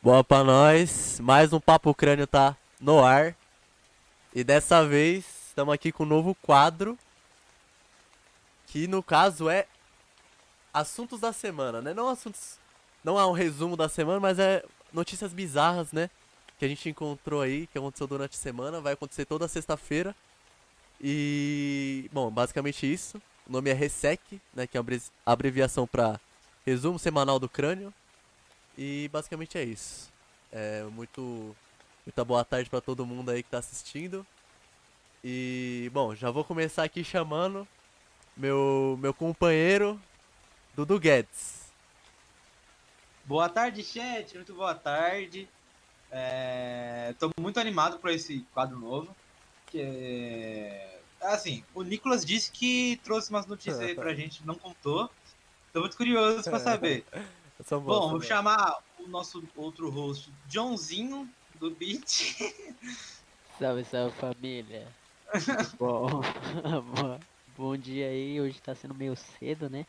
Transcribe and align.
Boa 0.00 0.22
pra 0.22 0.44
nós. 0.44 1.18
Mais 1.18 1.52
um 1.52 1.58
Papo 1.58 1.92
Crânio 1.92 2.24
tá 2.24 2.56
no 2.80 3.04
ar. 3.04 3.34
E 4.32 4.44
dessa 4.44 4.86
vez 4.86 5.24
estamos 5.48 5.74
aqui 5.74 5.90
com 5.90 6.04
um 6.04 6.06
novo 6.06 6.36
quadro. 6.36 6.96
Que 8.68 8.86
no 8.86 9.02
caso 9.02 9.50
é 9.50 9.66
assuntos 10.72 11.18
da 11.18 11.32
semana, 11.32 11.82
né? 11.82 11.92
Não 11.92 12.08
assuntos. 12.08 12.60
Não 13.02 13.18
é 13.18 13.26
um 13.26 13.32
resumo 13.32 13.76
da 13.76 13.88
semana, 13.88 14.20
mas 14.20 14.38
é 14.38 14.64
notícias 14.92 15.32
bizarras, 15.32 15.90
né? 15.90 16.08
Que 16.60 16.64
a 16.64 16.68
gente 16.68 16.88
encontrou 16.88 17.42
aí, 17.42 17.66
que 17.66 17.76
aconteceu 17.76 18.06
durante 18.06 18.36
a 18.36 18.40
semana. 18.40 18.80
Vai 18.80 18.92
acontecer 18.92 19.24
toda 19.24 19.48
sexta-feira. 19.48 20.14
E. 21.00 22.08
Bom, 22.12 22.30
basicamente 22.30 22.90
isso. 22.90 23.20
O 23.48 23.52
nome 23.52 23.68
é 23.68 23.72
RESEC, 23.72 24.40
né? 24.54 24.64
Que 24.64 24.78
é 24.78 24.80
uma 24.80 24.86
abreviação 25.26 25.88
para 25.88 26.20
Resumo 26.64 27.00
Semanal 27.00 27.40
do 27.40 27.48
Crânio. 27.48 27.92
E 28.78 29.08
basicamente 29.12 29.58
é 29.58 29.64
isso. 29.64 30.08
É 30.52 30.84
muito. 30.84 31.56
Muita 32.06 32.24
boa 32.24 32.44
tarde 32.44 32.70
para 32.70 32.80
todo 32.80 33.04
mundo 33.04 33.30
aí 33.30 33.42
que 33.42 33.50
tá 33.50 33.58
assistindo. 33.58 34.24
E, 35.22 35.90
bom, 35.92 36.14
já 36.14 36.30
vou 36.30 36.44
começar 36.44 36.84
aqui 36.84 37.02
chamando 37.02 37.68
meu, 38.34 38.96
meu 39.00 39.12
companheiro, 39.12 40.00
Dudu 40.74 40.98
Guedes. 40.98 41.66
Boa 43.24 43.48
tarde, 43.48 43.82
chat. 43.82 44.34
Muito 44.36 44.54
boa 44.54 44.74
tarde. 44.74 45.46
É... 46.10 47.14
Tô 47.18 47.30
muito 47.38 47.60
animado 47.60 47.98
por 47.98 48.10
esse 48.10 48.46
quadro 48.54 48.78
novo. 48.78 49.14
Que 49.66 50.72
assim, 51.20 51.64
o 51.74 51.82
Nicolas 51.82 52.24
disse 52.24 52.50
que 52.50 52.98
trouxe 53.04 53.28
umas 53.28 53.44
notícias 53.44 53.80
aí 53.80 53.94
pra 53.94 54.14
gente, 54.14 54.46
não 54.46 54.54
contou. 54.54 55.10
Tô 55.72 55.80
muito 55.80 55.96
curioso 55.96 56.44
pra 56.44 56.60
saber. 56.60 57.04
Bom, 57.66 57.84
bom 57.84 58.10
vou 58.10 58.20
chamar 58.20 58.72
o 58.98 59.08
nosso 59.08 59.42
outro 59.56 59.90
host, 59.90 60.32
Johnzinho, 60.46 61.28
do 61.56 61.74
Beat. 61.74 62.36
Salve, 63.58 63.84
salve 63.84 64.16
família. 64.16 64.86
bom, 65.78 66.06
bom 67.56 67.76
dia 67.76 68.08
aí, 68.08 68.40
hoje 68.40 68.60
tá 68.62 68.74
sendo 68.74 68.94
meio 68.94 69.16
cedo, 69.16 69.68
né? 69.68 69.84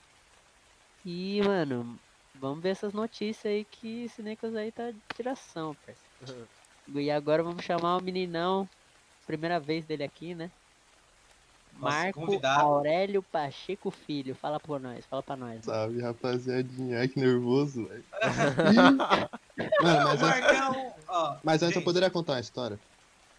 E, 1.06 1.42
mano, 1.44 2.00
vamos 2.34 2.62
ver 2.64 2.70
essas 2.70 2.92
notícias 2.92 3.46
aí 3.46 3.64
que 3.64 4.06
esse 4.06 4.24
Nicolas 4.24 4.56
aí 4.56 4.72
tá 4.72 4.92
de 4.92 5.02
tiração, 5.16 5.76
parceiro. 5.76 6.50
E 6.96 7.12
agora 7.12 7.44
vamos 7.44 7.64
chamar 7.64 7.98
o 7.98 8.04
meninão, 8.04 8.68
primeira 9.28 9.60
vez 9.60 9.86
dele 9.86 10.04
aqui, 10.04 10.34
né? 10.34 10.52
Marco 11.80 12.22
convidado. 12.22 12.62
Aurélio 12.62 13.24
Pacheco 13.24 13.90
Filho, 13.90 14.36
fala 14.36 14.60
por 14.60 14.80
nós, 14.80 15.06
fala 15.06 15.24
pra 15.24 15.36
nós. 15.36 15.64
Salve, 15.64 16.02
rapaziadinha, 16.02 17.08
que 17.08 17.20
nervoso, 17.20 17.88
velho. 17.88 18.04
mas, 19.82 20.22
Marcão, 20.22 20.94
ó, 21.08 21.36
mas 21.44 21.64
antes 21.64 21.76
eu 21.76 21.82
poderia 21.82 22.10
contar 22.10 22.34
uma 22.34 22.40
história. 22.40 22.80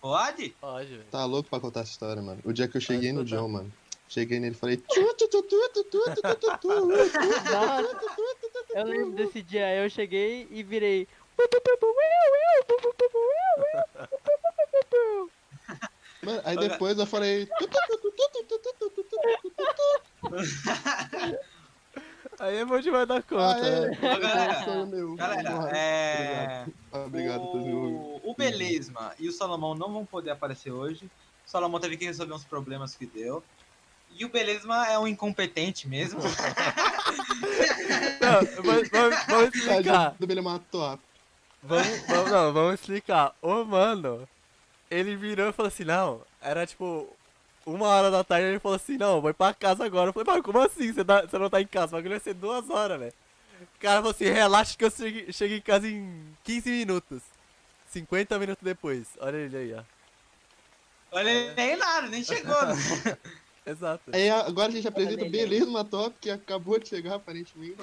Pode? 0.00 0.50
Pode, 0.60 0.88
velho. 0.88 1.04
Tá 1.10 1.24
louco 1.24 1.50
pra 1.50 1.60
contar 1.60 1.80
essa 1.80 1.90
história, 1.90 2.22
mano. 2.22 2.40
O 2.44 2.52
dia 2.52 2.66
que 2.66 2.76
eu 2.76 2.80
cheguei 2.80 3.12
no 3.12 3.24
John, 3.24 3.48
mano. 3.48 3.72
Cheguei 4.08 4.40
nele 4.40 4.56
e 4.56 4.58
falei. 4.58 4.82
Eu 8.74 8.84
lembro 8.84 9.12
desse 9.12 9.40
dia, 9.42 9.76
eu 9.76 9.88
cheguei 9.88 10.48
e 10.50 10.62
virei. 10.64 11.06
Mano, 16.22 16.40
aí 16.44 16.56
depois 16.56 16.98
eu 16.98 17.06
falei. 17.06 17.48
Aí 22.38 22.56
é 22.56 22.64
bom 22.64 22.80
demais 22.80 23.06
dar 23.06 23.22
conta. 23.22 23.54
Ah, 23.54 23.66
é. 23.66 23.90
Né? 23.90 23.96
Galera, 24.18 24.86
meu. 24.86 25.14
galera 25.14 25.76
é... 25.76 26.64
Obrigado. 26.90 27.42
O, 27.42 28.20
o 28.24 28.34
Belesma 28.34 29.12
e 29.18 29.28
o 29.28 29.32
Salomão 29.32 29.74
não 29.74 29.92
vão 29.92 30.06
poder 30.06 30.30
aparecer 30.30 30.72
hoje. 30.72 31.04
O 31.46 31.50
Salomão 31.50 31.78
teve 31.78 31.98
que 31.98 32.06
resolver 32.06 32.32
uns 32.32 32.44
problemas 32.44 32.94
que 32.94 33.04
deu. 33.04 33.42
E 34.16 34.24
o 34.24 34.30
Belesma 34.30 34.86
é 34.88 34.98
um 34.98 35.06
incompetente 35.06 35.86
mesmo. 35.86 36.20
não, 38.20 38.62
vamos, 38.64 38.88
vamos 39.28 39.54
explicar. 39.54 40.14
Do 40.18 40.26
Belesma 40.26 40.64
top. 40.70 41.02
Vamos, 41.62 42.00
vamos, 42.08 42.30
não, 42.30 42.52
vamos 42.54 42.80
explicar. 42.80 43.34
Ô, 43.42 43.64
mano, 43.64 44.26
ele 44.90 45.16
virou 45.16 45.48
e 45.48 45.52
falou 45.52 45.68
assim, 45.68 45.84
não, 45.84 46.22
era 46.40 46.66
tipo 46.66 47.08
uma 47.64 47.86
hora 47.86 48.10
da 48.10 48.24
tarde 48.24 48.48
ele 48.48 48.58
falou 48.58 48.76
assim, 48.76 48.96
não, 48.96 49.20
vai 49.20 49.32
pra 49.32 49.54
casa 49.54 49.84
agora. 49.84 50.08
Eu 50.08 50.12
falei, 50.12 50.26
mas 50.34 50.42
como 50.42 50.58
assim? 50.58 50.92
Você, 50.92 51.04
tá, 51.04 51.22
você 51.22 51.38
não 51.38 51.50
tá 51.50 51.60
em 51.60 51.66
casa? 51.66 51.88
O 51.88 51.98
bagulho 51.98 52.10
vai 52.10 52.20
ser 52.20 52.34
duas 52.34 52.68
horas, 52.68 52.98
velho. 52.98 53.12
O 53.62 53.80
cara 53.80 53.96
falou 53.96 54.10
assim, 54.10 54.24
relaxa 54.24 54.76
que 54.76 54.84
eu 54.84 54.90
cheguei, 54.90 55.32
cheguei 55.32 55.58
em 55.58 55.62
casa 55.62 55.86
em 55.86 56.36
15 56.44 56.70
minutos. 56.70 57.22
50 57.90 58.38
minutos 58.38 58.62
depois. 58.62 59.08
Olha 59.20 59.36
ele 59.36 59.56
aí, 59.56 59.74
ó. 59.74 59.82
Olha 61.12 61.28
ele 61.28 61.54
nem 61.54 61.76
nada, 61.76 62.08
nem 62.08 62.24
chegou. 62.24 62.66
Né? 62.66 62.74
Exato. 63.66 64.10
Aí 64.12 64.30
agora 64.30 64.68
a 64.68 64.74
gente 64.74 64.88
apresenta 64.88 65.24
o 65.24 65.30
Beleza 65.30 65.84
Top, 65.84 66.16
que 66.20 66.30
acabou 66.30 66.78
de 66.78 66.88
chegar, 66.88 67.16
aparentemente. 67.16 67.76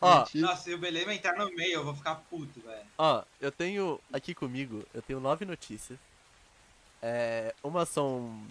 Ó, 0.00 0.26
Nossa, 0.34 0.62
se 0.62 0.74
o 0.74 0.78
Beleza 0.78 1.14
entrar 1.14 1.36
no 1.36 1.50
meio, 1.54 1.74
eu 1.74 1.84
vou 1.84 1.94
ficar 1.94 2.16
puto, 2.28 2.60
velho. 2.60 2.86
Ó, 2.98 3.22
eu 3.40 3.52
tenho 3.52 4.00
aqui 4.12 4.34
comigo, 4.34 4.84
eu 4.92 5.00
tenho 5.00 5.20
nove 5.20 5.44
notícias. 5.44 5.98
É, 7.02 7.54
uma 7.62 7.84
são 7.84 8.46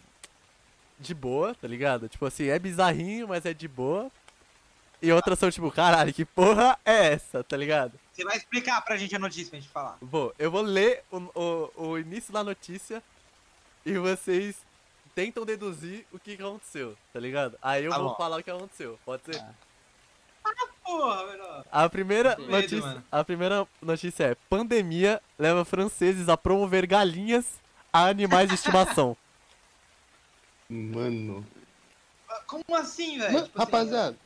de 0.99 1.13
boa, 1.13 1.55
tá 1.55 1.67
ligado? 1.67 2.09
Tipo 2.09 2.25
assim, 2.25 2.47
é 2.47 2.59
bizarrinho, 2.59 3.27
mas 3.27 3.45
é 3.45 3.53
de 3.53 3.67
boa. 3.67 4.11
E 5.01 5.11
outras 5.11 5.39
são 5.39 5.49
tipo, 5.49 5.71
caralho, 5.71 6.13
que 6.13 6.23
porra 6.23 6.77
é 6.85 7.13
essa, 7.13 7.43
tá 7.43 7.57
ligado? 7.57 7.93
Você 8.13 8.23
vai 8.23 8.37
explicar 8.37 8.81
pra 8.81 8.97
gente 8.97 9.15
a 9.15 9.19
notícia 9.19 9.49
pra 9.49 9.59
gente 9.59 9.71
falar. 9.71 9.97
Vou, 9.99 10.33
eu 10.37 10.51
vou 10.51 10.61
ler 10.61 11.03
o, 11.11 11.17
o, 11.17 11.71
o 11.87 11.97
início 11.97 12.31
da 12.31 12.43
notícia 12.43 13.01
e 13.83 13.97
vocês 13.97 14.57
tentam 15.15 15.43
deduzir 15.43 16.05
o 16.11 16.19
que 16.19 16.35
aconteceu, 16.35 16.95
tá 17.11 17.19
ligado? 17.19 17.57
Aí 17.61 17.85
eu 17.85 17.91
tá 17.91 17.97
vou 17.97 18.09
bom. 18.09 18.15
falar 18.15 18.39
o 18.39 18.43
que 18.43 18.51
aconteceu, 18.51 18.99
pode 19.03 19.23
ser? 19.23 19.41
Ah, 19.41 19.53
ah 20.45 20.67
porra, 20.83 21.27
velho. 21.27 21.43
A 21.71 21.89
primeira 21.89 22.37
notícia, 22.37 23.03
a 23.11 23.23
primeira 23.23 23.67
notícia 23.81 24.23
é: 24.25 24.35
pandemia 24.49 25.21
leva 25.39 25.65
franceses 25.65 26.29
a 26.29 26.37
promover 26.37 26.85
galinhas 26.85 27.60
a 27.91 28.07
animais 28.07 28.47
de 28.47 28.55
estimação. 28.55 29.15
Mano. 30.69 31.45
Como 32.47 32.75
assim, 32.75 33.17
velho? 33.17 33.29
Tipo 33.29 33.37
assim, 33.39 33.51
rapaziada, 33.57 34.09
assim, 34.09 34.17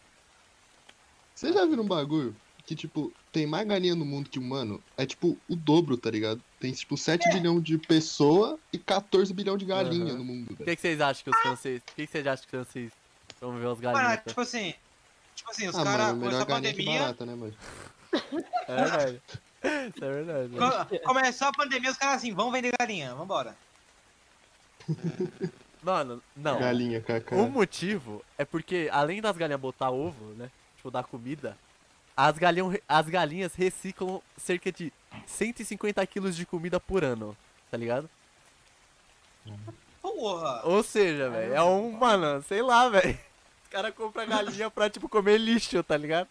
você 1.34 1.52
já 1.52 1.66
viu 1.66 1.82
um 1.82 1.88
bagulho 1.88 2.36
que, 2.66 2.76
tipo, 2.76 3.12
tem 3.32 3.46
mais 3.46 3.68
galinha 3.68 3.96
no 3.96 4.06
mundo 4.06 4.30
que 4.30 4.40
humano? 4.40 4.82
É 4.98 5.06
tipo 5.06 5.38
o 5.48 5.56
dobro, 5.56 5.98
tá 5.98 6.10
ligado? 6.10 6.42
Tem, 6.60 6.72
tipo, 6.72 6.98
7 6.98 7.28
é. 7.28 7.34
bilhões 7.34 7.64
de 7.64 7.78
pessoas 7.78 8.60
e 8.72 8.78
14 8.78 9.34
bilhões 9.34 9.60
de 9.60 9.66
galinha 9.66 10.14
uhum. 10.14 10.18
no 10.18 10.24
mundo. 10.24 10.54
O 10.54 10.64
que, 10.64 10.76
que, 10.76 10.82
vocês 10.82 11.02
acham 11.02 11.24
que 11.24 11.30
os 11.30 11.38
franceses. 11.38 11.82
O 11.82 11.96
que, 11.96 12.06
que 12.06 12.12
vocês 12.12 12.28
acham 12.28 12.48
que 12.48 12.58
os 12.58 12.64
franceses 12.64 12.92
vão 13.40 13.60
ver 13.60 13.68
os 13.68 13.80
galinhas? 13.80 14.08
Mano, 14.08 14.22
tipo 14.26 14.42
assim. 14.42 14.74
Tipo 15.36 15.52
assim, 15.52 15.68
os 15.68 15.76
ah, 15.76 15.84
caras 15.84 16.12
começaram 16.12 16.42
a 16.42 16.46
pandemia. 16.46 17.00
Barata, 17.00 17.26
né, 17.26 17.36
mano? 17.36 17.56
é 18.68 18.76
verdade. 18.76 19.22
Isso 19.66 20.04
é 20.06 20.12
verdade. 20.12 20.50
Mano. 20.50 21.00
Começou 21.04 21.48
a 21.48 21.52
pandemia, 21.52 21.92
os 21.92 21.98
caras 21.98 22.18
assim, 22.18 22.34
vamos 22.34 22.54
vender 22.54 22.72
galinha, 22.78 23.14
vambora. 23.16 23.56
Mano, 25.82 26.22
não. 26.36 26.60
Galinha, 26.60 27.00
cacá. 27.00 27.36
O 27.36 27.48
motivo 27.48 28.24
é 28.38 28.44
porque, 28.44 28.90
além 28.92 29.22
das 29.22 29.38
galinhas 29.38 29.62
botar 29.62 29.92
ovo, 29.92 30.34
né? 30.34 30.50
Tipo, 30.78 30.90
dar 30.90 31.04
comida, 31.04 31.56
as, 32.18 32.38
galinhas, 32.38 32.80
as 32.88 33.08
galinhas 33.08 33.54
reciclam 33.54 34.20
cerca 34.36 34.72
de 34.72 34.92
150 35.28 36.06
quilos 36.08 36.36
de 36.36 36.46
comida 36.46 36.80
por 36.80 37.04
ano, 37.04 37.38
tá 37.70 37.78
ligado? 37.78 38.10
Porra! 40.02 40.62
Ou 40.64 40.82
seja, 40.82 41.30
velho, 41.30 41.54
é 41.54 41.64
um, 41.64 41.92
mano, 41.92 42.42
sei 42.44 42.64
lá, 42.64 42.90
velho. 42.90 43.20
Os 43.64 43.70
caras 43.70 43.94
compram 43.94 44.28
galinha 44.28 44.72
pra, 44.72 44.90
tipo, 44.90 45.08
comer 45.08 45.38
lixo, 45.38 45.84
tá 45.84 45.98
ligado? 45.98 46.28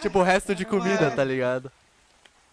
Tipo, 0.00 0.20
o 0.20 0.22
resto 0.22 0.54
de 0.54 0.64
comida, 0.64 1.10
tá 1.10 1.24
ligado? 1.24 1.70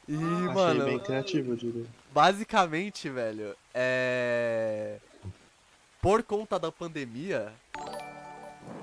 E, 0.07 0.15
ah, 0.15 0.53
mano. 0.53 0.85
bem 0.85 0.99
criativo, 0.99 1.55
diria. 1.55 1.85
Basicamente, 2.11 3.09
velho, 3.09 3.55
é. 3.73 4.97
Por 6.01 6.23
conta 6.23 6.59
da 6.59 6.71
pandemia. 6.71 7.53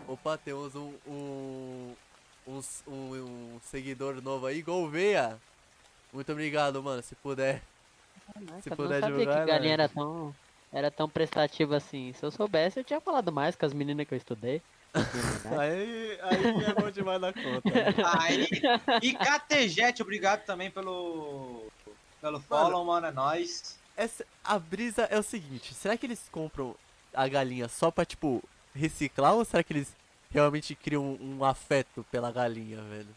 Opa, 0.08 0.38
temos 0.38 0.74
um. 0.74 0.94
um, 1.06 1.94
um, 2.46 2.72
um 2.88 3.60
seguidor 3.62 4.22
novo 4.22 4.46
aí, 4.46 4.62
Gouveia. 4.62 5.38
Muito 6.12 6.32
obrigado, 6.32 6.82
mano. 6.82 7.02
Se 7.02 7.14
puder. 7.14 7.62
Nossa, 8.40 8.62
se 8.62 8.70
puder 8.70 9.00
não 9.00 9.08
sabia 9.08 9.18
divulgar, 9.18 9.44
que 9.44 9.52
galinha 9.52 9.76
né? 9.76 9.84
era 9.84 9.88
tão, 9.88 10.34
era 10.72 10.90
tão 10.90 11.08
prestativa 11.08 11.76
assim. 11.76 12.12
Se 12.14 12.24
eu 12.24 12.30
soubesse, 12.30 12.80
eu 12.80 12.84
tinha 12.84 13.00
falado 13.00 13.30
mais 13.30 13.54
com 13.54 13.66
as 13.66 13.74
meninas 13.74 14.06
que 14.08 14.14
eu 14.14 14.18
estudei. 14.18 14.62
Aí, 15.58 16.18
aí 16.22 16.64
é 16.66 16.74
bom 16.74 16.90
demais 16.90 17.20
da 17.20 17.32
conta. 17.32 17.70
Aí, 18.20 18.48
e 19.02 19.14
KTJet, 19.14 20.02
obrigado 20.02 20.44
também 20.44 20.70
pelo, 20.70 21.64
pelo 22.20 22.40
follow, 22.40 22.84
mano, 22.84 23.06
é 23.06 23.12
nóis. 23.12 23.78
Essa, 23.96 24.24
a 24.42 24.58
brisa 24.58 25.02
é 25.04 25.18
o 25.18 25.22
seguinte, 25.22 25.74
será 25.74 25.96
que 25.96 26.06
eles 26.06 26.28
compram 26.32 26.74
a 27.14 27.28
galinha 27.28 27.68
só 27.68 27.90
pra, 27.90 28.04
tipo, 28.04 28.42
reciclar 28.74 29.34
ou 29.34 29.44
será 29.44 29.62
que 29.62 29.72
eles 29.72 29.94
realmente 30.30 30.74
criam 30.74 31.02
um, 31.20 31.38
um 31.38 31.44
afeto 31.44 32.04
pela 32.10 32.30
galinha, 32.32 32.80
velho? 32.82 33.14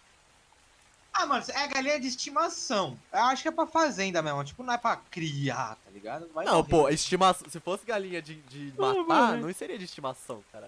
Ah, 1.16 1.28
mano, 1.28 1.46
é 1.48 1.68
galinha 1.68 2.00
de 2.00 2.08
estimação. 2.08 2.98
Eu 3.12 3.20
acho 3.26 3.44
que 3.44 3.48
é 3.48 3.52
pra 3.52 3.68
fazenda 3.68 4.20
mesmo. 4.24 4.44
Tipo, 4.44 4.64
não 4.64 4.74
é 4.74 4.78
pra 4.80 4.96
criar, 4.96 5.78
tá 5.86 5.92
ligado? 5.92 6.28
Vai 6.34 6.44
Não, 6.44 6.56
morrer. 6.58 6.70
pô, 6.70 6.90
estimação. 6.90 7.48
Se 7.48 7.60
fosse 7.60 7.86
galinha 7.86 8.20
de, 8.20 8.42
de 8.42 8.74
matar, 8.76 9.04
mano. 9.04 9.46
não 9.46 9.54
seria 9.54 9.78
de 9.78 9.86
estimação, 9.86 10.44
cara. 10.52 10.68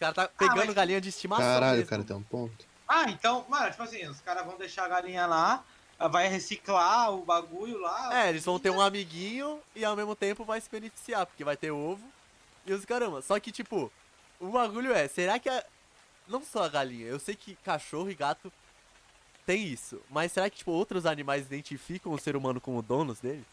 Os 0.00 0.14
caras 0.14 0.14
tá 0.14 0.28
pegando 0.28 0.66
mas- 0.66 0.74
galinha 0.74 0.98
de 1.00 1.10
estimação. 1.10 1.44
Caralho, 1.44 1.76
mesmo. 1.76 1.90
cara, 1.90 2.02
tem 2.04 2.16
um 2.16 2.22
ponto. 2.22 2.64
Ah, 2.88 3.04
então, 3.10 3.44
mano, 3.50 3.70
tipo 3.70 3.82
assim, 3.82 4.06
os 4.06 4.18
caras 4.22 4.46
vão 4.46 4.56
deixar 4.56 4.86
a 4.86 4.88
galinha 4.88 5.26
lá, 5.26 5.62
vai 6.10 6.26
reciclar 6.26 7.12
o 7.12 7.22
bagulho 7.22 7.78
lá. 7.78 8.24
É, 8.24 8.30
eles 8.30 8.42
vão 8.46 8.58
ter 8.58 8.70
um 8.70 8.80
amiguinho 8.80 9.60
e 9.76 9.84
ao 9.84 9.94
mesmo 9.94 10.16
tempo 10.16 10.42
vai 10.42 10.58
se 10.58 10.70
beneficiar, 10.70 11.26
porque 11.26 11.44
vai 11.44 11.54
ter 11.56 11.70
ovo 11.70 12.00
e 12.64 12.72
os 12.72 12.84
caramba. 12.86 13.20
Só 13.20 13.38
que, 13.38 13.52
tipo, 13.52 13.92
o 14.40 14.48
bagulho 14.48 14.90
é, 14.94 15.06
será 15.06 15.38
que 15.38 15.50
a... 15.50 15.62
Não 16.26 16.42
só 16.42 16.64
a 16.64 16.68
galinha, 16.68 17.06
eu 17.06 17.18
sei 17.20 17.36
que 17.36 17.54
cachorro 17.56 18.10
e 18.10 18.14
gato 18.14 18.50
tem 19.44 19.64
isso, 19.64 20.00
mas 20.08 20.32
será 20.32 20.48
que, 20.48 20.56
tipo, 20.58 20.70
outros 20.70 21.04
animais 21.04 21.44
identificam 21.44 22.10
o 22.12 22.18
ser 22.18 22.36
humano 22.36 22.58
como 22.60 22.80
donos 22.80 23.20
dele? 23.20 23.44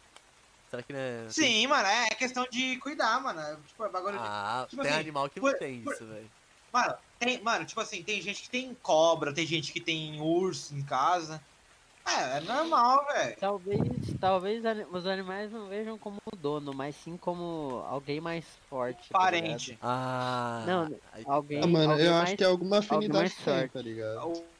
Será 0.69 0.81
que, 0.83 0.93
né? 0.93 1.25
Sim, 1.29 1.65
mano, 1.67 1.87
é 1.87 2.07
questão 2.09 2.45
de 2.49 2.77
cuidar, 2.77 3.19
mano. 3.21 3.39
É, 3.39 3.55
Tipo, 3.67 3.85
é 3.85 3.89
bagulho 3.89 4.17
de... 4.17 4.23
Ah, 4.27 4.65
Tipo 4.69 4.81
tem 4.83 4.91
assim, 4.91 4.99
animal 5.01 5.29
que 5.29 5.39
por- 5.39 5.51
não 5.53 5.59
tem 5.59 5.81
por- 5.81 5.93
isso, 5.93 6.05
velho. 6.05 6.29
Mano, 6.71 6.95
tem, 7.17 7.41
mano, 7.41 7.65
tipo 7.65 7.79
assim, 7.81 8.03
tem 8.03 8.21
gente 8.21 8.43
que 8.43 8.49
tem 8.49 8.73
cobra, 8.75 9.33
tem 9.33 9.45
gente 9.45 9.71
que 9.73 9.81
tem 9.81 10.19
urso 10.21 10.75
em 10.75 10.83
casa. 10.85 11.41
É, 12.07 12.37
é 12.37 12.39
normal, 12.41 13.05
velho. 13.07 13.35
Talvez, 13.37 13.79
talvez 14.19 14.63
os 14.91 15.05
animais 15.05 15.51
não 15.51 15.67
vejam 15.67 15.97
como 15.97 16.17
dono, 16.37 16.73
mas 16.73 16.95
sim 16.95 17.17
como 17.17 17.83
alguém 17.87 18.21
mais 18.21 18.45
forte. 18.69 19.09
tá 19.09 19.19
Parente. 19.19 19.77
Ah. 19.81 20.63
Não, 20.65 20.99
alguém- 21.25 21.61
Ah, 21.63 21.67
mano, 21.67 21.91
alguém 21.91 22.05
eu 22.05 22.11
mais- 22.13 22.23
acho 22.29 22.37
que 22.37 22.43
é 22.43 22.47
alguma 22.47 22.77
afinidade 22.79 23.35
tem, 23.43 23.69
tá 23.69 23.81
ligado? 23.81 24.29
O- 24.29 24.56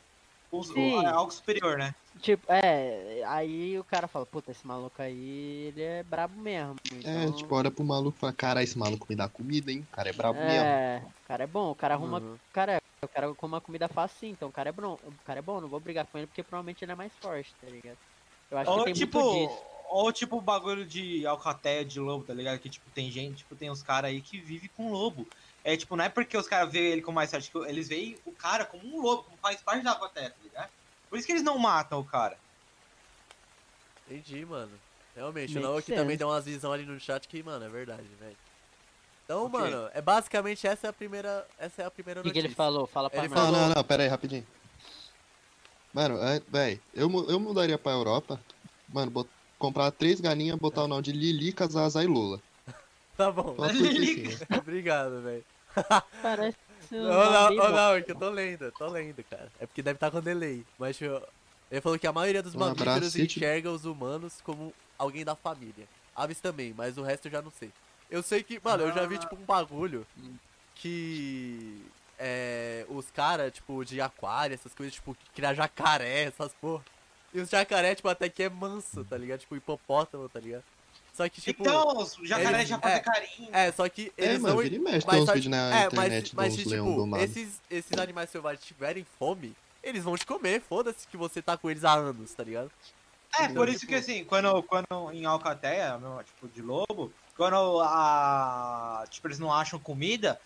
o- 0.52 1.02
é 1.02 1.08
algo 1.08 1.32
superior, 1.32 1.78
né? 1.78 1.94
Tipo, 2.20 2.52
é, 2.52 3.24
aí 3.26 3.78
o 3.78 3.84
cara 3.84 4.08
fala, 4.08 4.26
puta, 4.26 4.52
esse 4.52 4.66
maluco 4.66 5.02
aí, 5.02 5.68
ele 5.68 5.82
é 5.84 6.04
brabo 6.04 6.40
mesmo. 6.42 6.76
É, 6.92 6.98
então- 7.26 7.32
tipo, 7.34 7.54
olha 7.56 7.70
pro 7.70 7.84
maluco 7.84 8.18
e 8.18 8.20
fala, 8.20 8.34
cara, 8.34 8.64
esse 8.64 8.78
maluco 8.78 9.06
me 9.08 9.16
dá 9.16 9.30
comida, 9.30 9.72
hein? 9.72 9.82
O 9.82 9.92
cara 9.96 10.10
é 10.10 10.14
brabo 10.14 10.40
mesmo. 10.40 10.66
É, 10.66 11.04
o 11.06 11.28
cara 11.28 11.44
é 11.44 11.48
bom, 11.48 11.70
o 11.72 11.76
cara 11.76 11.94
arruma. 11.94 12.20
Uhum. 12.20 12.38
Cara, 12.52 12.82
o 13.04 13.08
cara 13.08 13.36
come 13.36 13.56
a 13.58 13.62
comida 13.62 13.88
fácil 13.88 14.18
sim, 14.20 14.30
então 14.30 14.50
o 14.50 14.52
cara 14.52 14.70
é 14.70 14.72
bom. 14.72 14.94
O 15.04 15.14
cara 15.24 15.40
é 15.40 15.44
bom, 15.44 15.62
não 15.62 15.70
vou 15.70 15.80
brigar 15.80 16.08
com 16.08 16.18
ele 16.18 16.26
porque 16.28 16.42
provavelmente 16.44 16.84
ele 16.84 16.92
é 16.92 16.96
mais 16.96 17.14
forte, 17.18 17.56
tá 17.62 17.68
ligado? 17.70 17.98
Eu 18.50 18.58
acho 18.58 18.72
que 18.72 18.78
Ou 18.80 18.84
tem 18.86 18.94
tipo, 18.94 19.20
muito 19.22 19.48
disso. 19.50 19.62
ou 19.90 20.12
tipo 20.12 20.38
o 20.38 20.42
bagulho 20.42 20.86
de 20.88 21.26
alcateia 21.28 21.86
de 21.86 22.00
lobo, 22.00 22.24
tá 22.26 22.34
ligado? 22.34 22.60
Que 22.60 22.70
tipo, 22.70 22.90
tem 22.90 23.12
gente, 23.12 23.40
tipo, 23.40 23.56
tem 23.56 23.70
uns 23.70 23.84
caras 23.84 24.10
aí 24.10 24.22
que 24.22 24.40
vivem 24.40 24.70
com 24.70 24.90
lobo. 24.92 25.28
É 25.68 25.76
tipo, 25.76 25.98
não 25.98 26.06
é 26.06 26.08
porque 26.10 26.38
os 26.38 26.48
caras 26.48 26.72
veem 26.72 26.94
ele 26.94 27.02
como 27.02 27.16
mais 27.16 27.30
forte, 27.30 27.52
que 27.52 27.58
eles 27.58 27.90
veem 27.90 28.18
o 28.24 28.32
cara 28.32 28.64
como 28.64 28.88
um 28.88 29.02
lobo, 29.02 29.24
como 29.24 29.38
faz 29.40 29.62
parte 29.62 29.84
da 29.84 29.92
alcateia, 29.92 30.30
tá 30.30 30.38
ligado? 30.42 30.70
Por 31.10 31.18
isso 31.18 31.26
que 31.28 31.34
eles 31.34 31.44
não 31.44 31.58
matam 31.58 32.00
o 32.00 32.06
cara. 32.06 32.38
Entendi, 34.08 34.46
mano. 34.46 34.72
Realmente, 35.14 35.54
Make 35.54 35.60
o 35.66 35.70
Naoki 35.70 35.88
sense. 35.88 36.00
também 36.00 36.16
deu 36.16 36.30
umas 36.30 36.46
visões 36.46 36.74
ali 36.74 36.86
no 36.86 36.98
chat 36.98 37.28
que, 37.28 37.44
mano, 37.44 37.66
é 37.66 37.70
verdade, 37.70 38.04
velho. 38.18 38.38
Então, 39.26 39.46
Ok. 39.46 39.60
mano, 39.60 39.90
é 39.94 40.02
basicamente 40.02 40.66
essa 40.66 40.88
é 40.88 40.90
a 40.90 40.94
primeira, 40.94 41.46
essa 41.58 41.82
é 41.82 41.86
a 41.86 41.92
primeira 41.92 42.22
O 42.22 42.24
que, 42.24 42.30
que 42.30 42.36
notícia. 42.36 42.48
ele 42.48 42.56
falou? 42.56 42.88
Fala 42.88 43.10
pra 43.10 43.20
Ele 43.20 43.28
nós. 43.28 43.38
Não, 43.38 43.46
falou- 43.52 43.68
não, 43.68 43.76
não, 43.76 43.84
pera 43.84 44.04
aí, 44.04 44.08
rapidinho. 44.10 44.48
Mano, 45.94 46.18
é, 46.24 46.40
véi, 46.48 46.82
eu, 46.94 47.10
eu 47.30 47.40
mudaria 47.42 47.78
pra 47.78 47.92
Europa, 47.92 48.40
mano, 48.88 49.12
bot- 49.12 49.30
comprar 49.58 49.92
três 49.92 50.22
galinhas, 50.22 50.56
botar 50.58 50.84
o 50.84 50.88
nome 50.88 51.02
de 51.02 51.12
Lilica, 51.12 51.68
Zaza 51.68 52.02
e 52.02 52.08
Lula. 52.08 52.40
Tá 53.18 53.32
bom. 53.32 53.56
Sim. 53.72 54.26
Obrigado, 54.62 55.24
velho. 55.24 55.44
Parece 56.22 56.58
Ô, 56.92 56.96
não, 56.96 57.56
bom. 57.56 57.70
não, 57.70 57.96
é 57.96 58.02
que 58.02 58.12
eu 58.12 58.16
tô 58.16 58.30
lendo, 58.30 58.72
tô 58.72 58.88
lendo, 58.88 59.22
cara. 59.26 59.52
É 59.60 59.66
porque 59.66 59.82
deve 59.82 59.98
estar 59.98 60.10
com 60.10 60.22
delay. 60.22 60.64
Mas 60.80 61.00
eu- 61.02 61.22
ele 61.70 61.82
falou 61.82 62.00
que 62.00 62.08
a 62.08 62.14
maioria 62.14 62.42
dos 62.42 62.56
Um 62.56 62.60
mamíferos 62.60 63.14
enxerga 63.16 63.70
os 63.70 63.84
humanos 63.84 64.40
como 64.42 64.74
alguém 64.98 65.26
da 65.26 65.36
família. 65.36 65.86
Aves 66.16 66.40
também, 66.40 66.74
mas 66.78 66.98
o 66.98 67.02
resto 67.04 67.28
eu 67.28 67.32
já 67.34 67.42
não 67.42 67.52
sei. 67.52 67.72
Eu 68.10 68.24
sei 68.24 68.42
que, 68.42 68.60
mano, 68.64 68.84
eu 68.84 68.94
já 68.94 69.06
vi 69.06 69.16
Ah. 69.16 69.20
tipo 69.20 69.36
um 69.36 69.44
bagulho 69.44 70.08
que 70.76 71.86
é, 72.20 72.86
os 72.90 73.10
caras, 73.12 73.52
tipo, 73.54 73.84
de 73.86 74.00
aquário, 74.02 74.54
essas 74.54 74.74
coisas, 74.74 74.94
tipo, 74.96 75.14
que 75.14 75.30
cria 75.36 75.54
jacaré, 75.54 76.24
essas 76.24 76.54
porra. 76.54 76.84
E 77.34 77.40
os 77.42 77.50
jacaré, 77.50 77.94
tipo, 77.96 78.08
até 78.08 78.30
que 78.30 78.44
é 78.44 78.50
manso, 78.50 79.04
tá 79.04 79.18
ligado? 79.18 79.40
Tipo, 79.42 79.56
hipopótamo, 79.56 80.28
tá 80.30 80.40
ligado? 80.40 80.64
Só 81.18 81.28
que, 81.28 81.42
tipo. 81.42 81.64
então, 81.64 81.98
os 81.98 82.16
jacaré 82.22 82.60
eles- 82.60 82.70
já 82.70 82.78
fazem 82.78 82.98
é, 82.98 83.00
carinho. 83.02 83.50
É, 83.52 83.72
só 83.72 83.90
que 83.90 84.14
É, 84.16 84.26
eles 84.26 84.40
mano, 84.40 84.54
não. 84.56 84.62
vira 84.62 84.76
e 84.76 84.80
mexe, 84.80 85.08
mas 85.08 85.16
tem 85.16 85.26
vídeos 85.34 85.48
na 85.48 85.58
é, 85.58 85.86
internet 85.88 86.36
mas, 86.36 86.56
tipo, 86.56 87.18
esses, 87.18 87.60
esses 87.72 87.98
animais 87.98 88.30
selvagens 88.30 88.64
tiverem 88.64 89.04
fome, 89.18 89.56
eles 89.82 90.04
vão 90.04 90.16
te 90.16 90.28
comer, 90.28 90.62
foda-se 90.62 91.08
que 91.08 91.18
você 91.18 91.42
tá 91.42 91.58
com 91.58 91.72
eles 91.72 91.84
há 91.84 91.94
anos, 91.94 92.32
tá 92.36 92.44
ligado? 92.44 92.70
É, 93.40 93.46
Então, 93.46 93.56
por 93.56 93.68
isso 93.68 93.80
tipo- 93.80 93.94
que 93.94 93.96
assim, 93.98 94.24
quando, 94.26 94.62
quando 94.62 95.12
em 95.12 95.26
Alcateia, 95.26 95.98
meu, 95.98 96.24
tipo, 96.24 96.48
de 96.50 96.62
lobo, 96.62 97.12
quando 97.36 97.82
a. 97.82 99.04
Tipo, 99.10 99.28
eles 99.28 99.40
não 99.40 99.52
acham 99.52 99.80
comida, 99.80 100.40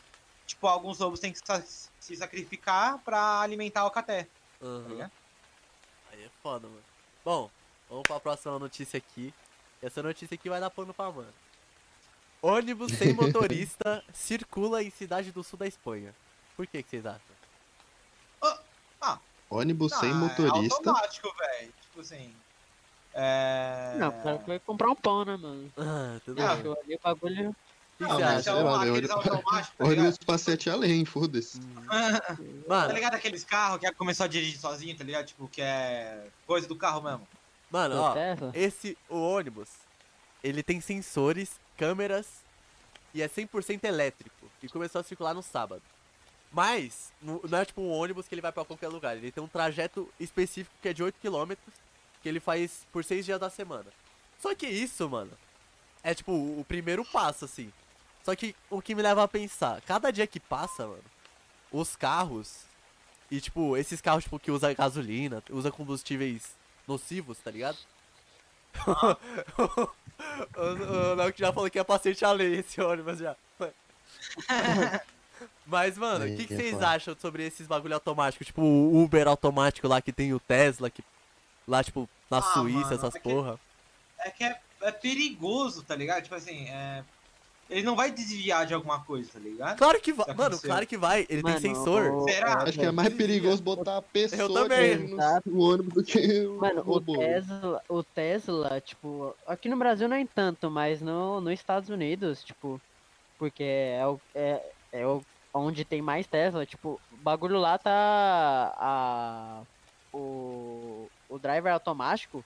tipo, 0.47 0.67
alguns 0.67 0.99
lobos 0.99 1.19
têm 1.19 1.33
que 1.33 1.39
sa- 1.45 1.61
se 1.99 2.15
sacrificar 2.15 2.97
pra 2.99 3.41
alimentar 3.41 3.81
a 3.81 3.83
Alcateia. 3.83 4.25
Tá 4.59 4.65
Aham. 4.65 4.87
ligado? 4.87 5.11
Aí 6.13 6.23
é 6.23 6.29
foda, 6.41 6.67
mano. 6.67 6.81
Bom, 7.25 7.49
vamos 7.89 8.03
pra 8.03 8.19
próxima 8.21 8.57
notícia 8.57 8.97
aqui. 8.97 9.33
Essa 9.81 10.03
notícia 10.03 10.35
aqui 10.35 10.49
vai 10.49 10.59
dar 10.59 10.69
pano 10.69 10.93
pra 10.93 11.11
mano. 11.11 11.33
Ônibus 12.41 12.91
sem 12.93 13.13
motorista 13.13 14.03
circula 14.13 14.83
em 14.83 14.89
cidade 14.89 15.31
do 15.31 15.43
sul 15.43 15.57
da 15.59 15.67
Espanha. 15.67 16.13
Por 16.55 16.67
que, 16.67 16.81
que 16.83 16.89
vocês 16.89 17.05
acham? 17.05 17.21
Ônibus 19.49 19.93
sem 19.95 20.11
Ah, 20.11 20.15
motorista. 20.15 20.75
É 20.75 20.89
automático, 20.89 21.35
velho. 21.37 21.73
Tipo 21.81 21.99
assim. 22.01 22.33
É. 23.13 23.95
Não, 23.97 24.07
o 24.07 24.23
cara 24.23 24.37
vai 24.47 24.59
comprar 24.59 24.89
um 24.91 24.95
pão, 24.95 25.25
né, 25.25 25.35
mano? 25.35 25.69
Ah, 25.77 26.19
tudo 26.23 26.41
Ah, 26.41 26.55
bem. 26.55 26.73
Ali 26.85 26.95
o 26.95 26.99
bagulho. 27.03 27.49
O 27.49 27.55
que, 27.97 28.03
Não, 28.09 28.19
mas 28.19 28.47
é 28.47 28.53
meu, 28.53 28.75
aqueles 28.75 29.09
automáticos, 29.11 29.77
tá? 29.77 29.83
Ônibus 29.85 30.17
pra 30.19 30.37
sete 30.37 30.69
além, 30.69 31.03
foda-se. 31.03 31.59
Hum, 31.59 31.83
Tá 31.85 32.37
Mano, 32.69 32.93
ligado 32.93 33.15
aqueles 33.15 33.43
carros 33.43 33.79
que 33.81 33.91
começou 33.93 34.23
a 34.23 34.27
dirigir 34.27 34.57
sozinho, 34.57 34.97
tá 34.97 35.03
ligado? 35.03 35.25
Tipo, 35.25 35.47
que 35.49 35.61
é 35.61 36.27
coisa 36.47 36.65
do 36.67 36.75
carro 36.77 37.01
mesmo. 37.01 37.27
Mano, 37.71 37.95
ó. 37.97 38.13
Esse, 38.53 38.97
o 39.09 39.17
ônibus, 39.17 39.69
ele 40.43 40.61
tem 40.61 40.79
sensores, 40.81 41.59
câmeras 41.77 42.27
e 43.13 43.21
é 43.21 43.27
100% 43.27 43.83
elétrico. 43.85 44.35
E 44.61 44.69
começou 44.69 45.01
a 45.01 45.03
circular 45.03 45.33
no 45.33 45.41
sábado. 45.41 45.81
Mas, 46.51 47.13
não 47.21 47.57
é 47.57 47.63
tipo 47.63 47.81
um 47.81 47.89
ônibus 47.89 48.27
que 48.27 48.35
ele 48.35 48.41
vai 48.41 48.51
pra 48.51 48.65
qualquer 48.65 48.89
lugar. 48.89 49.15
Ele 49.15 49.31
tem 49.31 49.43
um 49.43 49.47
trajeto 49.47 50.11
específico 50.19 50.75
que 50.81 50.89
é 50.89 50.93
de 50.93 51.01
8 51.01 51.15
km, 51.21 51.53
que 52.21 52.27
ele 52.27 52.39
faz 52.39 52.85
por 52.91 53.03
6 53.03 53.25
dias 53.25 53.39
da 53.39 53.49
semana. 53.49 53.87
Só 54.39 54.53
que 54.53 54.67
isso, 54.67 55.09
mano, 55.09 55.31
é 56.03 56.13
tipo 56.13 56.31
o 56.31 56.65
primeiro 56.67 57.05
passo, 57.05 57.45
assim. 57.45 57.71
Só 58.23 58.35
que 58.35 58.55
o 58.69 58.81
que 58.81 58.93
me 58.93 59.01
leva 59.01 59.23
a 59.23 59.27
pensar, 59.27 59.81
cada 59.81 60.11
dia 60.11 60.27
que 60.27 60.39
passa, 60.39 60.85
mano, 60.85 61.03
os 61.71 61.95
carros, 61.95 62.65
e 63.29 63.39
tipo, 63.39 63.77
esses 63.77 64.01
carros 64.01 64.25
tipo, 64.25 64.37
que 64.37 64.51
usa 64.51 64.73
gasolina, 64.73 65.41
usa 65.49 65.71
combustíveis 65.71 66.53
nocivos, 66.87 67.37
tá 67.39 67.51
ligado? 67.51 67.77
o, 69.57 69.89
o 71.11 71.13
Léo 71.15 71.33
que 71.33 71.39
já 71.39 71.51
falou 71.51 71.69
que 71.69 71.79
é 71.79 71.83
paciente 71.83 72.23
a 72.23 72.31
lei 72.31 72.59
esse 72.59 72.79
ônibus 72.81 73.19
já. 73.19 73.35
Mas, 75.65 75.97
mano, 75.97 76.25
o 76.25 76.35
que, 76.35 76.45
que 76.45 76.55
vocês 76.55 76.81
acham 76.81 77.15
sobre 77.19 77.45
esses 77.45 77.65
bagulho 77.67 77.93
automático? 77.93 78.43
Tipo, 78.43 78.61
o 78.61 79.03
Uber 79.03 79.27
automático 79.27 79.87
lá 79.87 80.01
que 80.01 80.11
tem 80.11 80.33
o 80.33 80.39
Tesla, 80.39 80.89
que 80.89 81.03
lá, 81.67 81.83
tipo, 81.83 82.07
na 82.29 82.37
Ah, 82.39 82.41
Suíça, 82.41 82.79
mano, 82.81 82.93
essas 82.95 83.15
é 83.15 83.19
que- 83.19 83.29
porra. 83.29 83.59
É 84.19 84.29
que 84.29 84.43
é, 84.43 84.59
é 84.81 84.91
perigoso, 84.91 85.81
tá 85.83 85.95
ligado? 85.95 86.23
Tipo 86.23 86.35
assim, 86.35 86.67
é. 86.69 87.03
Ele 87.71 87.83
não 87.83 87.95
vai 87.95 88.11
desviar 88.11 88.65
de 88.65 88.73
alguma 88.73 89.03
coisa, 89.03 89.31
tá 89.31 89.39
ligado? 89.39 89.77
Claro 89.77 90.01
que 90.01 90.11
vai, 90.11 90.27
mano, 90.27 90.41
aconteceu. 90.43 90.69
claro 90.69 90.85
que 90.87 90.97
vai. 90.97 91.25
Ele 91.29 91.41
Mano, 91.41 91.61
tem 91.61 91.73
sensor. 91.73 92.11
o- 92.13 92.23
Será? 92.29 92.59
o- 92.59 92.67
Acho 92.67 92.77
que 92.77 92.85
é 92.85 92.91
mais 92.91 93.13
perigoso 93.13 93.63
botar 93.63 93.97
a 93.97 94.01
pessoa 94.01 94.41
Eu 94.41 94.53
também. 94.53 94.97
no, 95.07 95.17
no 95.45 95.59
ônibus 95.61 95.93
do 95.93 96.03
que 96.03 96.45
o 96.45 96.57
Mano, 96.59 96.81
o 96.81 96.83
robô. 96.83 97.17
Tesla, 97.17 97.81
o 97.87 98.03
Tesla, 98.03 98.81
tipo, 98.81 99.33
aqui 99.47 99.69
no 99.69 99.77
Brasil 99.77 100.09
nem 100.09 100.25
tanto, 100.27 100.69
mas 100.69 101.01
no, 101.01 101.39
nos 101.39 101.53
Estados 101.53 101.89
Unidos, 101.89 102.43
tipo, 102.43 102.79
porque 103.39 103.63
é, 103.63 104.05
o, 104.05 104.19
é, 104.35 104.61
é 104.91 105.07
o, 105.07 105.21
onde 105.53 105.85
tem 105.85 106.01
mais 106.01 106.27
Tesla, 106.27 106.65
tipo, 106.65 106.99
o 107.11 107.17
bagulho 107.17 107.57
lá 107.57 107.77
tá 107.77 108.73
a, 108.77 109.61
o, 110.13 111.07
o 111.29 111.39
driver 111.39 111.71
automático, 111.73 112.43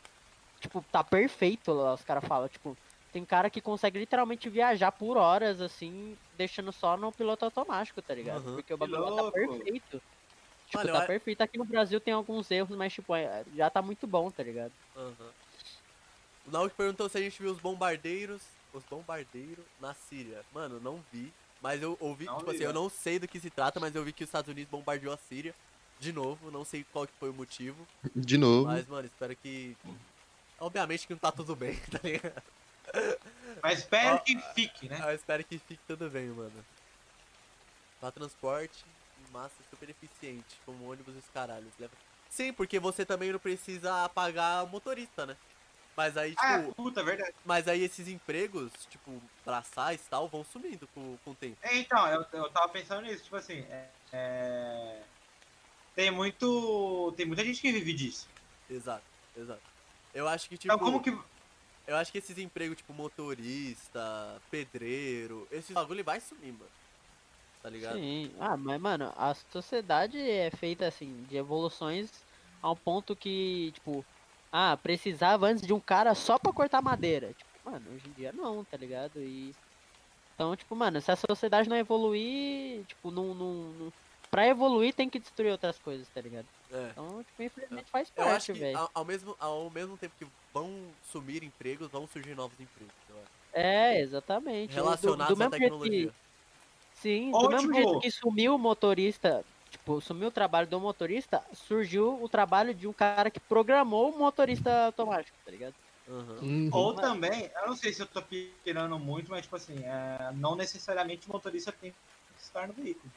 tipo, 0.61 0.83
tá 0.91 1.03
perfeito 1.03 1.73
lá, 1.73 1.95
os 1.95 2.03
caras 2.03 2.23
falam, 2.25 2.47
tipo, 2.47 2.77
tem 3.15 3.23
cara 3.23 3.49
que 3.49 3.61
consegue 3.61 3.97
literalmente 3.97 4.49
viajar 4.49 4.91
por 4.91 5.15
horas, 5.15 5.61
assim, 5.61 6.17
deixando 6.37 6.69
só 6.73 6.97
no 6.97 7.13
piloto 7.13 7.45
automático, 7.45 8.01
tá 8.01 8.13
ligado? 8.13 8.45
Uhum. 8.45 8.55
Porque 8.55 8.73
o 8.73 8.77
bagulho 8.77 9.15
tá 9.15 9.31
perfeito. 9.31 10.01
Tipo, 10.65 10.77
Mano, 10.79 10.91
tá 10.91 11.03
eu- 11.03 11.07
perfeito. 11.07 11.41
Aqui 11.41 11.57
no 11.57 11.63
Brasil 11.63 11.97
tem 12.01 12.13
alguns 12.13 12.51
erros, 12.51 12.75
mas, 12.75 12.91
tipo, 12.91 13.15
é- 13.15 13.45
já 13.55 13.69
tá 13.69 13.81
muito 13.81 14.05
bom, 14.05 14.29
tá 14.29 14.43
ligado? 14.43 14.73
Aham. 14.97 15.29
O 16.45 16.51
Nauk 16.51 16.75
perguntou 16.75 17.07
se 17.07 17.17
a 17.17 17.21
gente 17.21 17.41
viu 17.41 17.53
os 17.53 17.59
bombardeiros. 17.59 18.41
Os 18.73 18.83
bombardeiros 18.83 19.63
na 19.79 19.93
Síria. 19.93 20.41
Mano, 20.53 20.81
não 20.81 21.01
vi. 21.13 21.31
Mas 21.61 21.81
eu 21.81 21.95
ouvi, 22.01 22.25
Não 22.25 22.39
tipo 22.39 22.49
vi, 22.51 22.57
assim, 22.57 22.65
eu 22.65 22.71
velho. 22.73 22.81
não 22.81 22.89
sei 22.89 23.17
do 23.17 23.29
que 23.29 23.39
se 23.39 23.49
trata, 23.49 23.79
mas 23.79 23.95
eu 23.95 24.03
vi 24.03 24.11
que 24.11 24.25
os 24.25 24.27
Estados 24.27 24.51
Unidos 24.51 24.69
bombardeou 24.69 25.13
a 25.13 25.17
Síria. 25.17 25.55
De 26.01 26.11
novo, 26.11 26.51
não 26.51 26.65
sei 26.65 26.85
qual 26.91 27.07
que 27.07 27.13
foi 27.17 27.29
o 27.29 27.33
motivo. 27.33 27.87
De 28.13 28.37
novo. 28.37 28.65
Mas, 28.67 28.85
mano, 28.87 29.07
espero 29.07 29.33
que. 29.37 29.77
Obviamente 30.59 31.07
que 31.07 31.13
não 31.13 31.19
tá 31.19 31.31
tudo 31.31 31.55
bem, 31.55 31.77
tá 31.89 31.99
ligado? 32.03 32.43
Mas 33.61 33.79
espero 33.79 34.15
Ó, 34.15 34.19
que 34.19 34.39
fique, 34.53 34.89
né? 34.89 34.99
Eu 35.01 35.15
espero 35.15 35.43
que 35.43 35.57
fique 35.57 35.81
tudo 35.87 36.09
bem, 36.09 36.27
mano. 36.27 36.65
Pra 37.99 38.11
transporte, 38.11 38.85
massa 39.31 39.55
super 39.69 39.89
eficiente, 39.89 40.59
como 40.65 40.91
ônibus 40.91 41.15
e 41.15 41.19
os 41.19 41.29
caralhos. 41.33 41.71
Leva... 41.79 41.93
Sim, 42.29 42.53
porque 42.53 42.79
você 42.79 43.05
também 43.05 43.31
não 43.31 43.39
precisa 43.39 44.09
pagar 44.09 44.65
motorista, 44.67 45.25
né? 45.25 45.35
Mas 45.95 46.17
aí, 46.17 46.31
tipo. 46.31 46.43
Ah, 46.43 46.73
puta, 46.75 47.03
verdade. 47.03 47.33
Mas 47.45 47.67
aí 47.67 47.81
esses 47.81 48.07
empregos, 48.07 48.71
tipo, 48.89 49.21
braçais 49.45 50.05
e 50.05 50.09
tal, 50.09 50.27
vão 50.27 50.43
sumindo 50.43 50.87
com, 50.87 51.17
com 51.23 51.31
o 51.31 51.35
tempo. 51.35 51.57
É, 51.61 51.77
Então, 51.77 52.05
eu, 52.07 52.25
eu 52.33 52.49
tava 52.49 52.67
pensando 52.69 53.01
nisso, 53.01 53.23
tipo 53.23 53.35
assim, 53.37 53.59
é, 53.69 53.87
é, 54.11 55.01
tem 55.95 56.11
muito. 56.11 57.13
Tem 57.15 57.25
muita 57.25 57.45
gente 57.45 57.61
que 57.61 57.71
vive 57.71 57.93
disso. 57.93 58.27
Exato, 58.69 59.05
exato. 59.37 59.61
Eu 60.13 60.27
acho 60.27 60.49
que, 60.49 60.57
tipo. 60.57 60.73
Então 60.73 60.85
como 60.85 61.01
que. 61.01 61.17
Eu 61.87 61.95
acho 61.97 62.11
que 62.11 62.17
esses 62.17 62.37
empregos, 62.37 62.77
tipo, 62.77 62.93
motorista, 62.93 64.41
pedreiro, 64.49 65.47
esses 65.51 65.71
bagulho 65.73 66.03
vai 66.03 66.19
sumir, 66.19 66.51
mano. 66.53 66.71
Tá 67.61 67.69
ligado? 67.69 67.95
Sim. 67.95 68.31
Ah, 68.39 68.57
mas, 68.57 68.79
mano, 68.81 69.13
a 69.17 69.33
sociedade 69.51 70.19
é 70.19 70.49
feita, 70.51 70.87
assim, 70.87 71.25
de 71.29 71.37
evoluções 71.37 72.11
ao 72.61 72.75
ponto 72.75 73.15
que, 73.15 73.71
tipo, 73.73 74.05
ah, 74.51 74.77
precisava 74.77 75.47
antes 75.47 75.65
de 75.65 75.73
um 75.73 75.79
cara 75.79 76.15
só 76.15 76.39
pra 76.39 76.53
cortar 76.53 76.81
madeira. 76.81 77.33
Tipo, 77.33 77.71
mano, 77.71 77.85
hoje 77.93 78.07
em 78.07 78.11
dia 78.13 78.31
não, 78.31 78.63
tá 78.63 78.77
ligado? 78.77 79.19
E. 79.19 79.53
Então, 80.33 80.55
tipo, 80.55 80.75
mano, 80.75 81.01
se 81.01 81.11
a 81.11 81.15
sociedade 81.15 81.69
não 81.69 81.75
evoluir, 81.75 82.83
tipo, 82.85 83.11
não. 83.11 83.33
não, 83.33 83.53
não... 83.73 83.93
Pra 84.31 84.47
evoluir 84.47 84.93
tem 84.93 85.09
que 85.09 85.19
destruir 85.19 85.51
outras 85.51 85.77
coisas, 85.79 86.07
tá 86.09 86.21
ligado? 86.21 86.47
É. 86.71 86.89
Então, 86.91 87.23
tipo, 87.23 87.43
infelizmente 87.43 87.91
faz 87.91 88.11
Eu 88.15 88.23
parte, 88.25 88.51
velho. 88.53 88.77
ao, 88.77 88.89
ao 88.93 89.05
mesmo, 89.05 89.35
ao 89.39 89.69
mesmo 89.69 89.97
tempo 89.97 90.13
que 90.19 90.27
vão 90.53 90.69
sumir 91.11 91.43
empregos, 91.43 91.87
vão 91.89 92.07
surgir 92.07 92.35
novos 92.35 92.59
empregos. 92.59 92.93
eu 93.09 93.15
acho. 93.17 93.25
É, 93.53 93.99
exatamente. 94.01 94.69
Do- 94.71 94.75
Relacionados 94.75 95.37
do, 95.37 95.43
à 95.43 95.49
jeito 95.49 95.51
que- 95.53 95.59
tecnologia. 95.59 96.13
Sim, 96.95 97.31
Ou, 97.33 97.41
do 97.43 97.49
mesmo 97.49 97.73
jeito 97.73 97.99
que 97.99 98.09
sumiu 98.11 98.55
o 98.55 98.57
motorista, 98.57 99.45
tipo, 99.69 99.99
sumiu 100.01 100.29
o 100.29 100.31
trabalho 100.31 100.67
do 100.67 100.79
motorista, 100.79 101.43
surgiu 101.53 102.21
o 102.21 102.27
trabalho 102.27 102.73
de 102.73 102.87
um 102.87 102.93
cara 102.93 103.29
que 103.29 103.39
programou 103.39 104.11
o 104.11 104.17
motorista 104.17 104.85
automático, 104.87 105.37
tá 105.45 105.51
ligado? 105.51 105.75
Aham. 106.07 106.37
Uhum. 106.41 106.69
Ou 106.71 106.93
também, 106.95 107.51
eu 107.61 107.67
não 107.67 107.75
sei 107.75 107.91
se 107.93 108.01
eu 108.01 108.07
tô 108.07 108.21
pirando 108.63 108.97
muito, 108.97 109.29
mas 109.29 109.41
tipo 109.43 109.55
assim, 109.55 109.75
é, 109.83 110.31
não 110.35 110.55
necessariamente 110.55 111.27
o 111.29 111.33
motorista 111.33 111.71
tem 111.71 111.91
que 111.91 112.41
estar 112.41 112.67
no 112.67 112.73
veículo. 112.73 113.11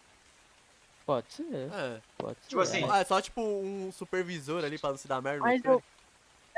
Pode 1.09 1.33
ser, 1.33 1.73
É. 1.73 2.03
pode 2.17 2.45
ser. 2.45 2.49
Tipo 2.49 2.61
assim, 2.63 2.85
É 2.91 3.05
só 3.05 3.21
tipo 3.21 3.41
um 3.43 3.93
supervisor 3.93 4.65
ali 4.65 4.79
pra 4.79 4.91
não 4.91 4.97
se 4.97 5.07
dar 5.09 5.21
merda. 5.23 5.45
Mas 5.45 5.61
no 5.63 5.63
eu, 5.65 5.83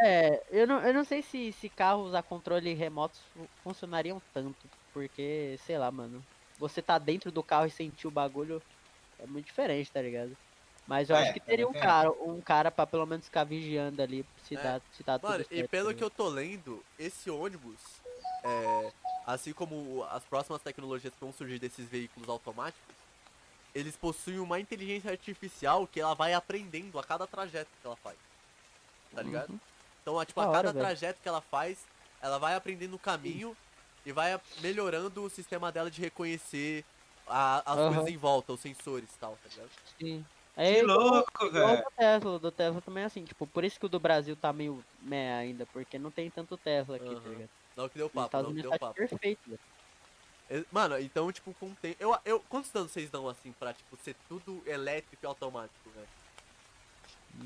é, 0.01 0.61
eu 0.63 0.67
não, 0.67 0.83
eu 0.87 0.95
não 0.95 1.05
sei 1.05 1.23
se, 1.23 1.53
se 1.53 1.71
carros 1.71 2.15
a 2.15 2.23
controle 2.23 2.75
remotos 2.75 3.23
fu- 3.27 3.51
funcionariam 3.63 4.21
tanto, 4.33 4.71
porque, 4.93 5.57
sei 5.59 5.79
lá, 5.79 5.93
mano, 5.93 6.27
você 6.59 6.83
tá 6.83 6.99
dentro 6.99 7.33
do 7.33 7.45
carro 7.45 7.67
e 7.67 7.71
sentir 7.71 8.09
o 8.09 8.11
bagulho 8.13 8.65
é 9.19 9.27
muito 9.27 9.47
diferente, 9.47 9.93
tá 9.93 10.03
ligado? 10.03 10.39
Mas 10.87 11.11
eu 11.11 11.17
É, 11.17 11.17
acho 11.17 11.33
que 11.33 11.41
teria 11.41 11.69
um 11.69 11.75
é. 11.75 11.81
cara, 11.81 12.11
um 12.13 12.43
cara 12.43 12.71
pra 12.73 12.87
pelo 12.87 13.07
menos 13.07 13.27
ficar 13.27 13.45
vigiando 13.45 14.03
ali 14.03 14.25
se 14.39 14.57
É. 14.57 14.59
dá, 14.59 14.83
se 14.91 15.05
tá 15.05 15.19
tudo 15.19 15.43
Mano, 15.43 15.45
certo. 15.45 15.51
e 15.51 15.63
pelo 15.65 15.95
tá 15.95 15.95
que 15.95 16.03
eu 16.03 16.11
tô 16.11 16.29
lendo, 16.29 16.87
esse 16.97 17.31
ônibus, 17.31 18.03
é, 18.45 18.93
assim 19.27 19.53
como 19.53 20.03
as 20.05 20.25
próximas 20.25 20.63
tecnologias 20.63 21.15
que 21.15 21.21
vão 21.21 21.33
surgir 21.33 21.59
desses 21.59 21.89
veículos 21.89 22.29
automáticos, 22.29 23.00
eles 23.75 23.97
possuem 23.97 24.39
uma 24.39 24.59
inteligência 24.61 25.11
artificial 25.11 25.87
que 25.87 26.01
ela 26.01 26.15
vai 26.15 26.35
aprendendo 26.35 26.99
a 26.99 27.05
cada 27.05 27.27
trajeto 27.27 27.71
que 27.81 27.87
ela 27.87 27.97
faz. 27.97 28.17
Tá 29.15 29.23
ligado? 29.23 29.51
Uhum. 29.51 29.61
Então, 30.03 30.21
é, 30.21 30.25
tipo, 30.25 30.41
a 30.41 30.45
hora, 30.49 30.53
cada 30.55 30.73
velho. 30.73 30.85
trajeto 30.85 31.21
que 31.23 31.29
ela 31.29 31.41
faz, 31.41 31.79
ela 32.23 32.39
vai 32.39 32.55
aprendendo 32.55 32.95
o 32.95 32.99
caminho 32.99 33.57
e 34.05 34.13
vai 34.13 34.39
melhorando 34.61 35.23
o 35.25 35.31
sistema 35.31 35.71
dela 35.71 35.91
de 35.91 36.01
reconhecer 36.01 36.85
a- 37.27 37.63
as 37.65 37.79
Aham. 37.79 37.95
coisas 37.95 38.13
em 38.13 38.17
volta, 38.17 38.53
os 38.53 38.61
sensores 38.61 39.09
e 39.15 39.19
tal, 39.19 39.39
tá 39.43 39.49
ligado? 39.51 39.71
Sim. 39.99 40.25
que 40.55 40.61
É 40.63 40.81
igual- 40.81 40.99
louco, 40.99 41.47
o 41.47 41.51
velho. 41.51 41.77
do 41.85 41.91
Tesla, 41.97 42.31
o 42.33 42.39
do 42.39 42.51
Tesla 42.51 42.81
também 42.83 43.03
é 43.05 43.07
assim, 43.07 43.25
tipo, 43.25 43.47
por 43.47 43.65
isso 43.65 43.79
que 43.79 43.87
o 43.87 43.89
do 43.89 44.01
Brasil 44.01 44.35
tá 44.37 44.53
meio 44.53 44.85
meh 45.01 45.33
ainda, 45.35 45.65
porque 45.67 45.99
não 45.99 46.11
tem 46.11 46.29
tanto 46.29 46.57
Tesla 46.57 46.97
aqui, 46.97 47.05
tá 47.07 47.13
Aham. 47.13 47.29
ligado? 47.31 47.51
Não 47.77 47.89
que 47.89 47.97
deu 47.97 48.11
papo, 48.11 48.43
não 48.43 48.53
que 48.55 48.61
deu 48.63 48.71
tá 48.73 48.79
papo. 48.79 48.95
perfeito, 48.95 49.41
velho. 49.47 49.61
É, 50.51 50.65
Mano, 50.73 50.99
então, 50.99 51.31
tipo, 51.31 51.55
com 51.55 51.67
o 51.67 51.77
tempo. 51.81 51.97
Eu, 52.01 52.17
eu, 52.25 52.41
quantos 52.49 52.71
danos 52.73 52.91
vocês 52.91 53.09
dão 53.09 53.29
assim 53.29 53.53
pra, 53.53 53.73
tipo, 53.73 53.97
ser 54.05 54.17
tudo 54.29 54.63
elétrico 54.67 55.23
e 55.23 55.27
automático, 55.27 55.91
velho? 55.95 56.09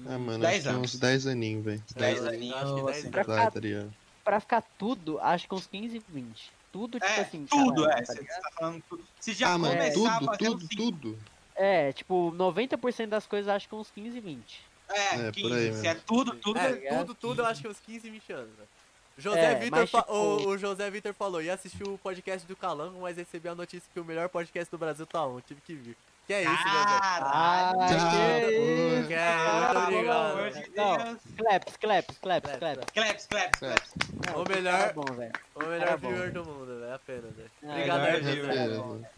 Ah, 0.09 0.19
mano, 0.19 0.39
Dez 0.41 0.55
acho 0.55 0.63
que 0.63 0.69
anos. 0.71 0.95
uns 0.95 1.01
10 1.01 1.27
aninhos, 1.27 1.65
velho. 1.65 1.83
Dez 1.95 2.19
eu 2.19 2.29
aninhos, 2.29 2.57
Acho 2.57 2.75
que 2.75 2.83
10 2.83 2.89
assim. 2.99 3.07
anos. 3.09 3.27
Vai, 3.27 3.51
tá? 3.51 3.89
Pra 4.25 4.41
ficar 4.41 4.63
tudo, 4.79 5.21
acho 5.21 5.47
que 5.47 5.55
uns 5.55 5.67
15, 5.67 6.03
20. 6.09 6.51
Tudo, 6.73 6.99
tipo 6.99 7.13
É, 7.13 7.21
assim, 7.21 7.47
tudo, 7.47 7.83
caralho, 7.85 8.01
é. 8.01 8.03
tá 8.03 8.13
Você 8.15 8.21
ligado? 8.21 8.41
tá 8.43 8.51
falando 8.59 8.83
tudo. 8.89 9.05
Se 9.21 9.33
já 9.35 9.53
Ah, 9.53 9.59
mano, 9.59 9.75
começar 9.77 10.19
tudo, 10.19 10.37
tudo, 10.39 10.61
cinco- 10.63 10.77
tudo. 10.77 11.19
É, 11.55 11.93
tipo, 11.93 12.33
90% 12.33 13.11
das 13.11 13.27
coisas 13.27 13.49
acho 13.55 13.69
que 13.69 13.75
uns 13.75 13.91
15, 13.91 14.19
20. 14.19 14.61
É, 14.89 15.29
É, 15.29 15.31
15. 15.31 15.43
por 15.49 15.53
aí 15.57 15.75
se 15.75 15.87
é 15.87 15.95
tudo, 15.95 16.35
tudo. 16.37 16.59
É, 16.59 16.73
ligado? 16.73 16.99
tudo, 17.07 17.15
tudo, 17.15 17.43
eu 17.43 17.47
acho 17.47 17.61
que 17.63 17.69
uns 17.69 17.79
15, 17.81 18.11
20 18.11 18.33
anos, 18.33 18.51
velho. 18.57 18.69
José 19.17 19.53
É, 19.53 19.55
Vitor, 19.55 19.79
mas, 19.79 19.91
tipo- 19.91 20.13
o, 20.13 20.49
o 20.49 20.59
José 20.59 20.91
Vitor 20.91 21.15
falou, 21.15 21.41
ia 21.41 21.55
assistir 21.55 21.83
o 21.89 21.97
podcast 21.99 22.47
do 22.49 22.57
Calango, 22.57 23.01
mas 23.01 23.17
recebi 23.17 23.49
a 23.49 23.55
notícia 23.55 23.89
que 23.93 24.01
o 24.01 24.05
melhor 24.05 24.29
podcast 24.29 24.71
do 24.71 24.79
Brasil 24.79 25.07
tá 25.07 25.25
on, 25.25 25.41
tive 25.41 25.61
que 25.61 25.75
vir. 25.75 25.97
Que 26.27 26.33
é 26.33 26.43
isso, 26.43 26.51
José? 26.51 26.99
Caralho. 27.01 27.81
Ah, 27.81 27.87
Tchau. 27.87 28.11
que 28.49 28.55
isso, 28.55 29.07
Que 29.09 29.15
é, 29.15 29.17
cara, 29.19 29.61
muito 29.61 29.75
pelo 29.75 29.97
obrigado. 29.99 30.31
amor 30.33 30.51
de 30.51 30.71
Não, 30.75 30.97
Deus. 30.97 31.19
Claps, 31.37 31.77
claps, 31.77 32.19
claps, 32.19 32.19
Claps, 32.59 32.59
claps. 32.93 33.27
Claps, 33.27 33.59
claps. 33.59 33.95
Não, 34.27 34.43
O 34.43 34.49
melhor- 34.49 34.79
cara 34.79 34.93
bom, 34.95 35.15
velho. 35.15 35.33
O 35.55 35.65
melhor 35.65 35.99
bom, 35.99 36.09
viewer 36.09 36.33
do 36.33 36.45
mundo, 36.45 36.67
velho, 36.67 36.85
é 36.91 36.95
apenas, 36.95 37.33
velho. 37.37 37.51
Obrigado 37.63 38.01
aí, 38.07 38.21
viewer. 38.21 38.47
José. 38.51 38.63
Beleza. 38.69 39.11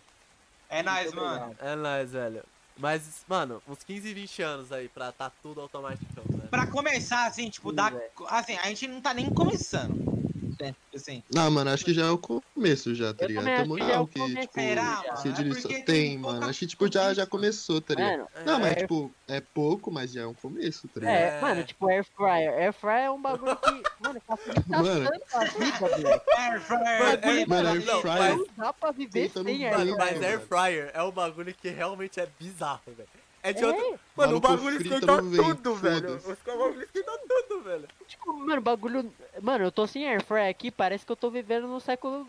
É 0.68 0.82
nóis, 0.82 1.12
mano. 1.14 1.44
obrigado. 1.46 1.68
É 1.68 1.76
nóis, 1.76 2.12
velho. 2.12 2.42
Mas, 2.78 3.24
mano, 3.28 3.62
uns 3.66 3.82
15, 3.82 4.12
20 4.12 4.42
anos 4.42 4.72
aí 4.72 4.88
pra 4.88 5.10
tá 5.12 5.30
tudo 5.42 5.60
automático, 5.60 6.04
velho. 6.28 6.48
Pra 6.48 6.66
começar, 6.66 7.26
assim, 7.26 7.48
tipo, 7.48 7.70
Sim, 7.70 7.76
dar. 7.76 7.92
velho. 7.92 8.10
Assim, 8.28 8.56
a 8.56 8.68
gente 8.68 8.86
não 8.86 9.00
tá 9.00 9.14
nem 9.14 9.32
começando. 9.32 10.15
Né? 10.60 10.74
Assim. 10.94 11.22
Não, 11.32 11.50
mano, 11.50 11.70
acho 11.70 11.84
que 11.84 11.92
já 11.92 12.06
é 12.06 12.10
o 12.10 12.18
começo 12.18 12.94
já, 12.94 13.12
tá 13.12 13.26
ligado? 13.26 13.44
Tem 13.44 13.54
que 13.76 13.82
é 13.92 13.98
o 14.00 14.06
que, 14.06 14.18
começo, 14.18 14.40
tipo, 14.40 14.54
será, 14.54 15.16
se 15.16 15.28
É 15.28 15.32
direciona- 15.32 15.84
tem 15.84 16.20
pouca 16.20 16.34
mano. 16.38 16.50
Acho 16.50 16.58
que, 16.60 16.66
tipo, 16.66 16.92
já, 16.92 17.12
já 17.14 17.26
começou, 17.26 17.80
tá 17.80 17.94
ligado? 17.94 18.18
Mano, 18.18 18.28
Não, 18.46 18.58
mas, 18.60 18.72
é- 18.72 18.74
tipo, 18.76 19.12
é 19.28 19.40
pouco, 19.40 19.90
mas 19.90 20.12
já 20.12 20.22
é 20.22 20.26
um 20.26 20.34
começo, 20.34 20.88
tá 20.88 21.00
ligado? 21.00 21.14
É, 21.14 21.38
É. 21.38 21.40
mano, 21.40 21.64
tipo 21.64 21.88
air 21.88 22.04
fryer. 22.04 22.52
Air 22.54 22.72
fryer 22.72 23.04
é 23.04 23.10
um 23.10 23.20
bagulho 23.20 23.56
que, 23.56 23.82
mano, 24.00 24.20
facilita 24.26 24.62
Mano. 24.68 25.10
tanto 25.10 25.24
a 25.36 25.44
vida, 25.44 25.80
moleque. 26.20 26.30
Air 26.36 26.60
fryer. 26.60 26.98
Mano, 27.00 27.16
Bagulho, 27.20 27.48
mano, 27.48 27.64
mano, 27.64 27.68
air 27.68 27.84
não, 27.86 28.00
fryer- 28.00 28.18
mas- 28.18 28.36
Não 28.38 28.46
dá 28.56 28.72
pra 28.72 28.90
viver 28.92 29.30
sem 29.30 29.64
air 29.66 29.74
fryer. 29.74 29.96
mas 29.96 30.22
air 30.22 30.40
fryer 30.40 30.90
é 30.94 31.02
um 31.02 31.10
bagulho 31.10 31.54
que 31.54 31.68
realmente 31.68 32.18
é 32.20 32.28
bizarro, 32.38 32.80
velho. 32.86 33.08
É 33.46 33.52
de 33.52 33.62
É, 33.62 33.66
outro. 33.66 34.00
Mano, 34.16 34.36
o 34.36 34.40
bagulho 34.40 34.76
esquentou 34.82 35.18
tudo, 35.18 35.74
velho. 35.76 36.16
Os 36.16 36.38
bagulho 36.44 36.82
esquentou 36.82 37.18
tudo, 37.28 37.62
velho. 37.62 37.88
Tipo, 38.08 38.32
mano, 38.32 38.60
bagulho. 38.60 39.12
Mano, 39.40 39.64
eu 39.64 39.70
tô 39.72 39.86
sem 39.86 40.08
air 40.08 40.20
fryer 40.24 40.50
aqui, 40.50 40.70
parece 40.70 41.06
que 41.06 41.12
eu 41.12 41.16
tô 41.16 41.30
vivendo 41.30 41.68
no 41.68 41.78
século 41.80 42.26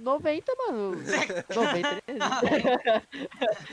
90, 0.00 0.52
mano. 0.68 0.92
90. 1.52 2.02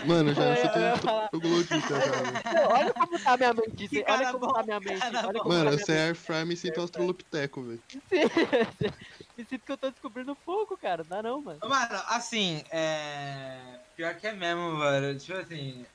Mano, 0.05 0.33
já 0.33 0.43
Eu 0.43 0.53
ia- 0.81 0.89
eu 0.91 0.97
falar. 0.97 1.27
tô 1.29 1.39
glodita 1.39 1.79
já, 1.79 2.67
olha 2.69 2.93
como 2.93 3.19
tá 3.19 3.37
minha 3.37 3.53
mente. 3.53 3.87
Que 3.87 3.97
Olha 3.97 4.05
cara 4.05 4.31
como 4.31 4.47
bom, 4.47 4.53
tá 4.53 4.63
minha 4.63 4.79
mente. 4.79 5.05
Olha 5.05 5.21
como 5.23 5.33
tá 5.33 5.43
Mano, 5.49 5.69
minha 5.71 5.77
você 5.77 5.91
é 5.91 6.01
air 6.07 6.15
fry, 6.15 6.45
me 6.45 6.55
sinto 6.57 6.81
australopiteco, 6.81 7.61
velho. 7.61 7.81
Me 9.37 9.43
sinto 9.43 9.65
que 9.65 9.71
eu 9.73 9.77
tô 9.77 9.91
descobrindo 9.91 10.33
fogo, 10.45 10.77
cara. 10.77 11.03
Não 11.03 11.09
dá 11.09 11.21
não, 11.21 11.41
mano. 11.41 11.59
Mano, 11.61 12.01
assim, 12.07 12.63
é. 12.71 13.57
Pior 13.97 14.15
que 14.15 14.27
é 14.27 14.31
mesmo, 14.31 14.79
velho. 14.79 15.19
Tipo 15.19 15.37
assim. 15.39 15.85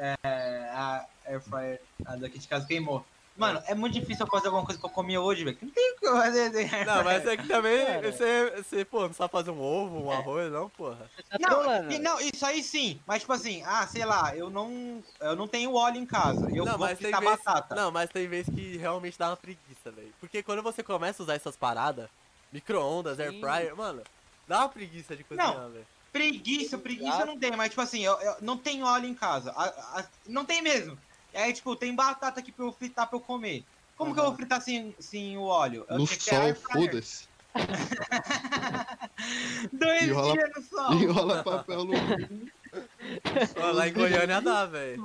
É. 0.00 0.70
A 0.72 1.06
Air 1.26 1.40
Fryer 1.42 1.80
a 2.06 2.16
daqui 2.16 2.38
de 2.38 2.48
casa 2.48 2.66
queimou. 2.66 3.04
Mano, 3.36 3.62
é 3.66 3.74
muito 3.74 3.94
difícil 3.94 4.26
eu 4.26 4.30
fazer 4.30 4.48
alguma 4.48 4.64
coisa 4.64 4.78
que 4.78 4.84
eu 4.84 4.90
comi 4.90 5.16
hoje, 5.16 5.44
velho. 5.44 5.56
Não 5.62 5.70
tem 5.70 5.92
o 5.92 5.96
que 5.98 6.06
eu 6.06 6.16
fazer 6.16 6.54
Air 6.56 6.86
Não, 6.86 7.04
mas 7.04 7.26
é 7.26 7.36
que 7.36 7.46
também 7.48 7.86
Cara. 7.86 8.12
você, 8.12 8.50
você, 8.56 8.84
pô, 8.84 9.06
não 9.06 9.14
sabe 9.14 9.32
fazer 9.32 9.50
um 9.50 9.60
ovo, 9.60 10.04
um 10.04 10.10
arroz, 10.10 10.52
não, 10.52 10.68
porra. 10.68 11.10
Tá 11.28 11.38
Não, 11.38 11.90
e- 11.90 11.98
não, 11.98 12.20
isso 12.20 12.44
aí 12.44 12.62
sim. 12.62 13.00
Mas, 13.06 13.20
tipo 13.20 13.32
assim, 13.32 13.62
ah, 13.64 13.86
sei 13.86 14.04
lá, 14.04 14.36
eu 14.36 14.50
não. 14.50 15.02
Eu 15.20 15.36
não 15.36 15.46
tenho 15.46 15.74
óleo 15.74 15.96
em 15.96 16.06
casa. 16.06 16.50
Eu 16.50 16.64
não, 16.64 16.76
vou 16.76 16.88
fritar 16.88 17.20
vezes, 17.20 17.38
batata. 17.44 17.74
não, 17.74 17.90
mas 17.90 18.10
tem 18.10 18.26
vezes 18.26 18.54
que 18.54 18.76
realmente 18.76 19.18
dá 19.18 19.28
uma 19.28 19.36
preguiça, 19.36 19.90
velho. 19.90 20.12
Porque 20.18 20.42
quando 20.42 20.62
você 20.62 20.82
começa 20.82 21.22
a 21.22 21.24
usar 21.24 21.34
essas 21.34 21.56
paradas, 21.56 22.08
micro-ondas, 22.52 23.18
air 23.20 23.38
fryer, 23.40 23.76
mano, 23.76 24.02
dá 24.46 24.60
uma 24.60 24.68
preguiça 24.68 25.16
de 25.16 25.24
cozinhar, 25.24 25.68
velho. 25.68 25.86
Preguiça, 26.12 26.76
preguiça 26.78 27.24
não 27.24 27.38
tem, 27.38 27.52
mas 27.56 27.70
tipo 27.70 27.80
assim, 27.80 28.04
eu, 28.04 28.20
eu 28.20 28.36
não 28.42 28.58
tenho 28.58 28.84
óleo 28.84 29.06
em 29.06 29.14
casa. 29.14 29.52
A- 29.52 30.00
a- 30.00 30.10
não 30.26 30.44
tem 30.44 30.60
mesmo. 30.60 30.98
E 31.32 31.38
aí, 31.38 31.52
tipo, 31.52 31.76
tem 31.76 31.94
batata 31.94 32.40
aqui 32.40 32.50
pra 32.50 32.64
eu 32.64 32.72
fritar 32.72 33.08
pra 33.08 33.16
eu 33.16 33.22
comer. 33.22 33.64
Como 33.94 34.12
que 34.14 34.20
eu 34.20 34.24
vou 34.24 34.34
fritar 34.34 34.60
sem, 34.60 34.96
sem 34.98 35.36
o 35.36 35.42
óleo? 35.42 35.86
Eu 35.88 35.98
No 35.98 36.06
sol, 36.06 36.54
foda-se. 36.54 37.28
Dois 39.72 40.02
Enrola- 40.02 40.32
dias 40.32 40.50
no 40.56 40.62
sol. 40.62 40.92
Enrola 40.94 41.44
papel 41.44 41.84
no. 41.84 41.92
Lá 43.74 43.88
em 43.88 43.92
Goiânia 43.92 44.40
dá, 44.40 44.66
velho. 44.66 45.02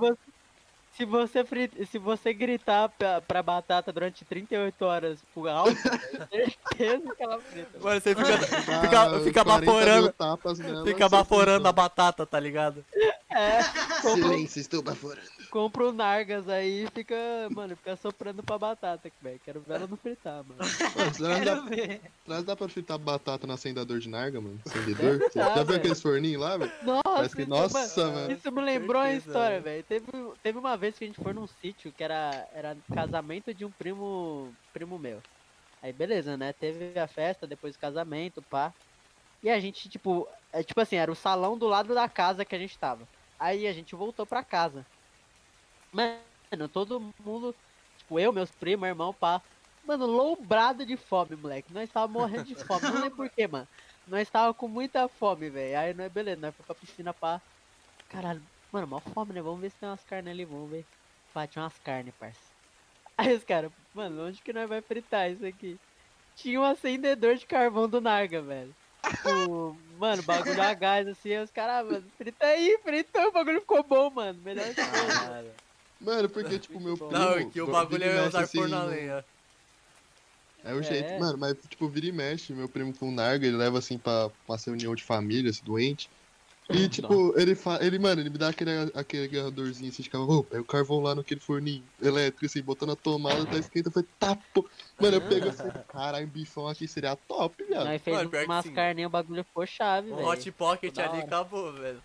Se 0.96 1.04
você, 1.04 1.26
Se 1.28 1.44
você, 1.44 1.44
fri- 1.46 1.88
se 1.92 1.98
você 1.98 2.34
gritar 2.34 2.88
pra, 2.90 3.20
pra 3.22 3.44
batata 3.44 3.92
durante 3.92 4.24
38 4.24 4.86
horas 4.86 5.20
por 5.34 5.48
alto, 5.50 5.76
certeza 6.32 7.16
que 7.16 7.24
ela 7.24 7.40
frita. 7.42 7.80
Mano, 7.80 8.00
você 8.02 8.16
fica, 8.16 8.38
Dá 8.38 8.82
fica, 8.82 9.20
fica 9.22 9.44
40 9.44 9.62
mil 9.62 9.66
baforando, 9.74 10.14
tapas 10.14 10.60
nela, 10.60 10.86
fica 10.86 11.10
você 11.10 11.16
baforando 11.16 11.68
a 11.68 11.72
frita. 11.72 11.74
batata, 11.74 12.26
tá 12.26 12.40
ligado? 12.40 12.86
É, 13.30 13.62
Silêncio, 14.02 14.62
estou 14.62 14.82
baforando. 14.82 15.28
Compra 15.56 15.88
o 15.88 15.94
Nargas 15.94 16.50
aí 16.50 16.84
e 16.84 16.88
fica, 16.92 17.16
mano, 17.50 17.78
fica 17.78 17.96
soprando 17.96 18.44
pra 18.44 18.58
batata, 18.58 19.10
velho. 19.22 19.40
Quero 19.46 19.62
ver 19.62 19.76
ela 19.76 19.88
não 19.88 19.96
fritar, 19.96 20.44
mano. 20.44 20.58
Mano, 20.60 21.14
será 21.16 21.40
que 21.40 21.46
dá, 21.46 21.56
Quero 21.56 21.70
ver. 21.70 22.02
será 22.26 22.42
dá 22.42 22.56
pra 22.58 22.68
fritar 22.68 22.98
batata 22.98 23.48
no 23.48 23.54
acendedor 23.54 24.00
de 24.00 24.10
narga, 24.10 24.42
mano? 24.42 24.60
Acendedor? 24.66 25.18
Dá, 25.34 25.44
já 25.46 25.54
viu 25.54 25.66
velho. 25.66 25.80
aqueles 25.80 26.02
forninhos 26.02 26.42
lá, 26.42 26.58
velho? 26.58 26.72
Nossa, 26.84 27.34
que, 27.34 27.44
isso, 27.44 27.50
nossa, 27.50 28.02
mano, 28.02 28.16
mano. 28.16 28.32
Isso 28.34 28.52
me 28.52 28.62
lembrou 28.64 29.02
a 29.02 29.14
história, 29.14 29.62
velho. 29.62 29.86
velho. 29.90 30.04
Teve, 30.12 30.34
teve 30.44 30.60
uma 30.60 30.76
vez 30.76 30.98
que 30.98 31.06
a 31.06 31.08
gente 31.08 31.24
foi 31.24 31.32
num 31.32 31.48
sítio 31.48 31.90
que 31.90 32.04
era, 32.04 32.46
era 32.54 32.76
casamento 32.94 33.54
de 33.54 33.64
um 33.64 33.72
primo, 33.72 34.54
primo 34.74 35.00
meu. 35.00 35.22
Aí 35.82 35.94
beleza, 35.94 36.36
né? 36.36 36.52
Teve 36.52 37.00
a 37.00 37.08
festa, 37.08 37.48
depois 37.48 37.78
o 37.78 37.80
casamento, 37.80 38.42
pá. 38.42 38.74
E 39.42 39.50
a 39.50 39.58
gente, 39.58 39.88
tipo, 39.88 40.28
é, 40.52 40.62
tipo 40.62 40.82
assim, 40.82 40.98
era 40.98 41.10
o 41.10 41.16
salão 41.16 41.58
do 41.58 41.68
lado 41.68 41.96
da 41.96 42.10
casa 42.10 42.44
que 42.44 42.56
a 42.56 42.60
gente 42.60 42.78
tava. 42.78 43.08
Aí 43.40 43.66
a 43.66 43.72
gente 43.72 43.96
voltou 43.96 44.26
pra 44.26 44.44
casa. 44.44 44.86
Mano, 45.96 46.68
todo 46.70 47.14
mundo, 47.20 47.56
tipo, 47.96 48.20
eu, 48.20 48.34
meus 48.34 48.52
primos, 48.52 48.82
meu 48.82 48.90
irmão, 48.90 49.14
pá. 49.14 49.42
Mano, 49.82 50.06
lombrado 50.06 50.86
de 50.86 50.98
fome, 50.98 51.36
moleque. 51.38 51.72
Nós 51.72 51.90
tava 51.90 52.12
morrendo 52.12 52.44
de 52.44 52.56
fome. 52.66 52.82
Não 52.82 53.02
lembro 53.02 53.16
porquê, 53.16 53.48
mano. 53.48 53.68
Nós 54.06 54.30
tava 54.30 54.54
com 54.54 54.68
muita 54.68 55.08
fome, 55.08 55.50
velho. 55.50 55.80
Aí 55.80 55.94
nós, 55.94 56.12
beleza, 56.12 56.42
nós 56.42 56.54
fomos 56.56 56.68
pra 56.68 56.76
piscina 56.76 57.14
pra. 57.14 57.42
Caralho, 58.10 58.44
mano, 58.72 58.88
mó 58.88 59.00
fome, 59.00 59.34
né? 59.34 59.42
Vamos 59.42 59.62
ver 59.62 59.70
se 59.70 59.80
tem 59.80 59.88
umas 59.88 60.04
carnes 60.04 60.32
ali, 60.32 60.44
vamos 60.44 60.70
ver. 60.70 60.86
Pá, 61.34 61.48
tinha 61.48 61.64
umas 61.64 61.78
carnes, 61.80 62.14
parça. 62.16 62.54
Aí 63.18 63.34
os 63.34 63.46
caras, 63.46 63.72
mano, 63.94 64.26
onde 64.26 64.42
que 64.42 64.52
nós 64.52 64.68
vai 64.68 64.82
fritar 64.82 65.32
isso 65.32 65.46
aqui? 65.46 65.80
Tinha 66.36 66.60
um 66.60 66.64
acendedor 66.64 67.36
de 67.36 67.46
carvão 67.46 67.88
do 67.88 68.02
Narga, 68.02 68.42
velho. 68.42 68.76
Tipo, 69.08 69.30
mano, 69.98 70.22
bagulho 70.24 70.62
a 70.62 70.74
gás 70.74 71.08
assim, 71.08 71.38
os 71.38 71.52
caras, 71.52 71.76
ah, 71.76 71.84
mano, 71.86 72.12
frita 72.18 72.46
aí, 72.48 72.78
fritou, 72.84 73.28
o 73.28 73.32
bagulho 73.32 73.62
ficou 73.62 73.88
bom, 73.88 74.10
mano. 74.12 74.42
Melhor 74.42 74.74
que. 74.74 75.65
Mano, 76.00 76.30
porque, 76.30 76.60
tipo, 76.60 76.80
meu 76.80 76.98
primo... 77.08 77.10
Não, 77.12 77.46
que 77.50 77.62
o 77.62 77.68
bagulho 77.68 78.04
é 78.06 78.22
usar 78.24 78.44
assim, 78.44 78.48
forno 78.48 78.76
a 78.76 78.84
no- 78.84 78.86
lenha. 78.86 79.26
É 80.64 80.74
o 80.74 80.82
jeito, 80.82 81.16
É. 81.16 81.18
mano, 81.18 81.38
mas 81.38 81.54
tipo, 81.68 81.90
vira 81.92 82.08
e 82.08 82.12
mexe, 82.12 82.54
meu 82.54 82.68
primo 82.68 82.98
com 82.98 83.12
narga, 83.12 83.46
ele 83.46 83.56
leva 83.56 83.78
assim 83.78 84.00
pra 84.00 84.32
uma 84.48 84.58
reunião 84.66 84.96
de 84.96 85.04
família, 85.04 85.52
assim, 85.52 85.64
doente. 85.64 86.10
E 86.72 86.90
tipo, 86.90 87.38
ele 87.40 87.56
fa... 87.56 87.80
ele, 87.86 88.00
mano, 88.00 88.22
ele 88.22 88.30
me 88.32 88.38
dá 88.40 88.50
aquele, 88.50 88.72
aquele 88.96 89.26
agarradorzinho 89.26 89.90
assim, 89.92 90.04
de 90.04 90.10
carvão, 90.10 90.30
ô, 90.40 90.46
pega 90.46 90.62
o 90.64 90.66
carvão 90.66 91.00
lá 91.02 91.16
naquele 91.16 91.42
forninho 91.42 91.92
elétrico, 92.02 92.46
assim, 92.48 92.64
botando 92.64 92.92
a 92.94 92.96
tomada, 92.98 93.48
tá 93.48 93.60
esquenta, 93.60 93.90
eu 93.90 93.94
falei, 93.94 94.10
tá, 94.20 94.36
pô. 94.54 94.70
Mano, 95.00 95.18
eu 95.18 95.22
pego 95.26 95.50
assim, 95.50 95.72
caralho, 95.88 96.28
bifão 96.32 96.68
aqui 96.68 96.88
seria 96.88 97.16
top, 97.18 97.64
viado. 97.66 97.88
Nós 97.88 98.02
fez 98.02 98.24
Mano, 98.24 98.32
umas 98.44 98.70
carninhas, 98.70 99.08
o 99.08 99.12
bagulho 99.12 99.44
ficou 99.46 99.66
chave, 99.66 100.12
Um 100.12 100.16
velho. 100.16 100.26
hot 100.26 100.52
pocket 100.52 100.98
ali 101.00 101.20
hora. 101.20 101.20
acabou, 101.20 101.74
velho. 101.74 102.04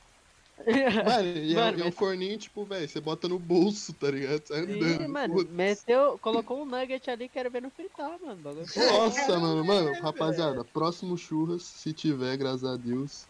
Mano, 1.04 1.28
e 1.38 1.52
é- 1.52 1.54
Mano, 1.56 1.78
é, 1.78 1.82
um 1.82 1.84
mas- 1.86 1.94
forninho, 1.94 2.38
tipo, 2.38 2.64
velho, 2.64 2.88
você 2.88 3.00
bota 3.00 3.28
no 3.28 3.38
bolso, 3.38 3.92
tá 3.94 4.10
ligado? 4.10 4.42
Sai 4.46 4.64
Sim, 4.66 4.72
andando. 4.82 5.08
mano, 5.08 5.34
Putz. 5.34 5.50
meteu, 5.50 6.18
colocou 6.20 6.62
um 6.62 6.64
nugget 6.66 7.10
ali, 7.10 7.28
quero 7.28 7.50
ver 7.50 7.62
no 7.62 7.70
fritar, 7.70 8.18
mano. 8.24 8.40
Nossa, 8.44 9.38
mano, 9.38 9.64
mano, 9.64 9.92
rapaziada, 10.00 10.64
próximo 10.64 11.16
churras, 11.16 11.62
se 11.62 11.92
tiver, 11.92 12.36
graças 12.36 12.64
a 12.64 12.76
Deus. 12.76 13.26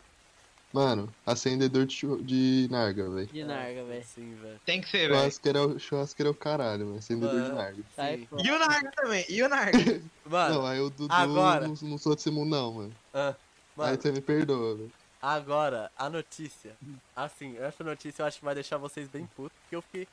Mano, 0.73 1.13
acendedor 1.27 1.85
de, 1.85 1.95
churra- 1.97 2.23
de 2.23 2.69
narga, 2.71 3.11
velho. 3.11 3.27
De 3.27 3.43
narga, 3.43 3.83
velho. 3.83 4.05
Sim, 4.05 4.37
velho. 4.41 4.61
Tem 4.65 4.81
que 4.81 4.89
ser, 4.89 5.09
velho. 5.09 5.15
Churrasqueiro 5.17 5.59
é, 5.59 5.63
o- 5.67 5.79
churrasqueiro 5.81 6.29
é 6.29 6.31
o 6.31 6.35
caralho, 6.35 6.87
mano. 6.87 6.99
Acendedor 6.99 7.35
de 7.35 7.41
Mano. 7.43 7.55
narga. 7.57 7.83
Sai 7.97 8.25
fora. 8.31 8.43
E 8.47 8.51
o 8.53 8.59
Narga 8.61 8.93
também, 8.95 9.25
e 9.29 9.43
o 9.43 9.49
Narga. 9.49 9.73
Mano, 10.31 10.55
não, 10.55 10.67
aí 10.67 10.79
o 10.79 10.89
Dudu 10.91 11.13
agora- 11.13 11.67
não, 11.67 11.75
não 11.83 11.99
sou 11.99 12.15
desse 12.15 12.31
mundo, 12.31 12.51
não, 12.51 12.73
mano. 12.73 12.93
ah, 13.13 13.35
mano, 13.77 13.91
Aí 13.91 13.97
você 14.01 14.13
me 14.13 14.21
perdoa, 14.21 14.77
velho. 14.77 14.93
Agora, 15.21 15.91
a 15.97 16.09
notícia. 16.09 16.77
Assim, 17.15 17.57
essa 17.59 17.83
notícia 17.85 18.23
eu 18.23 18.27
acho 18.27 18.39
que 18.39 18.45
vai 18.45 18.55
deixar 18.55 18.77
vocês 18.79 19.09
bem 19.09 19.27
putos, 19.37 19.57
porque 19.63 19.77
eu 19.77 19.83
fiquei. 19.83 20.09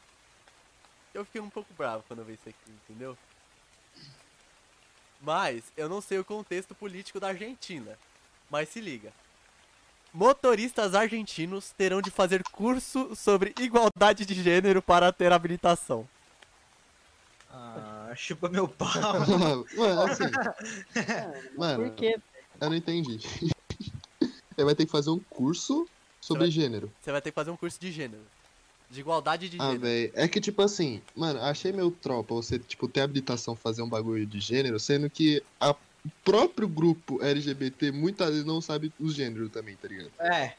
Eu 1.13 1.25
fiquei 1.25 1.41
um 1.41 1.49
pouco 1.49 1.73
bravo 1.75 2.03
quando 2.07 2.19
eu 2.19 2.25
vi 2.25 2.33
isso 2.33 2.49
aqui, 2.49 2.71
entendeu? 2.71 3.17
Mas 5.21 5.63
eu 5.75 5.89
não 5.89 6.01
sei 6.01 6.19
o 6.19 6.25
contexto 6.25 6.75
político 6.75 7.19
da 7.19 7.29
Argentina. 7.29 7.97
Mas 8.49 8.69
se 8.69 8.79
liga. 8.79 9.11
Motoristas 10.13 10.95
argentinos 10.95 11.71
terão 11.71 12.01
de 12.01 12.09
fazer 12.09 12.43
curso 12.51 13.15
sobre 13.15 13.53
igualdade 13.59 14.25
de 14.25 14.33
gênero 14.35 14.81
para 14.81 15.11
ter 15.11 15.31
habilitação. 15.33 16.07
Ah, 17.51 18.11
chupa 18.15 18.47
meu 18.49 18.67
pau. 18.67 18.89
mano, 19.75 20.01
assim, 20.03 20.23
mano, 21.57 21.83
Por 21.83 21.95
quê? 21.95 22.17
eu 22.61 22.69
não 22.69 22.75
entendi. 22.77 23.19
Ele 24.57 24.65
vai 24.65 24.75
ter 24.75 24.85
que 24.85 24.91
fazer 24.91 25.09
um 25.11 25.19
curso 25.29 25.87
sobre 26.19 26.43
vai- 26.43 26.51
gênero. 26.51 26.91
Você 27.01 27.11
vai 27.11 27.21
ter 27.21 27.31
que 27.31 27.35
fazer 27.35 27.51
um 27.51 27.57
curso 27.57 27.79
de 27.79 27.91
gênero. 27.91 28.23
De 28.89 29.01
igualdade 29.01 29.49
de 29.49 29.57
Ah, 29.59 29.63
gênero. 29.65 29.81
velho, 29.81 30.11
é 30.15 30.27
que 30.27 30.39
tipo 30.41 30.61
assim, 30.61 31.01
mano, 31.15 31.41
achei 31.41 31.71
meio 31.71 31.91
tropa 31.91 32.33
você, 32.33 32.57
tipo, 32.57 32.87
ter 32.87 33.01
habilitação 33.01 33.55
fazer 33.55 33.81
um 33.81 33.89
bagulho 33.89 34.25
de 34.25 34.39
gênero, 34.39 34.79
sendo 34.79 35.09
que 35.09 35.43
a- 35.59 35.71
o 35.71 36.09
próprio 36.23 36.67
grupo 36.67 37.21
LGBT 37.21 37.91
muitas 37.91 38.29
vezes 38.29 38.45
não 38.45 38.61
sabe 38.61 38.91
os 38.99 39.13
gêneros 39.13 39.51
também, 39.51 39.75
tá 39.75 39.87
ligado? 39.89 40.11
É. 40.19 40.55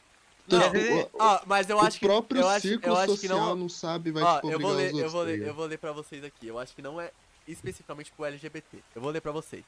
Não, 0.47 0.59
Quer 0.59 0.71
dizer, 0.71 1.03
o- 1.05 1.09
Ó, 1.19 1.41
mas 1.45 1.69
eu 1.69 1.77
o 1.77 1.79
acho 1.81 1.99
que. 1.99 2.05
próprio 2.05 2.41
Eu 2.41 2.47
acho, 2.47 2.67
círculo 2.67 2.93
eu 2.93 2.97
acho 2.97 3.13
que 3.13 3.27
social 3.27 3.39
não. 3.39 3.55
não, 3.55 3.69
sabe, 3.69 4.11
vai 4.11 4.23
Ó, 4.23 4.35
tipo, 4.35 4.51
eu 4.51 4.59
vou 4.59 4.71
ler, 4.73 4.87
os 4.87 4.93
outros, 4.93 5.01
eu 5.03 5.09
vou 5.11 5.21
tá 5.21 5.25
ler, 5.27 5.33
ligado? 5.33 5.47
eu 5.47 5.53
vou 5.53 5.65
ler 5.65 5.77
pra 5.77 5.91
vocês 5.91 6.23
aqui. 6.23 6.47
Eu 6.47 6.57
acho 6.59 6.75
que 6.75 6.81
não 6.81 6.99
é 7.01 7.11
especificamente 7.47 8.11
pro 8.15 8.25
LGBT. 8.25 8.77
Eu 8.95 9.01
vou 9.01 9.11
ler 9.11 9.21
pra 9.21 9.31
vocês. 9.31 9.63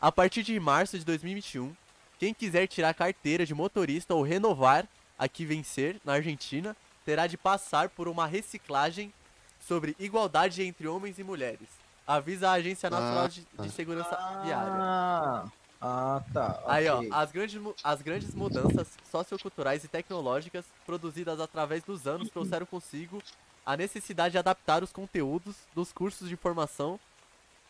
A 0.00 0.10
partir 0.10 0.42
de 0.42 0.58
março 0.58 0.98
de 0.98 1.04
2021, 1.04 1.72
quem 2.20 2.34
quiser 2.34 2.66
tirar 2.66 2.92
carteira 2.92 3.46
de 3.46 3.54
motorista 3.54 4.14
ou 4.14 4.22
renovar 4.22 4.86
aqui 5.18 5.46
vencer 5.46 5.98
na 6.04 6.12
Argentina, 6.12 6.76
terá 7.02 7.26
de 7.26 7.38
passar 7.38 7.88
por 7.88 8.08
uma 8.08 8.26
reciclagem 8.26 9.10
sobre 9.58 9.96
igualdade 9.98 10.62
entre 10.62 10.86
homens 10.86 11.18
e 11.18 11.24
mulheres. 11.24 11.66
Avisa 12.06 12.50
a 12.50 12.52
Agência 12.52 12.90
Nacional 12.90 13.24
Ah, 13.24 13.28
de, 13.28 13.40
tá. 13.42 13.62
de 13.62 13.70
Segurança 13.70 14.14
Viária. 14.44 14.70
Ah, 14.70 15.48
ah 15.80 16.22
tá. 16.30 16.62
Aí, 16.66 16.86
ó, 16.90 16.98
ok. 16.98 17.08
as 17.10 17.32
grandes, 17.32 17.60
as 17.82 18.02
grandes 18.02 18.34
mudanças 18.34 18.88
socioculturais 19.10 19.82
e 19.84 19.88
tecnológicas 19.88 20.66
produzidas 20.84 21.40
através 21.40 21.82
dos 21.84 22.06
anos 22.06 22.28
trouxeram 22.30 22.66
consigo 22.66 23.22
a 23.64 23.78
necessidade 23.78 24.32
de 24.32 24.38
adaptar 24.38 24.82
os 24.82 24.92
conteúdos 24.92 25.56
dos 25.74 25.90
cursos 25.90 26.28
de 26.28 26.36
formação, 26.36 27.00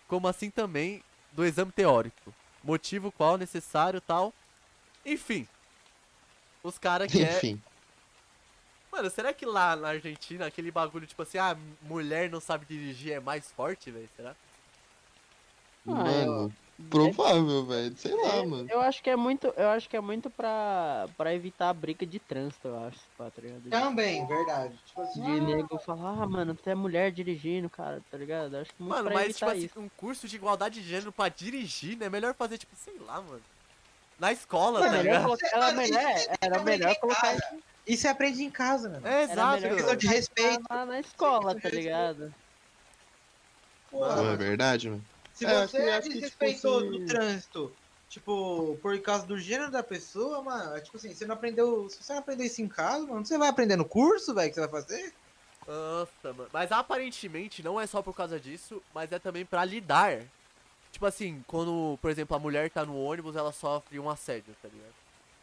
como 0.09 0.27
assim 0.27 0.51
também 0.51 1.05
do 1.31 1.45
exame 1.45 1.71
teórico. 1.71 2.35
Motivo 2.65 3.13
qual 3.13 3.39
necessário 3.39 4.01
tal. 4.01 4.35
Enfim. 5.05 5.47
Os 6.63 6.79
caras 6.79 7.11
querem. 7.13 7.37
Enfim, 7.37 7.63
Mano, 8.93 9.09
será 9.09 9.33
que 9.33 9.47
lá 9.47 9.77
na 9.77 9.89
Argentina 9.91 10.47
aquele 10.47 10.71
bagulho 10.71 11.07
tipo 11.07 11.23
assim, 11.23 11.39
ah, 11.39 11.57
mulher 11.83 12.29
não 12.29 12.41
sabe 12.41 12.67
dirigir 12.67 13.13
é 13.13 13.21
mais 13.21 13.51
forte, 13.53 13.91
velho? 13.91 14.09
Será? 14.17 14.35
Ah, 15.87 15.95
mano, 15.95 16.53
provável, 16.91 17.65
velho, 17.65 17.97
sei 17.97 18.13
lá, 18.15 18.35
É, 18.35 18.47
mano. 18.47 18.69
Eu 18.69 18.81
acho 18.81 19.03
que 19.03 19.09
é 19.09 19.17
muito, 19.17 19.47
eu 19.57 19.69
acho 19.69 19.89
que 19.89 19.97
é 19.97 20.01
muito 20.01 20.29
pra, 20.29 21.09
pra 21.17 21.33
evitar 21.33 21.71
a 21.71 21.75
briga 21.75 22.05
de 22.05 22.19
trânsito, 22.19 22.69
eu 22.69 22.85
acho, 22.85 22.99
pá, 23.17 23.31
tá 23.31 23.41
ligado? 23.41 23.71
Também, 23.71 24.27
verdade. 24.27 24.75
Tipo 24.85 25.03
assim, 25.03 25.23
de 25.23 25.41
nego 25.41 25.79
falar, 25.79 26.23
ah, 26.23 26.27
mano, 26.27 26.55
tu 26.55 26.69
é 26.69 26.75
mulher 26.75 27.13
dirigindo, 27.13 27.71
cara, 27.71 28.03
tá 28.11 28.19
ligado? 28.19 28.55
Eu 28.57 28.63
acho 28.63 28.75
que 28.75 28.83
muito 28.83 28.95
Mano, 28.95 29.09
pra 29.09 29.15
mas 29.15 29.37
tipo 29.37 29.51
assim, 29.51 29.65
isso. 29.67 29.81
um 29.81 29.89
curso 29.97 30.27
de 30.27 30.37
igualdade 30.37 30.83
de 30.83 30.89
gênero 30.89 31.13
pra 31.13 31.29
dirigir, 31.29 31.97
né? 31.97 32.07
É 32.07 32.11
melhor 32.11 32.35
fazer, 32.35 32.59
tipo, 32.59 32.75
sei 32.77 32.99
lá, 32.99 33.21
mano. 33.23 33.41
Na 34.21 34.33
escola, 34.33 34.81
Mano, 34.81 34.93
tá 34.93 34.99
Melhor 34.99 35.03
ligado? 35.05 35.23
colocar, 35.25 35.47
era 35.49 35.73
melhor, 35.73 36.15
isso 36.15 36.29
era 36.43 36.57
aprender 36.59 36.65
melhor 36.79 36.93
em 36.93 37.01
colocar 37.01 37.21
casa. 37.23 37.59
E 37.87 37.97
você 37.97 38.07
aprende 38.07 38.45
em 38.45 38.51
casa, 38.51 38.89
mano. 38.91 39.07
É, 39.07 39.23
Era 39.23 39.33
exato. 39.33 39.63
melhor 39.63 39.77
Questão 39.77 39.97
de 39.97 40.07
respeito. 40.07 40.63
lá 40.69 40.85
na 40.87 41.01
escola, 41.01 41.59
tá 41.59 41.69
ligado? 41.71 42.35
Pô, 43.91 44.07
é 44.07 44.37
verdade, 44.37 44.91
mano. 44.91 45.05
se 45.33 45.47
É, 45.47 45.67
você 45.67 46.01
que, 46.03 46.09
desrespeitou 46.11 46.83
tipo, 46.83 46.99
do 46.99 47.07
trânsito, 47.07 47.73
tipo, 48.11 48.79
por 48.83 49.01
causa 49.01 49.27
do 49.27 49.39
gênero 49.39 49.71
da 49.71 49.83
pessoa, 49.83 50.43
mano, 50.43 50.77
é 50.77 50.81
tipo 50.83 50.99
assim, 50.99 51.15
você 51.15 51.25
não 51.27 51.35
aprendeu. 51.35 51.89
Se 51.89 52.03
você 52.05 52.13
não 52.13 52.21
aprendeu 52.21 52.45
isso 52.47 52.61
em 52.61 52.69
casa, 52.69 53.07
mano, 53.07 53.25
você 53.25 53.39
vai 53.39 53.49
aprender 53.49 53.77
no 53.77 53.87
curso, 53.87 54.35
velho, 54.35 54.51
que 54.51 54.55
você 54.55 54.61
vai 54.61 54.83
fazer? 54.83 55.15
Nossa, 55.67 56.33
mano. 56.35 56.51
Mas 56.53 56.71
aparentemente 56.71 57.63
não 57.63 57.81
é 57.81 57.87
só 57.87 58.03
por 58.03 58.15
causa 58.15 58.39
disso, 58.39 58.83
mas 58.95 59.11
é 59.13 59.19
também 59.19 59.47
pra 59.47 59.65
lidar. 59.65 60.21
Tipo 60.93 61.07
assim, 61.07 61.43
quando, 61.47 61.99
por 62.03 62.11
exemplo, 62.11 62.37
a 62.37 62.41
mulher 62.41 62.71
tá 62.71 62.85
no 62.85 63.01
ônibus, 63.01 63.37
ela 63.37 63.53
sofre 63.53 63.99
um 63.99 64.11
assédio, 64.11 64.55
tá 64.63 64.69
ligado? 64.69 64.93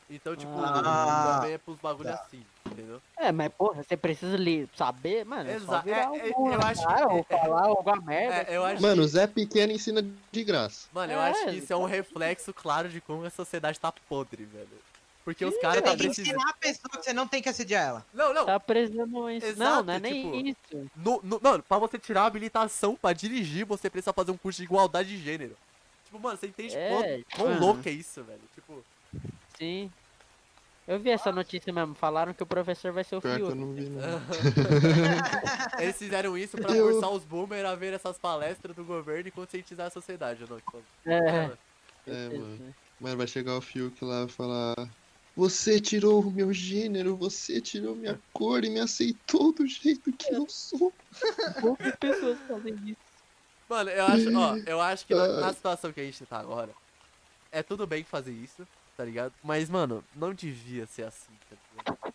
Então, 0.09 0.35
tipo, 0.37 0.51
Ah. 0.57 1.35
também 1.39 1.53
é 1.53 1.57
pros 1.57 1.77
bagulho 1.79 2.07
Tá. 2.09 2.15
assim, 2.15 2.41
entendeu? 2.65 3.01
É, 3.17 3.29
mas 3.31 3.51
porra, 3.53 3.83
você 3.83 3.97
precisa 3.97 4.37
li- 4.37 4.69
saber, 4.73 5.25
mano, 5.25 5.49
é 5.49 5.59
só 5.59 5.65
Exa- 5.65 5.81
virar 5.81 5.97
é- 6.15 6.29
é- 6.29 6.33
um 6.37 6.53
eu 6.53 6.61
acho 6.61 6.81
que- 6.81 6.87
cara, 6.87 7.07
ou 7.09 7.17
é- 7.17 7.25
é- 7.35 7.39
falar 7.41 7.65
alguma 7.65 7.95
merda. 7.97 8.35
É, 8.51 8.55
eu 8.55 8.63
assim, 8.63 8.73
acho 8.75 8.81
Mano, 8.83 9.01
o 9.01 9.05
que, 9.05 9.11
Zé 9.11 9.27
Pequeno 9.27 9.73
ensina 9.73 10.05
de 10.31 10.43
graça. 10.45 10.87
mano, 10.93 11.11
eu 11.11 11.19
É, 11.19 11.29
acho 11.31 11.43
que 11.45 11.57
isso 11.57 11.73
é 11.73 11.75
um 11.75 11.83
reflexo 11.85 12.53
claro 12.53 12.87
de 12.87 13.01
como 13.01 13.25
a 13.25 13.29
sociedade 13.29 13.77
tá 13.79 13.91
podre, 14.07 14.45
velho. 14.45 14.67
Porque 15.27 15.43
os 15.43 15.57
caras 15.57 15.81
tá 15.81 15.89
tem 15.89 15.97
que 15.97 16.03
precisando. 16.05 16.35
ensinar 16.37 16.49
a 16.51 16.53
pessoa 16.53 16.89
que 16.89 17.03
você 17.03 17.11
não 17.11 17.27
tem 17.27 17.41
que 17.41 17.49
assediar 17.49 17.85
ela. 17.85 18.05
Não, 18.13 18.33
não. 18.33 18.45
Tá 18.45 18.57
precisando 18.57 19.29
isso. 19.29 19.57
não, 19.59 19.83
não 19.83 19.93
é 19.93 19.97
Exato, 19.97 19.99
nem 19.99 20.23
tipo, 20.53 20.71
isso. 20.71 20.91
No, 20.95 21.19
no, 21.21 21.41
mano, 21.43 21.61
pra 21.67 21.77
você 21.77 21.99
tirar 21.99 22.21
a 22.21 22.25
habilitação 22.27 22.95
pra 22.95 23.11
dirigir, 23.11 23.65
você 23.65 23.89
precisa 23.89 24.13
fazer 24.13 24.31
um 24.31 24.37
curso 24.37 24.59
de 24.59 24.63
igualdade 24.63 25.09
de 25.09 25.17
gênero. 25.21 25.57
Tipo, 26.05 26.17
mano, 26.17 26.37
você 26.37 26.47
entende 26.47 26.77
É, 26.77 26.89
quão, 26.89 27.03
tipo, 27.03 27.35
quão 27.35 27.47
mano. 27.49 27.59
louco 27.59 27.81
é 27.89 27.91
isso, 27.91 28.23
velho? 28.23 28.39
Tipo, 28.55 28.81
Sim. 29.57 29.91
Eu 30.87 30.97
vi 30.97 31.09
essa 31.09 31.29
notícia 31.33 31.73
mesmo. 31.73 31.93
Falaram 31.95 32.33
que 32.33 32.41
o 32.41 32.45
professor 32.45 32.93
vai 32.93 33.03
ser 33.03 33.17
o 33.17 33.19
Fiuk. 33.21 33.53
não 33.53 33.73
vi, 33.73 33.89
não. 33.89 34.21
eles 35.79 35.97
fizeram 35.97 36.37
isso 36.37 36.57
pra 36.57 36.73
Eu- 36.73 36.91
forçar 36.93 37.09
os 37.11 37.25
boomers 37.25 37.65
a 37.65 37.75
ver 37.75 37.91
essas 37.91 38.17
palestras 38.17 38.73
do 38.73 38.85
governo 38.85 39.27
e 39.27 39.31
conscientizar 39.31 39.87
a 39.87 39.89
sociedade, 39.89 40.45
não? 40.49 40.55
Tipo, 40.57 40.81
É. 41.05 41.51
É, 42.07 42.29
mano. 42.29 42.75
Mano, 43.01 43.17
vai 43.17 43.27
chegar 43.27 43.57
o 43.57 43.61
Fiuk 43.61 44.03
lá 44.05 44.23
e 44.23 44.27
falar. 44.29 44.73
Você 45.37 45.79
tirou 45.79 46.19
o 46.23 46.31
meu 46.31 46.51
gênero, 46.51 47.15
você 47.15 47.61
tirou 47.61 47.95
minha 47.95 48.19
cor 48.33 48.65
e 48.65 48.71
me 48.71 48.79
aceitou 48.79 49.53
do 49.53 49.67
jeito 49.67 50.11
que 50.11 50.33
eu 50.33 50.49
sou. 50.49 50.91
Poucas 51.61 51.95
pessoas 51.97 52.39
fazem 52.47 52.73
isso. 52.85 52.97
Mano, 53.69 53.91
eu 53.91 54.05
acho, 54.07 54.35
ó, 54.35 54.55
eu 54.65 54.81
acho 54.81 55.05
que 55.05 55.13
na, 55.13 55.23
Ah. 55.25 55.39
na 55.41 55.53
situação 55.53 55.93
que 55.93 56.01
a 56.01 56.03
gente 56.03 56.25
tá 56.25 56.39
agora, 56.39 56.71
é 57.51 57.61
tudo 57.61 57.85
bem 57.85 58.03
fazer 58.03 58.31
isso, 58.31 58.67
tá 58.97 59.05
ligado? 59.05 59.31
Mas, 59.43 59.69
mano, 59.69 60.03
não 60.15 60.33
devia 60.33 60.87
ser 60.87 61.03
assim, 61.03 61.31
tá 61.47 61.55
ligado? 61.71 62.13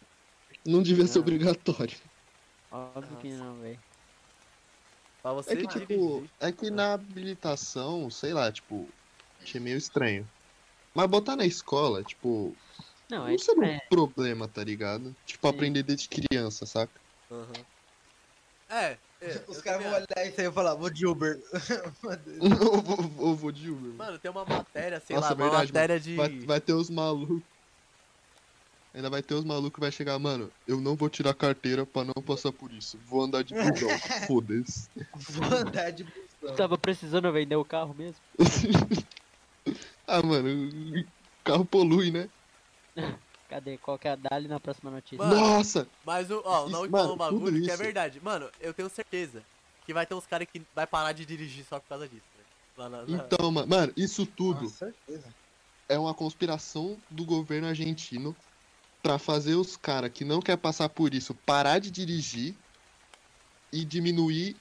Não 0.67 0.83
devia 0.83 1.07
ser 1.07 1.19
Não. 1.19 1.23
obrigatório. 1.23 1.97
Óbvio 2.73 3.17
que 3.19 3.31
não, 3.31 3.55
velho. 3.61 3.79
Pra 5.23 5.33
você 5.33 5.53
É 5.53 5.57
que, 5.57 5.69
tipo, 5.69 6.27
é 6.41 6.51
que 6.51 6.71
na 6.71 6.95
habilitação, 6.95 8.11
sei 8.11 8.33
lá, 8.35 8.51
tipo, 8.51 8.89
achei 9.41 9.61
meio 9.61 9.77
estranho. 9.77 10.29
Mas 10.93 11.07
botar 11.09 11.37
na 11.37 11.47
escola, 11.47 12.03
tipo, 12.03 12.57
Não, 13.13 13.29
é 13.29 13.33
não 13.33 13.39
seria 13.39 13.63
um 13.63 13.67
é. 13.75 13.79
problema, 13.91 14.49
tá 14.49 14.65
ligado? 14.65 15.15
Tipo, 15.27 15.49
Sim. 15.49 15.55
aprender 15.55 15.83
desde 15.83 16.09
criança, 16.09 16.65
saca? 16.65 16.99
Aham. 17.31 17.53
É, 18.71 18.99
é, 19.21 19.45
Os 19.47 19.61
caras 19.61 19.83
vão 19.83 19.93
olhar 19.93 20.07
isso 20.27 20.41
aí 20.41 20.47
e 20.47 20.53
falar, 20.53 20.75
vou 20.75 20.89
de 20.89 21.07
Uber. 21.07 21.37
ou, 22.41 22.81
vou, 22.81 23.27
ou 23.27 23.37
vou 23.37 23.53
de 23.53 23.71
Uber. 23.71 23.93
Mano, 23.99 24.19
tem 24.19 24.31
uma 24.31 24.47
matéria, 24.47 24.99
sei 24.99 25.15
Nossa, 25.15 25.29
lá, 25.29 25.35
uma 25.35 25.45
verdade, 25.45 25.73
matéria 25.75 26.01
de. 26.01 26.17
Vai, 26.17 26.39
vai 26.47 26.61
ter 26.61 26.73
os 26.73 26.89
malucos. 26.89 27.43
Ainda 28.95 29.11
vai 29.11 29.23
ter 29.23 29.35
os 29.35 29.45
malucos 29.45 29.73
que 29.73 29.81
vai 29.81 29.93
chegar, 29.93 30.19
mano, 30.19 30.53
eu 30.67 30.81
não 30.81 30.97
vou 30.97 31.09
tirar 31.09 31.35
carteira 31.35 31.85
pra 31.87 32.05
não 32.05 32.23
passar 32.25 32.53
por 32.53 32.73
isso. 32.73 32.99
Vou 33.05 33.23
andar 33.23 33.43
de 33.43 33.55
busão. 33.55 33.89
Foda-se. 34.27 34.91
Vou 35.31 35.45
andar 35.59 35.91
de 35.91 36.05
busão. 36.05 36.57
Tava 36.57 36.79
precisando 36.79 37.33
vender 37.33 37.57
o 37.57 37.65
carro 37.65 37.95
mesmo? 37.95 38.23
ah, 40.07 40.23
mano, 40.23 40.69
o 40.69 41.45
carro 41.45 41.65
polui, 41.65 42.11
né? 42.11 42.31
Cadê? 43.49 43.77
Qual 43.79 43.99
que 43.99 44.09
é 44.09 44.13
a 44.13 44.17
dali 44.17 44.49
na 44.49 44.59
próxima 44.59 44.91
notícia? 44.91 45.19
Mano, 45.19 45.37
Nossa! 45.37 45.87
Mas 46.07 46.31
o, 46.31 46.41
ó, 46.45 46.63
o 46.63 46.65
Isso- 46.65 46.73
Naui 46.73 46.89
mano, 46.89 47.03
falou 47.03 47.15
um 47.15 47.19
bagulho 47.19 47.63
que 47.63 47.71
é 47.71 47.77
verdade. 47.77 48.19
Mano, 48.23 48.49
eu 48.61 48.73
tenho 48.73 48.89
certeza 48.89 49.43
que 49.85 49.93
vai 49.93 50.07
ter 50.07 50.15
uns 50.15 50.27
caras 50.27 50.49
que 50.51 50.63
vai 50.75 50.87
parar 50.87 51.13
de 51.13 51.27
dirigir 51.27 51.65
só 51.69 51.79
por 51.79 51.89
causa 51.89 52.09
disso, 52.09 52.23
velho. 52.35 52.49
Lá 52.79 52.89
na- 52.89 53.03
na- 53.05 53.25
Então, 53.25 53.51
ma- 53.51 53.67
mano, 53.67 53.93
isso 53.97 54.25
tudo 54.25 54.73
é 55.89 55.99
uma 55.99 56.15
conspiração 56.15 56.97
do 57.11 57.25
governo 57.27 57.69
argentino 57.69 58.35
pra 59.03 59.19
fazer 59.19 59.55
os 59.57 59.77
caras 59.77 60.11
que 60.13 60.25
não 60.25 60.41
quer 60.41 60.57
passar 60.57 60.89
por 60.89 61.13
isso 61.13 61.35
parar 61.45 61.79
de 61.79 61.91
dirigir 61.91 62.55
e 63.71 63.85
diminuir 63.85 64.57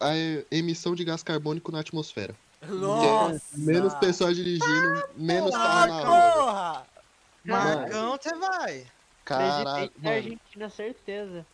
a 0.00 0.10
emissão 0.50 0.94
de 0.96 1.04
gás 1.04 1.22
carbônico 1.22 1.70
na 1.70 1.80
atmosfera. 1.80 2.34
Nossa! 2.66 3.40
Menos 3.56 3.94
pessoas 3.94 4.34
dirigindo, 4.34 5.04
menos 5.16 5.54
Ah, 5.54 5.58
carro 5.58 5.86
na 5.86 6.00
rua. 6.80 6.86
Marcão, 7.44 8.18
você 8.20 8.34
vai. 8.36 8.86
Caralho, 9.24 9.90
Presidente 9.90 10.00
da 10.00 10.02
mano, 10.10 10.16
Argentina, 10.16 10.70
certeza. 10.70 11.46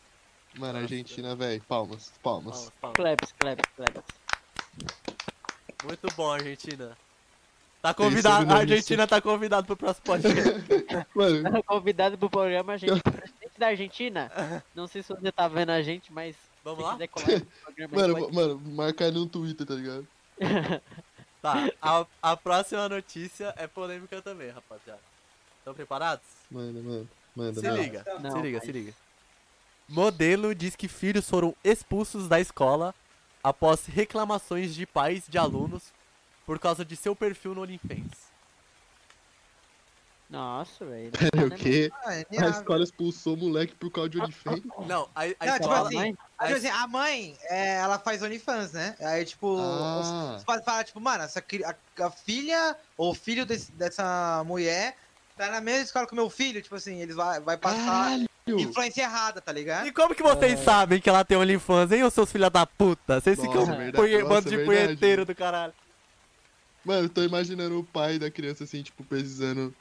mano, 0.56 0.78
Argentina, 0.78 1.36
velho, 1.36 1.62
palmas, 1.62 2.12
palmas. 2.22 2.56
Palmas, 2.56 2.72
palmas. 2.80 2.96
Klebs, 2.96 3.32
Klebs, 3.38 3.66
Klebs. 3.76 4.02
Muito 5.84 6.08
bom, 6.14 6.30
Argentina. 6.32 6.96
Tá 7.80 7.94
convidado, 7.94 8.52
a 8.52 8.56
Argentina 8.58 9.06
tá 9.06 9.20
convidado 9.22 9.66
pro 9.66 9.76
próximo 9.76 10.04
podcast. 10.04 10.50
Mano, 11.14 11.62
Convidado 11.64 12.18
pro 12.18 12.28
programa, 12.28 12.76
gente. 12.76 13.00
Presidente 13.02 13.58
da 13.58 13.68
Argentina. 13.68 14.62
Não 14.74 14.86
sei 14.86 15.02
se 15.02 15.08
você 15.08 15.32
tá 15.32 15.48
vendo 15.48 15.70
a 15.70 15.80
gente, 15.80 16.12
mas 16.12 16.36
Vamos 16.62 16.84
lá? 16.84 16.98
programa, 16.98 17.96
mano, 17.96 18.14
pode- 18.18 18.34
mano, 18.36 18.60
marca 18.72 19.06
aí 19.06 19.10
no 19.10 19.24
Twitter, 19.26 19.66
tá 19.66 19.74
ligado? 19.74 20.06
Tá, 21.40 21.70
a, 21.80 22.06
a 22.20 22.36
próxima 22.36 22.86
notícia 22.86 23.54
é 23.56 23.66
polêmica 23.66 24.20
também, 24.20 24.50
rapaziada. 24.50 25.00
Estão 25.60 25.74
preparados? 25.74 26.24
Manda, 26.50 26.80
mano, 26.80 27.08
manda, 27.36 27.60
Se 27.60 27.70
liga, 27.70 28.04
Não, 28.20 28.32
se 28.32 28.40
liga, 28.42 28.58
mas- 28.58 28.66
se 28.66 28.72
liga. 28.72 28.94
Modelo 29.88 30.54
diz 30.54 30.76
que 30.76 30.88
filhos 30.88 31.28
foram 31.28 31.54
expulsos 31.64 32.28
da 32.28 32.38
escola 32.40 32.94
após 33.42 33.86
reclamações 33.86 34.74
de 34.74 34.86
pais 34.86 35.24
de 35.28 35.36
alunos 35.38 35.82
por 36.46 36.58
causa 36.58 36.84
de 36.84 36.94
seu 36.96 37.14
perfil 37.16 37.54
no 37.54 37.62
OnlyFans. 37.62 38.30
Nossa, 40.28 40.84
velho. 40.86 41.10
Pera, 41.32 41.46
o 41.46 41.50
quê? 41.50 41.90
Ah, 42.04 42.14
é 42.14 42.24
A 42.40 42.48
escola 42.50 42.84
expulsou 42.84 43.34
o 43.34 43.36
moleque 43.36 43.74
por 43.74 43.90
causa 43.90 44.10
de 44.10 44.20
OnlyFans? 44.20 44.62
Não, 44.86 45.08
a, 45.12 45.22
a 45.22 45.26
Não, 45.26 45.32
tipo 45.34 45.44
escola... 45.54 45.80
assim, 45.88 45.96
Mãe? 45.96 46.18
Aí, 46.38 46.46
tipo 46.54 46.58
assim, 46.58 46.68
a 46.68 46.86
mãe, 46.86 47.38
é, 47.44 47.76
ela 47.78 47.98
faz 47.98 48.22
OnlyFans, 48.22 48.72
né? 48.72 48.94
Aí, 49.00 49.24
tipo, 49.24 49.58
Ah. 49.58 50.36
os 50.38 50.44
pais 50.44 50.64
falam, 50.64 50.84
tipo, 50.84 51.00
mano, 51.00 51.24
essa, 51.24 51.40
a, 51.40 52.04
a 52.06 52.10
filha 52.10 52.76
ou 52.96 53.12
filho 53.12 53.44
desse- 53.44 53.72
dessa 53.72 54.42
mulher 54.46 54.96
tá 55.46 55.50
na 55.50 55.60
mesma 55.60 55.84
escola 55.84 56.06
que 56.06 56.12
o 56.12 56.16
meu 56.16 56.28
filho, 56.28 56.60
tipo 56.60 56.74
assim, 56.74 57.00
eles 57.00 57.16
vai, 57.16 57.40
vai 57.40 57.56
passar 57.56 57.84
Caralho! 57.84 58.28
influência 58.46 59.02
errada, 59.02 59.40
tá 59.40 59.52
ligado? 59.52 59.86
E 59.86 59.92
como 59.92 60.14
que 60.14 60.22
vocês 60.22 60.58
sabem 60.60 61.00
que 61.00 61.08
ela 61.08 61.24
tem 61.24 61.38
OnlyFans, 61.38 61.92
hein, 61.92 62.02
ô 62.04 62.10
seus 62.10 62.30
filha 62.30 62.50
da 62.50 62.66
puta? 62.66 63.20
Vocês 63.20 63.38
Nossa, 63.38 63.48
ficam 63.50 63.66
verdade. 63.66 63.92
punhe- 63.96 64.18
Nossa, 64.22 64.28
bando 64.28 64.50
de 64.50 64.56
verdade. 64.56 64.84
punheteiro 64.86 65.24
do 65.24 65.34
caralho. 65.34 65.72
Mano, 66.84 67.04
eu 67.04 67.08
tô 67.08 67.22
imaginando 67.22 67.78
o 67.78 67.84
pai 67.84 68.18
da 68.18 68.30
criança 68.30 68.64
assim, 68.64 68.82
tipo, 68.82 69.04
pesquisando 69.04 69.74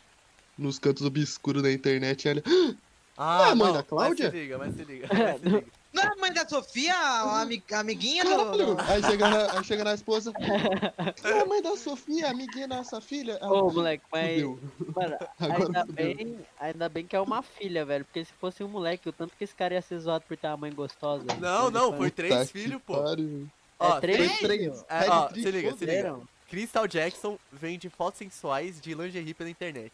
nos 0.58 0.78
cantos 0.78 1.06
obscuros 1.06 1.64
da 1.64 1.72
internet 1.72 2.26
e 2.26 2.30
olha. 2.30 2.44
Ah, 2.46 2.76
é 3.20 3.52
a 3.52 3.56
mãe 3.56 3.68
não, 3.68 3.74
da 3.74 3.84
Cláudia? 3.84 4.26
Mas 4.26 4.34
se 4.34 4.40
liga, 4.40 4.58
mas 4.58 4.76
se 4.76 4.84
liga, 4.84 5.08
mas 5.14 5.40
se 5.42 5.46
liga. 5.50 5.64
Não 5.92 6.04
é 6.04 6.08
a 6.08 6.16
mãe 6.18 6.32
da 6.32 6.48
Sofia, 6.48 6.96
a 6.96 7.42
ami- 7.42 7.64
a 7.74 7.80
amiguinha 7.80 8.24
do... 8.24 8.30
Caralho! 8.30 8.76
do- 8.76 8.82
Aí 8.82 9.02
chega 9.04 9.28
na, 9.30 9.52
aí 9.58 9.64
chega 9.64 9.84
na 9.84 9.94
esposa. 9.96 10.32
É 11.24 11.40
a 11.42 11.46
mãe 11.46 11.62
da 11.64 11.76
Sofia, 11.76 12.30
amiguinha 12.30 12.68
da 12.68 12.78
nossa 12.78 13.02
filha. 13.02 13.40
Ela, 13.42 13.52
Ô, 13.64 13.72
moleque, 13.72 14.04
mas. 14.12 14.34
Fudeu. 14.42 14.60
Mano, 14.96 15.18
ainda 15.40 15.86
fudeu. 15.86 16.16
bem, 16.16 16.40
ainda 16.60 16.90
bem 16.90 17.06
que 17.08 17.16
é 17.16 17.20
uma 17.20 17.42
filha, 17.42 17.84
velho. 17.86 18.06
Porque 18.06 18.24
se 18.24 18.32
fosse 18.34 18.64
um 18.64 18.68
moleque, 18.68 19.10
o 19.10 19.12
tanto 19.12 19.36
que 19.36 19.44
esse 19.44 19.56
cara 19.56 19.74
ia 19.74 19.82
ser 19.82 20.00
zoado 20.00 20.24
por 20.28 20.38
ter 20.38 20.48
uma 20.48 20.58
mãe 20.58 20.72
gostosa. 20.72 21.26
Não, 21.40 21.72
não, 21.72 21.98
foi 21.98 22.12
três 22.12 22.52
filhos, 22.52 22.80
pô. 22.86 23.02
pariu. 23.02 23.48
Ó, 23.80 23.98
É 23.98 24.02
três? 24.02 24.38
três- 24.40 24.60
filhos? 24.62 24.86
É, 24.88 25.10
ó, 25.10 25.30
se 25.30 25.52
liga, 25.52 25.76
se 25.76 25.86
liga. 25.86 26.20
Crystal 26.50 26.88
Jackson 26.88 27.38
vende 27.52 27.90
fotos 27.90 28.20
sensuais 28.20 28.80
de 28.80 28.94
lingerie 28.94 29.34
pela 29.34 29.50
internet. 29.50 29.92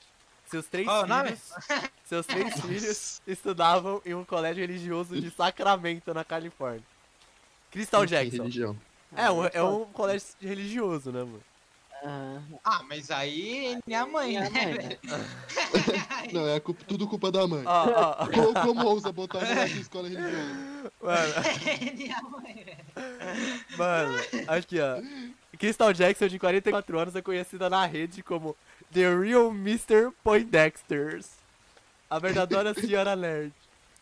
Seus 0.48 0.68
três 0.68 0.88
Ó, 0.88 1.04
o 1.04 1.08
nome? 1.08 1.36
Seus 2.06 2.26
três 2.26 2.54
filhos 2.62 3.22
estudavam 3.28 4.02
em 4.06 4.14
um 4.14 4.24
colégio 4.24 4.62
religioso 4.66 5.20
de 5.20 5.30
Sacramento, 5.32 6.14
na 6.14 6.24
Califórnia. 6.24 6.84
Crystal 7.72 8.06
Jackson. 8.06 8.38
religião. 8.44 8.78
É 9.16 9.30
um, 9.32 9.46
é 9.46 9.64
um 9.64 9.86
colégio 9.86 10.28
religioso, 10.42 11.12
né, 11.12 11.20
mano? 11.20 11.42
Ah, 12.04 12.40
Ah, 12.64 12.84
mas 12.88 13.10
aí 13.10 13.80
é 13.90 13.96
a 13.96 14.06
mãe, 14.06 14.30
minha 14.38 14.50
né? 14.50 14.50
mãe, 14.66 14.74
né? 14.76 14.98
Não, 16.32 16.48
é 16.48 16.60
culpa- 16.60 16.84
tudo 16.88 17.08
culpa 17.08 17.32
da 17.32 17.48
mãe. 17.48 17.64
Ó, 17.66 17.86
ó, 17.90 18.28
Como, 18.28 18.54
como 18.54 18.86
ousa 18.86 19.12
botar 19.12 19.40
a 19.40 19.46
moleque 19.46 19.78
em 19.78 19.82
escola 19.82 20.08
religiosa? 20.08 20.92
mano, 21.02 21.34
É 22.06 22.22
mãe, 22.30 22.66
mano, 23.78 24.18
aqui, 24.48 24.78
ó. 24.80 25.02
Crystal 25.58 25.94
Jackson, 25.94 26.28
de 26.28 26.38
44 26.38 27.00
anos, 27.00 27.16
é 27.16 27.22
conhecida 27.22 27.70
na 27.70 27.86
rede 27.86 28.22
como 28.22 28.56
The 28.94 29.16
Real 29.16 29.48
Mr. 29.50 30.12
Poindexters. 30.24 31.32
A 32.10 32.20
verdadeira 32.20 32.74
senhora 32.76 33.16
nerd. 33.16 33.54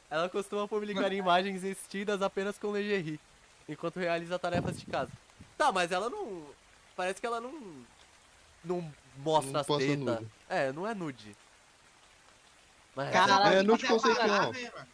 Ela 0.09 0.29
costuma 0.29 0.67
publicar 0.67 1.11
imagens 1.11 1.61
vestidas 1.61 2.21
apenas 2.21 2.57
com 2.59 2.75
lingerie, 2.75 3.19
enquanto 3.67 3.99
realiza 3.99 4.37
tarefas 4.37 4.79
de 4.79 4.85
casa. 4.85 5.11
Tá, 5.57 5.71
mas 5.71 5.91
ela 5.91 6.09
não... 6.09 6.43
Parece 6.95 7.19
que 7.19 7.25
ela 7.25 7.41
não... 7.41 7.51
Não 8.63 8.93
mostra 9.17 9.51
Não 9.51 9.59
as 9.61 9.67
tetas. 9.67 9.97
nude. 9.97 10.27
É, 10.47 10.71
não 10.71 10.87
é 10.87 10.93
nude. 10.93 11.35
Mas 12.95 13.11
Caralho, 13.11 13.57
É 13.57 13.63
nude 13.63 13.85
conceitual. 13.87 14.51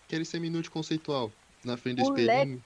Aquele 0.07 0.23
semi-nude 0.25 0.69
conceitual. 0.71 1.31
Na 1.63 1.75
frente 1.75 1.97
do 1.97 2.03
Moleque. 2.03 2.21
espelhinho. 2.21 2.63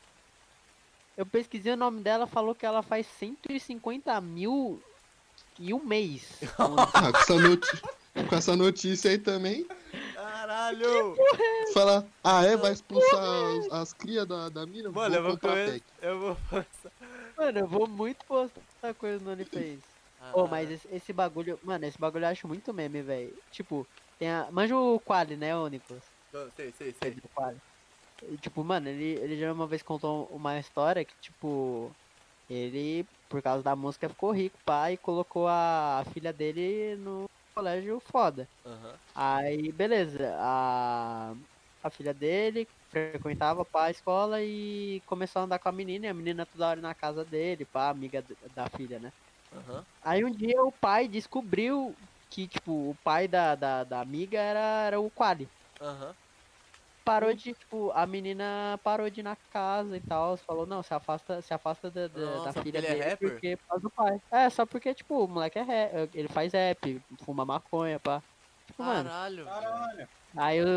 Eu 1.18 1.26
pesquisei 1.26 1.74
o 1.74 1.78
nome 1.78 2.02
dela, 2.02 2.28
falou 2.28 2.54
que 2.54 2.66
ela 2.66 2.84
faz 2.84 3.08
150 3.20 4.22
mil 4.22 4.82
em 5.60 5.74
um 5.74 5.84
mês. 5.84 6.40
Ah, 6.58 7.12
com 7.12 7.18
essa, 7.18 7.36
noti- 7.40 7.82
com 8.30 8.36
essa 8.36 8.56
notícia 8.56 9.12
aí 9.12 9.17
também. 9.17 9.65
Caralho! 10.13 11.15
Fala, 11.73 12.06
ah 12.23 12.43
é? 12.43 12.56
Vai 12.56 12.73
expulsar 12.73 13.19
as, 13.19 13.71
as 13.71 13.93
crias 13.93 14.28
da, 14.28 14.49
da 14.49 14.65
mina? 14.65 14.91
Mano, 14.91 15.15
eu 15.15 15.23
vou 15.23 15.32
comprar 15.32 15.65
comer... 15.65 15.84
Eu 16.02 16.19
vou 16.19 16.36
postar... 16.49 16.91
Mano, 17.38 17.60
eu 17.60 17.67
vou 17.67 17.88
muito 17.88 18.26
postar 18.26 18.93
coisa 18.97 19.23
no 19.23 19.32
OnlyFans. 19.32 19.80
Ô, 20.34 20.47
mas 20.47 20.69
esse, 20.71 20.88
esse 20.91 21.12
bagulho, 21.12 21.60
mano, 21.63 21.86
esse 21.86 21.97
bagulho 21.99 22.26
eu 22.26 22.30
acho 22.30 22.47
muito 22.47 22.73
meme, 22.73 23.02
velho. 23.02 23.34
Tipo, 23.52 23.86
Tem 24.19 24.30
a... 24.30 24.47
Manja 24.52 24.76
o 24.78 24.99
Quali, 24.99 25.36
né, 25.36 25.56
ô 25.56 25.67
Nicolas? 25.67 26.04
Ah, 26.34 26.47
Sei, 26.56 26.73
sei, 26.78 26.95
sei. 27.02 27.12
do 27.12 27.28
Quali. 27.30 27.58
E, 28.30 28.38
tipo, 28.38 28.63
mano, 28.63 28.88
ele, 28.88 29.19
ele 29.21 29.38
já 29.38 29.52
uma 29.52 29.67
vez 29.67 29.84
contou 29.84 30.30
uma 30.32 30.58
história 30.60 31.04
que, 31.04 31.13
tipo, 31.21 31.91
ele, 32.49 33.06
por 33.28 33.41
causa 33.41 33.62
da 33.63 33.76
música, 33.76 34.08
ficou 34.08 34.32
rico, 34.32 34.58
pá, 34.65 34.91
e 34.91 34.97
colocou 34.97 35.47
a 35.47 36.06
filha 36.13 36.32
dele 36.32 36.95
no 36.97 37.30
colégio 37.54 38.00
foda. 38.00 38.50
Aham. 38.66 39.02
Aí, 39.16 39.72
beleza, 39.74 40.36
a, 40.39 41.36
a 41.84 41.89
filha 41.92 42.13
dele 42.13 42.68
frequentava 42.89 43.66
pá, 43.66 43.86
a 43.88 43.92
escola 43.92 44.44
e 44.44 45.02
começou 45.06 45.42
a 45.42 45.46
andar 45.46 45.60
com 45.60 45.70
a 45.70 45.72
menina, 45.72 46.08
e 46.08 46.10
a 46.10 46.13
menina 46.13 46.46
toda 46.46 46.68
hora 46.70 46.82
na 46.82 46.96
casa 46.96 47.26
dele, 47.26 47.66
pá, 47.66 47.89
amiga 47.89 48.24
da 48.52 48.68
filha, 48.70 49.00
né? 49.00 49.12
Aham. 49.52 49.86
Aí 50.02 50.24
um 50.26 50.32
dia 50.32 50.62
o 50.63 50.72
pai 50.72 51.08
descobriu 51.08 51.98
que, 52.30 52.48
tipo, 52.48 52.92
o 52.92 52.96
pai 52.98 53.28
da, 53.28 53.56
da, 53.56 53.84
da 53.84 54.02
amiga 54.02 54.39
era, 54.39 54.86
era 54.88 55.00
o 55.02 55.12
Quali. 55.12 55.52
Aham. 55.80 56.16
Parou 57.04 57.34
de, 57.34 57.54
tipo, 57.54 57.92
a 57.92 58.06
menina 58.08 58.80
parou 58.84 59.10
de 59.10 59.20
ir 59.20 59.24
na 59.24 59.36
casa 59.50 59.98
e 59.98 60.02
tal, 60.02 60.38
falou, 60.38 60.66
não, 60.66 60.82
se 60.82 60.94
afasta, 60.94 61.42
se 61.42 61.54
afasta 61.54 61.92
da, 61.92 62.08
da, 62.08 62.20
Nossa, 62.22 62.54
da 62.54 62.63
filha 62.63 62.78
ele 62.78 62.88
é 62.88 62.96
dele 62.96 63.10
rapper? 63.10 63.32
porque 63.32 63.58
por 63.58 63.68
causa 63.68 63.82
do 63.84 63.92
pai. 63.92 64.18
É, 64.32 64.50
só 64.50 64.66
porque, 64.66 64.94
tipo, 64.94 65.26
o 65.26 65.28
moleque 65.28 65.60
é 65.60 65.63
rap, 65.63 66.10
ele 66.13 66.28
faz 66.30 66.54
rap, 66.54 67.02
fuma 67.26 67.46
maconha, 67.46 68.00
pá. 68.00 68.24
Tipo, 68.66 68.84
mano, 68.84 69.10
Caralho. 69.10 69.46
Caralho. 69.46 70.08
Aí 70.38 70.58
eu, 70.58 70.68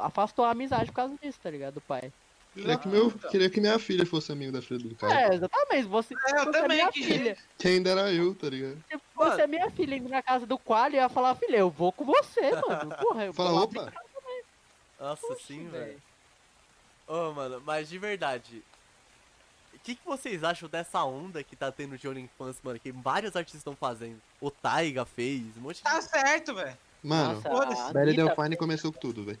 a- 0.00 0.06
afastou 0.06 0.44
a 0.44 0.50
amizade 0.50 0.86
por 0.90 0.96
causa 0.96 1.16
disso, 1.22 1.38
tá 1.40 1.50
ligado? 1.50 1.74
Do 1.74 1.82
pai. 1.82 2.12
Queria 2.52 2.76
que, 2.78 2.88
meu, 2.88 3.10
queria 3.30 3.50
que 3.50 3.60
minha 3.60 3.78
filha 3.78 4.04
fosse 4.04 4.32
amigo 4.32 4.50
da 4.50 4.60
filha 4.60 4.80
do 4.80 4.96
cara. 4.96 5.20
É, 5.20 5.34
exatamente. 5.34 5.86
Você, 5.86 6.14
É, 6.14 6.40
eu 6.40 6.44
você 6.44 6.58
é 6.58 6.62
também, 6.62 6.76
minha 6.78 6.90
que 6.90 7.04
filha. 7.04 7.36
Que 7.58 7.68
ainda 7.68 7.90
era 7.90 8.12
eu, 8.12 8.34
tá 8.34 8.48
ligado? 8.50 8.82
Se 8.90 8.98
você 9.14 9.42
é 9.42 9.46
minha 9.46 9.70
filha 9.70 9.94
indo 9.96 10.08
na 10.08 10.22
casa 10.22 10.46
do 10.46 10.58
Quali, 10.58 10.96
eu 10.96 11.02
ia 11.02 11.08
falar, 11.08 11.34
filha, 11.36 11.58
eu 11.58 11.70
vou 11.70 11.92
com 11.92 12.04
você, 12.04 12.50
mano. 12.66 12.90
Porra, 13.00 13.26
eu 13.26 13.32
Fala, 13.34 13.50
vou 13.50 13.58
lá 13.58 13.64
opa, 13.64 13.92
Nossa, 14.98 15.36
sim, 15.46 15.68
velho. 15.68 16.00
Ô, 17.06 17.32
mano, 17.32 17.62
mas 17.64 17.88
de 17.88 17.98
verdade. 17.98 18.62
O 19.72 19.78
que, 19.78 19.94
que 19.94 20.04
vocês 20.04 20.42
acham 20.44 20.68
dessa 20.68 21.02
onda 21.04 21.42
que 21.42 21.56
tá 21.56 21.70
tendo 21.70 21.96
de 21.96 22.08
OnlyFans, 22.08 22.60
mano? 22.62 22.78
Que 22.78 22.92
vários 22.92 23.36
artistas 23.36 23.60
estão 23.60 23.76
fazendo. 23.76 24.20
O 24.40 24.50
Taiga 24.50 25.04
fez, 25.04 25.56
um 25.56 25.60
monte 25.60 25.76
de. 25.76 25.82
Tá 25.82 26.02
certo, 26.02 26.54
velho. 26.54 26.76
mano, 27.02 27.40
Belly 27.92 28.16
Delfine 28.16 28.56
começou 28.56 28.92
com 28.92 28.98
tudo, 28.98 29.24
velho. 29.24 29.40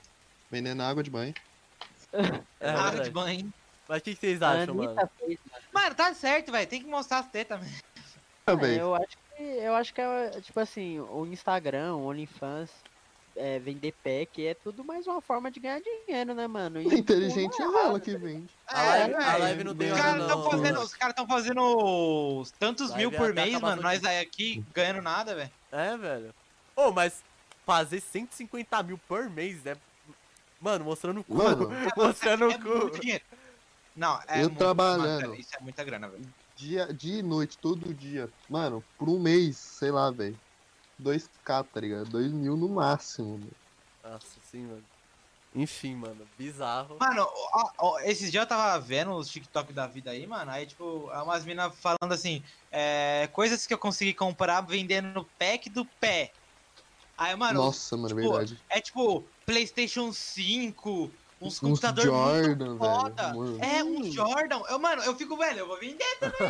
Vendendo 0.50 0.82
água 0.82 1.02
de 1.02 1.10
banho. 1.10 1.34
É, 2.60 2.70
Água 2.70 2.82
verdade. 2.84 3.04
de 3.04 3.10
banho. 3.10 3.52
Mas 3.86 3.98
o 3.98 4.02
que, 4.02 4.14
que 4.14 4.20
vocês 4.20 4.42
acham, 4.42 4.74
mano? 4.74 5.10
Fez, 5.18 5.38
mano. 5.50 5.64
Mano, 5.72 5.94
tá 5.94 6.14
certo, 6.14 6.50
velho. 6.52 6.66
Tem 6.66 6.82
que 6.82 6.88
mostrar 6.88 7.18
as 7.18 7.28
tetas, 7.28 7.60
velho. 7.60 7.82
É, 8.46 8.56
velho. 8.56 8.80
eu 8.80 8.94
acho 8.94 9.18
que 9.18 9.42
eu 9.42 9.74
acho 9.74 9.94
que 9.94 10.00
é 10.00 10.40
tipo 10.40 10.58
assim, 10.58 10.98
o 10.98 11.26
Instagram, 11.26 11.94
o 11.94 12.06
OnlyFans, 12.06 12.70
é, 13.38 13.58
vender 13.58 13.92
pack 14.04 14.46
é 14.46 14.54
tudo 14.54 14.84
mais 14.84 15.06
uma 15.06 15.20
forma 15.20 15.50
de 15.50 15.60
ganhar 15.60 15.80
dinheiro, 15.80 16.34
né, 16.34 16.46
mano? 16.46 16.82
E, 16.82 16.92
A 16.92 16.98
inteligente 16.98 17.60
é 17.60 17.64
ela 17.64 18.00
que 18.00 18.16
vende. 18.16 18.48
A 18.66 18.82
live, 18.82 19.14
a 19.14 19.18
velho. 19.18 19.38
live 19.40 19.64
não 19.64 19.74
tem 19.76 19.86
Os 19.86 19.92
hora 19.94 20.02
caras 20.02 20.18
não. 20.18 20.26
estão 20.26 20.50
fazendo, 20.50 20.80
os 20.80 20.94
caras 20.94 21.14
tão 21.16 21.26
fazendo 21.26 22.42
tantos 22.58 22.90
Live 22.90 23.06
mil 23.06 23.12
por 23.18 23.32
mês, 23.32 23.60
mano. 23.60 23.82
Nós 23.82 24.04
aí 24.04 24.18
aqui 24.20 24.64
ganhando 24.74 25.00
nada, 25.02 25.34
velho. 25.34 25.50
É, 25.72 25.96
velho. 25.96 26.34
Ô, 26.76 26.90
mas 26.90 27.22
fazer 27.64 28.00
150 28.00 28.82
mil 28.82 28.98
por 29.08 29.28
mês 29.30 29.64
é. 29.66 29.76
Mano, 30.60 30.84
mostrando 30.84 31.20
o 31.20 31.24
cu. 31.24 31.34
Mano. 31.34 31.70
mostrando 31.96 32.46
o 32.46 32.50
É 32.50 32.58
cu. 32.58 32.68
muito 32.68 33.00
dinheiro. 33.00 33.24
Não, 33.94 34.18
é 34.28 34.38
Eu 34.38 34.48
muito- 34.48 34.58
trabalhando. 34.58 35.22
mano, 35.22 35.34
Isso 35.36 35.56
é 35.56 35.60
muita 35.60 35.84
grana, 35.84 36.08
velho. 36.08 36.24
Dia, 36.56 36.92
dia 36.92 37.20
e 37.20 37.22
noite, 37.22 37.56
todo 37.56 37.94
dia. 37.94 38.28
Mano, 38.48 38.82
por 38.98 39.08
um 39.08 39.18
mês, 39.18 39.56
sei 39.56 39.92
lá, 39.92 40.10
velho. 40.10 40.36
2k, 41.02 41.64
tá 41.72 41.80
ligado? 41.80 42.06
2 42.06 42.32
mil 42.32 42.56
no 42.56 42.68
máximo. 42.68 43.40
Nossa, 44.02 44.26
sim, 44.50 44.62
mano. 44.66 44.84
Enfim, 45.54 45.94
mano, 45.94 46.26
bizarro. 46.38 46.96
Mano, 47.00 47.26
ó, 47.52 47.70
ó, 47.78 48.00
esses 48.00 48.30
dias 48.30 48.42
eu 48.42 48.48
tava 48.48 48.78
vendo 48.78 49.12
os 49.14 49.28
TikTok 49.28 49.72
da 49.72 49.86
vida 49.86 50.10
aí, 50.10 50.26
mano. 50.26 50.50
Aí, 50.50 50.66
tipo, 50.66 51.10
é 51.10 51.22
umas 51.22 51.44
minas 51.44 51.74
falando 51.78 52.12
assim: 52.12 52.42
é, 52.70 53.28
coisas 53.32 53.66
que 53.66 53.72
eu 53.72 53.78
consegui 53.78 54.12
comprar 54.12 54.60
vendendo 54.60 55.08
no 55.08 55.24
pack 55.38 55.70
do 55.70 55.84
pé. 55.84 56.32
Aí, 57.16 57.34
mano, 57.34 57.62
Nossa, 57.62 57.96
mano, 57.96 58.08
tipo, 58.14 58.20
verdade. 58.20 58.58
é 58.68 58.80
tipo 58.80 59.24
PlayStation 59.44 60.12
5, 60.12 61.10
uns 61.40 61.58
computadores 61.60 62.10
Jordan, 62.10 62.66
muito 62.66 62.78
foda. 62.78 63.26
velho. 63.32 63.38
Mano. 63.38 63.64
É, 63.64 63.84
um 63.84 64.02
Jordan. 64.04 64.62
Eu, 64.68 64.78
mano, 64.78 65.02
eu 65.02 65.14
fico, 65.16 65.36
velho, 65.36 65.60
eu 65.60 65.66
vou 65.66 65.78
vender. 65.78 66.04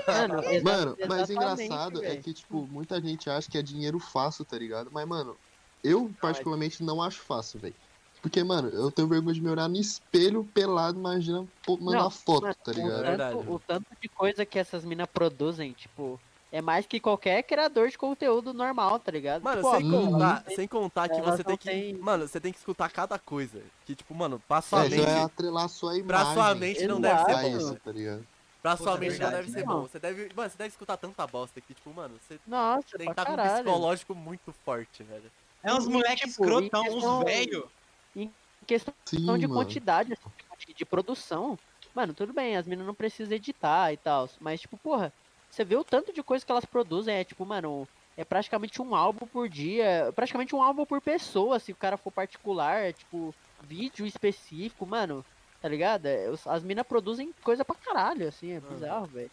Mano, 0.07 0.43
exa- 0.45 0.63
Mano, 0.63 0.97
mas 1.09 1.31
engraçado 1.31 1.99
é 1.99 2.09
velho. 2.09 2.23
que, 2.23 2.35
tipo, 2.35 2.67
muita 2.69 3.01
gente 3.01 3.29
acha 3.29 3.49
que 3.51 3.59
é 3.59 3.63
dinheiro 3.63 3.99
fácil, 3.99 4.45
tá 4.45 4.59
ligado? 4.59 4.91
Mas, 4.93 5.07
mano, 5.07 5.39
eu 5.83 6.15
particularmente 6.21 6.83
não 6.83 7.03
acho 7.03 7.21
fácil, 7.23 7.61
velho. 7.61 7.77
Porque, 8.21 8.43
mano, 8.43 8.69
eu 8.71 8.91
tenho 8.91 9.09
vergonha 9.09 9.35
de 9.35 9.41
me 9.41 9.49
olhar 9.49 9.69
no 9.69 9.77
espelho 9.77 10.45
pelado, 10.45 10.99
imagina 10.99 11.47
pô, 11.65 11.79
mandar 11.79 12.11
foto, 12.11 12.43
mano, 12.43 12.55
tá 12.65 12.73
o 12.73 12.75
ligado? 12.75 13.03
verdade. 13.05 13.39
tanto, 13.39 13.53
o 13.53 13.61
tanto 13.61 13.87
de 14.03 14.09
coisa 14.09 14.45
que 14.45 14.59
essas 14.59 14.85
minas 14.85 15.07
produzem, 15.13 15.73
tipo, 15.73 16.21
é 16.51 16.63
mais 16.63 16.87
que 16.87 16.99
qualquer 16.99 17.43
criador 17.43 17.89
de 17.91 17.99
conteúdo 17.99 18.55
normal, 18.55 18.99
tá 18.99 19.13
ligado? 19.13 19.43
Mano, 19.43 19.57
tipo, 19.57 19.69
ó, 19.69 19.77
sem 19.77 19.91
Uhum. 19.93 20.11
contar, 20.13 20.45
sem 20.55 20.69
contar 20.69 21.09
que 21.09 21.21
você 21.21 21.39
não 21.39 21.45
tem 21.45 21.57
que. 21.57 21.69
têm- 21.69 21.99
Mano, 21.99 22.27
você 22.27 22.41
tem 22.41 22.53
que 22.53 22.59
escutar 22.59 22.91
cada 22.91 23.19
coisa. 23.19 23.63
Que, 23.85 23.95
tipo, 23.95 24.15
mano, 24.15 24.43
pra 24.49 24.63
sua 24.63 24.87
É, 24.87 24.91
já 24.91 24.97
mente. 24.97 25.09
é 25.11 25.23
atrelar 25.23 25.65
a 25.65 25.69
sua 25.69 25.93
imagem. 25.99 26.07
Pra 26.07 26.25
sua 26.35 26.55
mente 26.55 26.87
não 26.87 27.01
deve 27.01 27.25
ser 27.25 27.31
Exato. 27.31 27.49
bom. 27.51 27.57
isso, 27.59 27.75
tá 27.85 27.93
ligado? 27.93 28.27
Pra 28.63 28.77
Puta, 28.77 28.91
sua 28.91 28.99
mente 28.99 29.11
não 29.11 29.19
verdade, 29.19 29.37
deve 29.37 29.51
ser 29.51 29.59
né? 29.61 29.65
bom. 29.67 29.83
Você 29.83 29.99
deve. 29.99 30.31
Mano, 30.35 30.51
você 30.51 30.59
deve 30.59 30.69
escutar 30.71 30.97
tanta 30.97 31.27
bosta 31.27 31.61
que, 31.61 31.75
tipo, 31.75 31.91
mano, 31.95 32.15
você 32.21 32.41
Nossa, 32.47 32.99
tem 32.99 33.07
que 33.07 33.13
estar 33.13 33.25
com 33.27 33.33
um 33.33 33.37
psicológico 33.55 34.15
muito 34.15 34.53
forte, 34.65 35.03
velho. 35.03 35.31
É 35.63 35.73
uns 35.73 35.87
moleques 35.87 36.33
tipo, 36.33 36.45
escrotão, 36.45 36.83
questão- 36.85 37.19
uns 37.21 37.25
velho. 37.25 37.71
Em 38.17 38.33
questão 38.67 38.93
Sim, 39.05 39.17
de 39.39 39.47
mano. 39.47 39.55
quantidade, 39.55 40.13
assim, 40.13 40.31
de, 40.67 40.75
de 40.75 40.85
produção, 40.85 41.59
mano, 41.95 42.13
tudo 42.15 42.33
bem, 42.33 42.57
as 42.57 42.67
meninas 42.67 42.87
não 42.87 42.95
precisam 42.95 43.35
editar 43.35 43.93
e 43.93 43.97
tal, 43.97 44.29
mas, 44.41 44.61
tipo, 44.61 44.77
porra, 44.77 45.13
você 45.51 45.65
vê 45.65 45.77
o 45.77 45.85
tanto 45.85 46.13
de 46.13 46.23
coisa 46.23 46.45
que 46.45 46.53
elas 46.53 46.65
produzem, 46.65 47.15
é 47.15 47.25
tipo, 47.25 47.45
mano, 47.45 47.89
é 48.17 48.25
praticamente 48.25 48.81
um 48.83 48.95
álbum 48.95 49.27
por 49.27 49.49
dia, 49.49 50.13
praticamente 50.15 50.55
um 50.55 50.63
álbum 50.63 50.85
por 50.85 51.01
pessoa, 51.01 51.59
se 51.59 51.73
o 51.73 51.77
cara 51.77 51.97
for 51.97 52.11
particular, 52.11 52.83
é, 52.83 52.93
tipo, 52.93 53.35
vídeo 53.63 54.07
específico, 54.07 54.87
mano, 54.87 55.25
tá 55.61 55.69
ligado? 55.69 56.07
É, 56.07 56.27
as 56.47 56.63
minas 56.63 56.87
produzem 56.87 57.33
coisa 57.43 57.65
pra 57.65 57.77
caralho, 57.77 58.29
assim, 58.29 58.53
é 58.53 58.61
bizarro, 58.61 59.07
velho. 59.07 59.31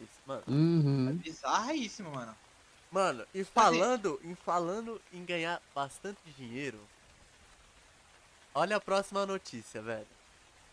Isso, 0.00 0.20
mano. 0.26 0.42
Uhum. 0.46 1.16
Bizarríssimo, 1.16 2.10
mano. 2.10 2.34
Mano, 2.90 3.24
e 3.34 3.44
falando, 3.44 4.18
em 4.24 4.34
falando 4.34 5.00
em 5.12 5.24
ganhar 5.24 5.60
bastante 5.74 6.18
dinheiro. 6.36 6.78
Olha 8.54 8.76
a 8.76 8.80
próxima 8.80 9.26
notícia, 9.26 9.82
velho. 9.82 10.06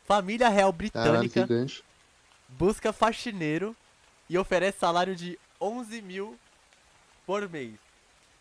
Família 0.06 0.48
real 0.50 0.72
britânica 0.72 1.48
busca 2.48 2.94
faxineiro 2.94 3.76
e 4.30 4.38
oferece 4.38 4.80
salário 4.80 5.16
de 5.16 5.38
11 5.60 6.02
mil 6.02 6.38
por 7.26 7.48
mês. 7.50 7.76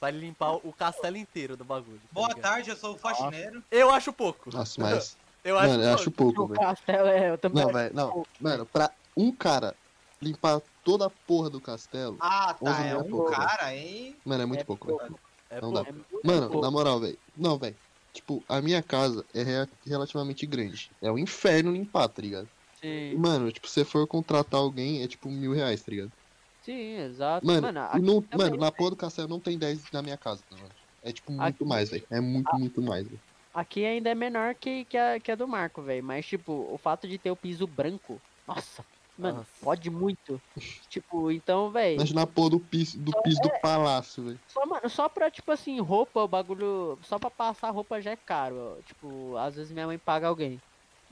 Pra 0.01 0.09
ele 0.11 0.21
limpar 0.21 0.55
o 0.57 0.73
castelo 0.73 1.17
inteiro 1.17 1.57
do 1.57 1.65
bagulho. 1.65 1.99
tá 1.99 2.09
Boa 2.13 2.29
ligado? 2.29 2.43
tarde, 2.43 2.71
eu 2.71 2.77
sou 2.77 2.95
o 2.95 2.99
faxineiro. 2.99 3.63
Eu 3.71 3.91
acho 3.91 4.13
pouco. 4.13 4.51
Nossa, 4.55 4.81
mas. 4.81 5.17
Eu 5.45 5.59
acho 5.59 5.69
Mano, 5.73 5.83
eu 5.83 5.87
pouco. 5.89 6.01
acho 6.01 6.11
pouco, 6.11 6.43
O 6.43 6.47
velho. 6.47 6.61
castelo 6.61 7.07
é, 7.09 7.29
eu 7.29 7.37
também 7.37 7.63
Não, 7.63 7.69
acho 7.69 7.79
velho, 7.79 7.95
não. 7.95 8.11
pouco, 8.11 8.29
Mano, 8.41 8.65
pra 8.65 8.91
um 9.15 9.31
cara 9.31 9.75
limpar 10.23 10.63
toda 10.83 11.05
a 11.05 11.11
porra 11.11 11.51
do 11.51 11.61
castelo, 11.61 12.17
Ah, 12.19 12.55
tá. 12.55 12.71
11 12.71 12.81
É 12.81 12.85
mil 12.85 12.97
é 12.97 13.03
um 13.03 13.11
pouco, 13.11 13.31
cara, 13.31 13.77
hein? 13.77 14.17
mano, 14.25 14.43
é 14.43 14.47
muito 14.47 14.61
É 14.63 14.65
pouco, 14.65 14.87
velho. 14.87 14.99
pouco. 15.01 15.21
É 15.51 15.61
não 15.61 15.71
pouco. 15.71 15.85
dá. 15.85 15.91
É 15.91 15.93
muito 15.93 16.07
Mano, 16.25 16.41
pouco. 16.49 16.61
na 16.63 16.71
moral, 16.71 16.99
velho. 16.99 17.19
Não, 17.37 17.59
velho. 17.59 17.77
Tipo, 18.15 18.43
a 18.49 18.63
minha 18.63 18.83
casa 18.83 19.23
é 19.35 19.43
rea- 19.43 19.69
relativamente 19.87 20.47
grande. 20.47 20.91
É 21.03 21.13
um 21.13 21.19
inferno 21.19 21.73
limpar, 21.73 22.09
tá 22.09 22.23
ligado? 22.23 22.49
Sim, 22.85 23.17
mano, 23.19 23.51
tipo, 23.53 23.67
se 23.69 23.75
você 23.75 23.85
for 23.85 24.07
contratar 24.07 24.61
alguém, 24.61 25.03
é 25.03 25.09
tipo 25.09 25.31
mil 25.31 25.53
reais, 25.53 25.83
tá 25.83 25.91
ligado? 25.91 26.13
sim, 26.61 26.73
exato. 26.99 27.47
Mano, 27.47 27.63
Mano, 27.63 27.81
não, 27.93 28.29
mano 28.37 28.57
na 28.57 28.73
porra 28.73 28.91
do 28.91 28.97
castelo 28.97 29.29
não 29.29 29.41
tem 29.41 29.59
10 29.59 29.91
na 29.93 30.03
minha 30.03 30.17
casa, 30.19 30.43
tá, 30.49 30.57
mano. 30.57 30.75
É 31.03 31.13
tipo 31.13 31.31
muito 31.33 31.65
Aqui- 31.65 31.65
mais, 31.65 31.91
velho. 31.91 32.07
É 32.11 32.21
muito, 32.21 32.57
muito 32.59 32.83
mais, 32.83 33.07
velho. 33.09 33.23
Aqui 33.53 33.85
ainda 33.87 34.11
é 34.11 34.15
menor 34.15 34.57
que, 34.57 34.85
que, 34.85 34.97
a, 34.99 35.21
que 35.21 35.31
a 35.31 35.37
do 35.37 35.47
Marco, 35.47 35.83
velho. 35.83 36.03
Mas, 36.05 36.27
tipo, 36.27 36.53
o 36.53 36.77
fato 36.79 37.07
de 37.07 37.19
ter 37.19 37.31
o 37.31 37.37
piso 37.37 37.67
branco, 37.67 38.23
nossa, 38.47 38.85
mano, 39.17 39.39
Nossa. 39.39 39.53
pode 39.61 39.91
muito. 39.91 40.43
tipo, 40.89 41.31
então, 41.31 41.71
velho, 41.71 41.97
Imagina 41.97 42.23
a 42.23 42.27
porra 42.27 42.51
do 42.51 42.61
piso 42.61 43.03
do, 43.03 43.13
piso 43.23 43.41
do 43.41 43.51
palácio, 43.61 44.25
velho. 44.25 44.41
só, 44.47 44.67
mano, 44.67 44.89
só 44.89 45.09
pra, 45.09 45.31
tipo 45.31 45.51
assim, 45.53 45.81
roupa, 45.81 46.21
o 46.23 46.29
bagulho. 46.29 46.99
Só 47.03 47.19
pra 47.19 47.31
passar 47.31 47.71
roupa 47.71 48.01
já 48.01 48.13
é 48.13 48.17
caro. 48.17 48.79
ó. 48.79 48.83
Tipo, 48.83 49.37
às 49.37 49.57
vezes 49.57 49.73
minha 49.73 49.87
mãe 49.87 49.99
paga 49.99 50.29
alguém. 50.29 50.63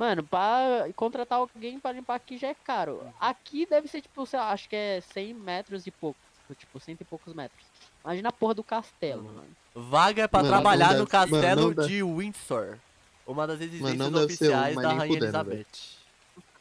Mano, 0.03 0.25
pra 0.25 0.89
contratar 0.97 1.39
alguém 1.39 1.79
pra 1.79 1.93
limpar 1.93 2.17
aqui 2.17 2.37
já 2.37 2.49
é 2.49 2.55
caro. 2.55 3.07
Aqui 3.21 3.65
deve 3.67 3.87
ser, 3.87 4.01
tipo, 4.01 4.27
sei 4.27 4.37
lá, 4.37 4.51
acho 4.51 4.69
que 4.69 4.75
é 4.75 5.01
100 5.01 5.33
metros 5.33 5.87
e 5.87 5.93
pouco. 5.93 6.19
Tipo, 6.59 6.81
cento 6.81 7.03
e 7.03 7.05
poucos 7.05 7.33
metros. 7.33 7.65
Imagina 8.05 8.31
a 8.31 8.33
porra 8.33 8.53
do 8.55 8.65
castelo, 8.65 9.23
mano. 9.23 9.47
Vaga 9.73 10.25
é 10.25 10.27
pra 10.27 10.41
Mano, 10.41 10.53
trabalhar 10.53 10.89
no 10.89 10.93
mano, 10.95 11.07
castelo 11.07 11.73
deve- 11.73 11.89
de 11.89 12.03
Windsor. 12.03 12.79
Uma 13.25 13.47
das 13.47 13.61
ser 13.61 13.81
um, 13.81 14.25
oficiais 14.25 14.75
da 14.75 14.93
Rainha 14.93 15.17
Elizabeth. 15.19 15.67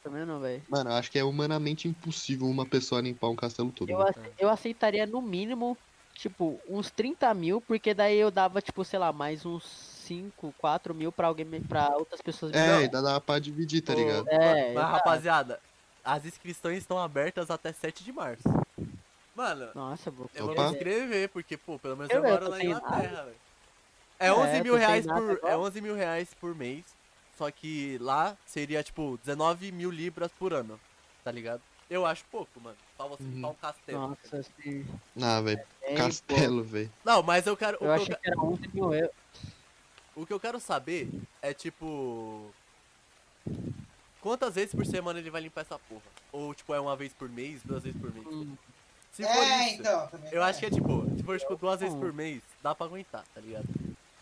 Também 0.04 0.24
não, 0.24 0.40
velho. 0.40 0.62
Mano, 0.70 0.92
eu 0.92 0.96
acho 0.96 1.10
que 1.10 1.18
é 1.18 1.24
humanamente 1.24 1.88
impossível 1.88 2.46
uma 2.46 2.66
pessoa 2.66 3.02
limpar 3.02 3.30
um 3.30 3.36
castelo 3.36 3.72
todo. 3.72 3.90
Eu, 3.90 3.98
eu 4.38 4.50
aceitaria 4.52 5.08
no 5.08 5.20
mínimo 5.20 5.76
tipo, 6.14 6.60
uns 6.70 6.92
30 6.92 7.34
mil, 7.34 7.60
porque 7.60 7.94
daí 7.96 8.18
eu 8.18 8.30
dava, 8.30 8.62
tipo, 8.62 8.84
sei 8.86 9.00
lá, 9.00 9.12
mais 9.12 9.46
uns 9.48 9.91
5, 10.02 10.54
4 10.58 10.94
mil 10.94 11.12
pra 11.12 11.28
alguém, 11.28 11.46
pra 11.62 11.90
outras 11.96 12.22
pessoas. 12.22 12.52
me 12.52 12.58
É, 12.58 12.74
ainda 12.74 13.02
dá 13.02 13.20
pra 13.22 13.40
dividir, 13.40 13.82
tá 13.82 13.94
ligado? 13.94 14.28
É, 14.30 14.74
Mas, 14.74 14.84
rapaziada, 14.84 15.60
as 16.04 16.26
inscrições 16.26 16.80
estão 16.80 16.98
abertas 17.00 17.50
até 17.50 17.72
7 17.72 18.04
de 18.04 18.12
março. 18.12 18.44
Mano, 19.36 19.70
Nossa, 19.74 20.12
vou 20.12 20.30
eu 20.36 20.46
vou 20.48 20.56
me 20.56 20.72
inscrever, 20.72 21.30
porque, 21.30 21.56
pô, 21.56 21.80
pelo 21.80 21.96
menos 21.96 22.12
Eu- 22.12 22.20
eu 22.20 22.26
eu 22.26 22.30
moro 22.32 22.46
tô 22.46 22.52
na 22.52 22.64
Inglaterra, 22.64 23.24
velho. 23.24 23.36
É 24.20 24.28
É, 24.28 24.34
11 24.34 24.62
mil 24.62 24.74
tô 24.74 24.80
sem 24.80 24.88
reais 24.88 25.06
por. 25.06 25.16
agora. 25.16 25.40
É 25.44 25.58
11 25.58 25.82
mil 25.82 25.96
reais 25.96 26.34
por 26.40 26.54
mês. 26.56 26.84
Só 27.38 27.50
que 27.50 27.98
lá 28.00 28.38
seria, 28.46 28.84
tipo, 28.84 29.18
19 29.24 29.72
mil 29.72 29.90
libras 29.90 30.32
por 30.38 30.54
ano. 30.54 30.80
Tá 31.24 31.32
ligado? 31.32 31.62
Eu 31.90 32.06
acho 32.06 32.24
pouco, 32.32 32.60
mano. 32.62 32.78
Pra 32.96 33.08
você 33.08 33.24
Uhum. 33.24 33.48
um 33.50 33.54
castelo. 33.56 34.08
Nossa, 34.10 34.44
sim. 34.62 34.86
Ah, 35.20 35.42
velho. 35.42 35.60
É, 35.82 35.96
Castelo, 35.96 36.64
velho. 36.64 36.92
Não, 37.04 37.24
mas 37.24 37.48
eu 37.48 37.58
quero. 37.58 37.78
Eu 37.82 37.88
eu, 37.88 37.94
achei 37.94 38.16
que 38.16 38.28
era 38.30 38.40
11 38.40 38.70
mil 38.74 38.94
euros. 38.94 39.12
O 40.16 40.26
que 40.26 40.34
eu 40.34 40.40
quero 40.40 40.60
saber 40.60 41.10
é, 41.42 41.54
tipo. 41.54 42.52
Quantas 44.22 44.54
vezes 44.56 44.74
por 44.74 44.86
semana 44.86 45.20
ele 45.20 45.32
vai 45.32 45.42
limpar 45.42 45.62
essa 45.62 45.80
porra? 45.80 46.02
Ou, 46.32 46.54
tipo, 46.54 46.74
é 46.74 46.80
uma 46.80 46.96
vez 46.96 47.12
por 47.14 47.28
mês, 47.28 47.62
duas 47.66 47.84
vezes 47.84 48.00
por 48.00 48.14
mês? 48.14 48.26
Hum, 48.28 48.56
Se 49.12 49.24
for 49.24 49.30
é, 49.30 49.66
isso, 49.72 49.80
então. 49.82 50.08
Também 50.08 50.30
eu 50.32 50.44
acho 50.44 50.60
que 50.60 50.66
é 50.68 50.70
tipo, 50.70 51.06
se 51.18 51.24
for 51.24 51.40
tipo 51.40 51.56
duas 51.56 51.80
vezes 51.80 51.96
Hum. 51.96 52.00
por 52.00 52.14
mês, 52.14 52.42
dá 52.62 52.76
pra 52.76 52.86
aguentar, 52.86 53.24
tá 53.34 53.42
ligado? 53.42 53.66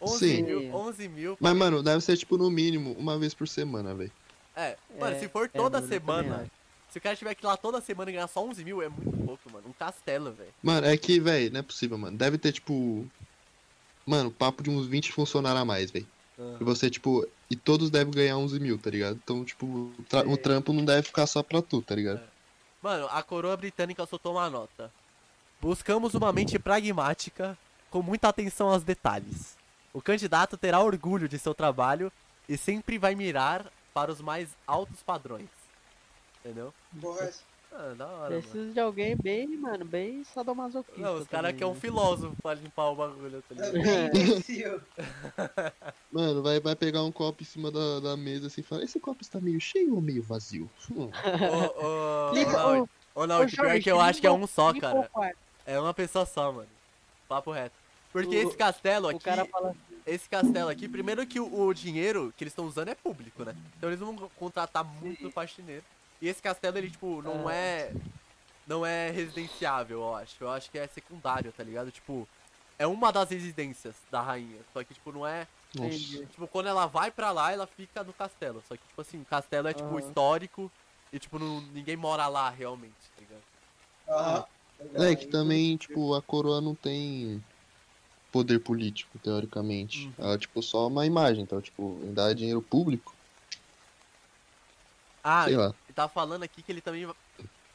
11 0.02 0.18
Sim. 0.18 0.44
mil, 0.44 0.74
11 0.74 1.08
mil. 1.10 1.38
Mas, 1.40 1.56
mano, 1.58 1.84
deve 1.84 2.02
ser, 2.02 2.16
tipo, 2.16 2.38
no 2.38 2.50
mínimo, 2.50 2.94
uma 2.94 3.20
vez 3.20 3.34
por 3.34 3.48
semana, 3.48 3.94
velho. 3.94 4.12
É, 4.56 4.78
mano, 4.98 5.16
É, 5.16 5.20
se 5.20 5.28
for 5.28 5.46
é, 5.46 5.48
toda 5.50 5.80
mano, 5.82 5.88
semana, 5.92 6.52
se 6.90 6.98
o 6.98 7.02
cara 7.02 7.16
tiver 7.18 7.36
que 7.36 7.44
ir 7.46 7.48
lá 7.48 7.58
toda 7.58 7.82
semana 7.82 8.10
e 8.10 8.14
ganhar 8.14 8.28
só 8.30 8.42
11 8.44 8.64
mil, 8.64 8.82
é 8.82 8.88
muito 8.88 9.26
pouco, 9.26 9.52
mano. 9.52 9.68
Um 9.68 9.74
castelo, 9.74 10.32
velho. 10.32 10.54
Mano, 10.64 10.88
é 10.88 10.96
que, 10.96 11.20
velho, 11.20 11.52
não 11.52 11.60
é 11.60 11.64
possível, 11.64 11.98
mano. 11.98 12.18
Deve 12.18 12.38
ter, 12.38 12.54
tipo. 12.54 13.06
Mano, 14.10 14.32
papo 14.32 14.64
de 14.64 14.70
uns 14.72 14.88
20 14.88 15.12
funcionários 15.12 15.62
a 15.62 15.66
mais, 15.66 15.92
velho. 15.92 16.08
E 16.60 16.64
você, 16.64 16.90
tipo. 16.90 17.28
E 17.50 17.56
todos 17.56 17.90
devem 17.90 18.14
ganhar 18.14 18.38
11 18.38 18.60
mil, 18.60 18.78
tá 18.80 18.90
ligado? 18.90 19.20
Então, 19.24 19.44
tipo, 19.44 19.66
o, 19.66 19.94
tra- 20.08 20.28
o 20.28 20.38
trampo 20.38 20.72
não 20.74 20.86
deve 20.86 21.04
ficar 21.04 21.28
só 21.28 21.44
pra 21.44 21.62
tu, 21.62 21.82
tá 21.82 21.94
ligado? 21.96 22.22
Mano, 22.82 23.08
a 23.12 23.22
coroa 23.22 23.58
britânica 23.58 24.06
soltou 24.06 24.34
uma 24.34 24.50
nota. 24.50 24.92
Buscamos 25.62 26.14
uma 26.14 26.32
mente 26.32 26.58
pragmática, 26.58 27.58
com 27.92 28.02
muita 28.02 28.30
atenção 28.30 28.70
aos 28.70 28.84
detalhes. 28.84 29.58
O 29.94 30.02
candidato 30.02 30.58
terá 30.58 30.80
orgulho 30.80 31.28
de 31.28 31.38
seu 31.38 31.54
trabalho 31.54 32.12
e 32.48 32.56
sempre 32.58 32.98
vai 32.98 33.16
mirar 33.16 33.66
para 33.94 34.12
os 34.12 34.22
mais 34.22 34.48
altos 34.66 35.02
padrões. 35.04 35.50
Entendeu? 36.40 36.74
Boa. 36.94 37.30
Ah, 37.72 37.94
da 37.94 38.08
hora, 38.08 38.30
mano. 38.30 38.42
Preciso 38.42 38.74
de 38.74 38.80
alguém 38.80 39.16
bem, 39.16 39.48
mano, 39.58 39.86
bem 39.86 40.24
sadomasoquista. 40.24 41.02
Não, 41.02 41.18
os 41.18 41.28
caras 41.28 41.52
também, 41.52 41.56
querem 41.56 41.72
um 41.72 41.76
né? 41.76 41.80
filósofo 41.80 42.36
pra 42.42 42.54
limpar 42.56 42.90
o 42.90 42.96
bagulho, 42.96 43.42
tá 43.42 43.56
ligado? 43.56 43.78
Imbecil. 44.16 44.82
Mano, 46.12 46.42
vai, 46.42 46.60
vai 46.60 46.76
pegar 46.76 47.04
um 47.04 47.12
copo 47.12 47.44
em 47.44 47.46
cima 47.46 47.70
da, 47.70 48.00
da 48.00 48.18
mesa 48.18 48.48
assim 48.48 48.62
e 48.62 48.64
falar: 48.64 48.84
esse 48.84 49.00
copo 49.00 49.22
está 49.22 49.40
meio 49.40 49.62
cheio 49.62 49.94
ou 49.94 50.02
meio 50.02 50.24
vazio? 50.24 50.68
Hum. 50.90 51.12
Ô, 51.46 52.82
ô, 52.82 52.88
ô, 53.14 53.28
pior 53.28 53.48
Jorge, 53.48 53.84
que 53.84 53.92
eu 53.92 54.02
acho 54.02 54.20
que 54.20 54.26
é 54.26 54.32
um 54.32 54.48
só, 54.48 54.74
cara. 54.74 55.08
É 55.68 55.80
uma 55.80 55.94
pessoa 55.94 56.26
só, 56.26 56.52
mano. 56.52 56.70
Papo 57.28 57.52
reto. 57.52 57.76
Porque 58.12 58.36
O- 58.36 58.42
esse 58.42 58.58
castelo 58.58 59.08
O 59.08 59.12
aqui, 59.12 59.24
cara 59.24 59.46
fala 59.46 59.76
esse 60.06 60.28
castelo 60.28 60.70
aqui, 60.70 60.90
primeiro 60.90 61.26
que 61.28 61.40
o, 61.40 61.68
o 61.68 61.74
dinheiro 61.74 62.34
que 62.36 62.44
eles 62.44 62.52
estão 62.52 62.66
usando 62.66 62.88
é 62.90 62.96
público, 62.96 63.44
né? 63.44 63.56
Então 63.78 63.90
eles 63.90 64.00
não 64.00 64.16
vão 64.16 64.30
contratar 64.30 64.84
muito 64.84 65.30
faxineiro. 65.30 65.84
E 66.22 66.28
esse 66.28 66.42
castelo, 66.42 66.78
ele, 66.78 66.90
tipo, 66.90 67.22
não 67.22 67.50
é. 67.50 67.94
Não 68.66 68.86
é 68.86 69.10
residenciável, 69.10 70.00
eu 70.00 70.16
acho. 70.16 70.44
Eu 70.44 70.50
acho 70.50 70.70
que 70.70 70.78
é 70.78 70.88
secundário, 70.88 71.52
tá 71.52 71.64
ligado? 71.64 71.92
Tipo, 71.92 72.28
é 72.78 72.86
uma 72.86 73.12
das 73.12 73.30
residências 73.30 74.06
da 74.10 74.22
rainha. 74.22 74.64
Só 74.72 74.84
que, 74.84 74.94
tipo, 74.94 75.12
não 75.12 75.26
é. 75.26 75.48
Nossa. 75.76 76.28
Tipo, 76.28 76.48
quando 76.48 76.68
ela 76.68 76.86
vai 76.86 77.12
pra 77.12 77.32
lá, 77.32 77.52
ela 77.52 77.66
fica 77.66 78.04
no 78.04 78.14
castelo. 78.14 78.62
Só 78.62 78.76
que, 78.78 78.88
tipo 78.88 79.02
assim, 79.02 79.20
o 79.20 79.26
castelo 79.26 79.68
é, 79.68 79.74
tipo, 79.74 79.90
Aham. 79.90 80.00
histórico. 80.00 80.72
E, 81.12 81.18
tipo, 81.18 81.40
não, 81.40 81.62
ninguém 81.62 81.98
mora 81.98 82.28
lá 82.28 82.50
realmente, 82.50 83.12
tá 83.16 83.22
ligado? 83.22 83.44
Aham. 84.08 84.46
É 84.96 85.16
que 85.16 85.28
também, 85.28 85.76
tipo, 85.76 86.14
a 86.14 86.22
coroa 86.22 86.62
não 86.62 86.76
tem 86.76 87.44
poder 88.32 88.60
político, 88.60 89.20
teoricamente. 89.20 90.08
Uhum. 90.08 90.14
Ela 90.20 90.34
é, 90.36 90.38
tipo, 90.38 90.62
só 90.62 90.88
uma 90.88 91.06
imagem. 91.06 91.44
Então, 91.44 91.62
tipo, 91.62 92.04
em 92.06 92.14
dar 92.14 92.34
dinheiro 92.34 92.62
público, 92.62 93.19
Ah, 95.24 95.46
sei 95.46 95.56
lá. 95.58 95.68
Ele 95.68 95.94
tá 95.96 96.08
falando 96.08 96.44
aqui 96.44 96.62
que 96.62 96.72
ele 96.72 96.82
também 96.82 97.10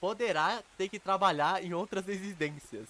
poderá 0.00 0.62
ter 0.78 0.88
que 0.88 0.98
trabalhar 0.98 1.62
em 1.64 1.72
outras 1.74 2.04
residências. 2.06 2.86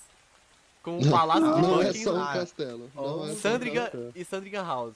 Como 0.83 1.01
o 1.01 1.11
Palácio 1.11 1.43
de 1.55 1.63
Não 1.63 1.81
é 1.81 1.93
só 1.93 2.11
um 2.11 2.19
Buckingham, 2.19 2.33
castelo. 2.35 2.91
Não 2.95 3.27
é 3.27 3.35
só 3.35 3.55
um 3.57 3.59
castelo. 3.59 4.13
e 4.15 4.25
Sandringham 4.25 4.65
House. 4.67 4.95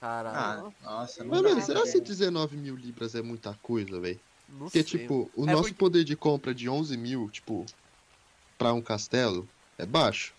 Caralho, 0.00 0.72
Ah, 0.84 0.90
nossa, 0.90 1.24
não 1.24 1.30
Mas, 1.30 1.42
mano, 1.42 1.60
será 1.62 1.82
que 1.82 2.00
19 2.00 2.56
mil 2.56 2.76
libras 2.76 3.14
é 3.14 3.22
muita 3.22 3.54
coisa, 3.62 3.98
velho? 4.00 4.20
não 4.48 4.58
Porque, 4.60 4.82
sei. 4.82 5.00
tipo, 5.00 5.30
o 5.34 5.42
É 5.44 5.52
nosso 5.52 5.64
porque- 5.64 5.74
poder 5.74 6.04
de 6.04 6.14
compra 6.16 6.54
de 6.54 6.68
11 6.68 6.96
mil, 6.96 7.28
tipo, 7.30 7.66
pra 8.56 8.72
um 8.72 8.80
castelo, 8.80 9.48
é 9.76 9.84
baixo. 9.84 10.32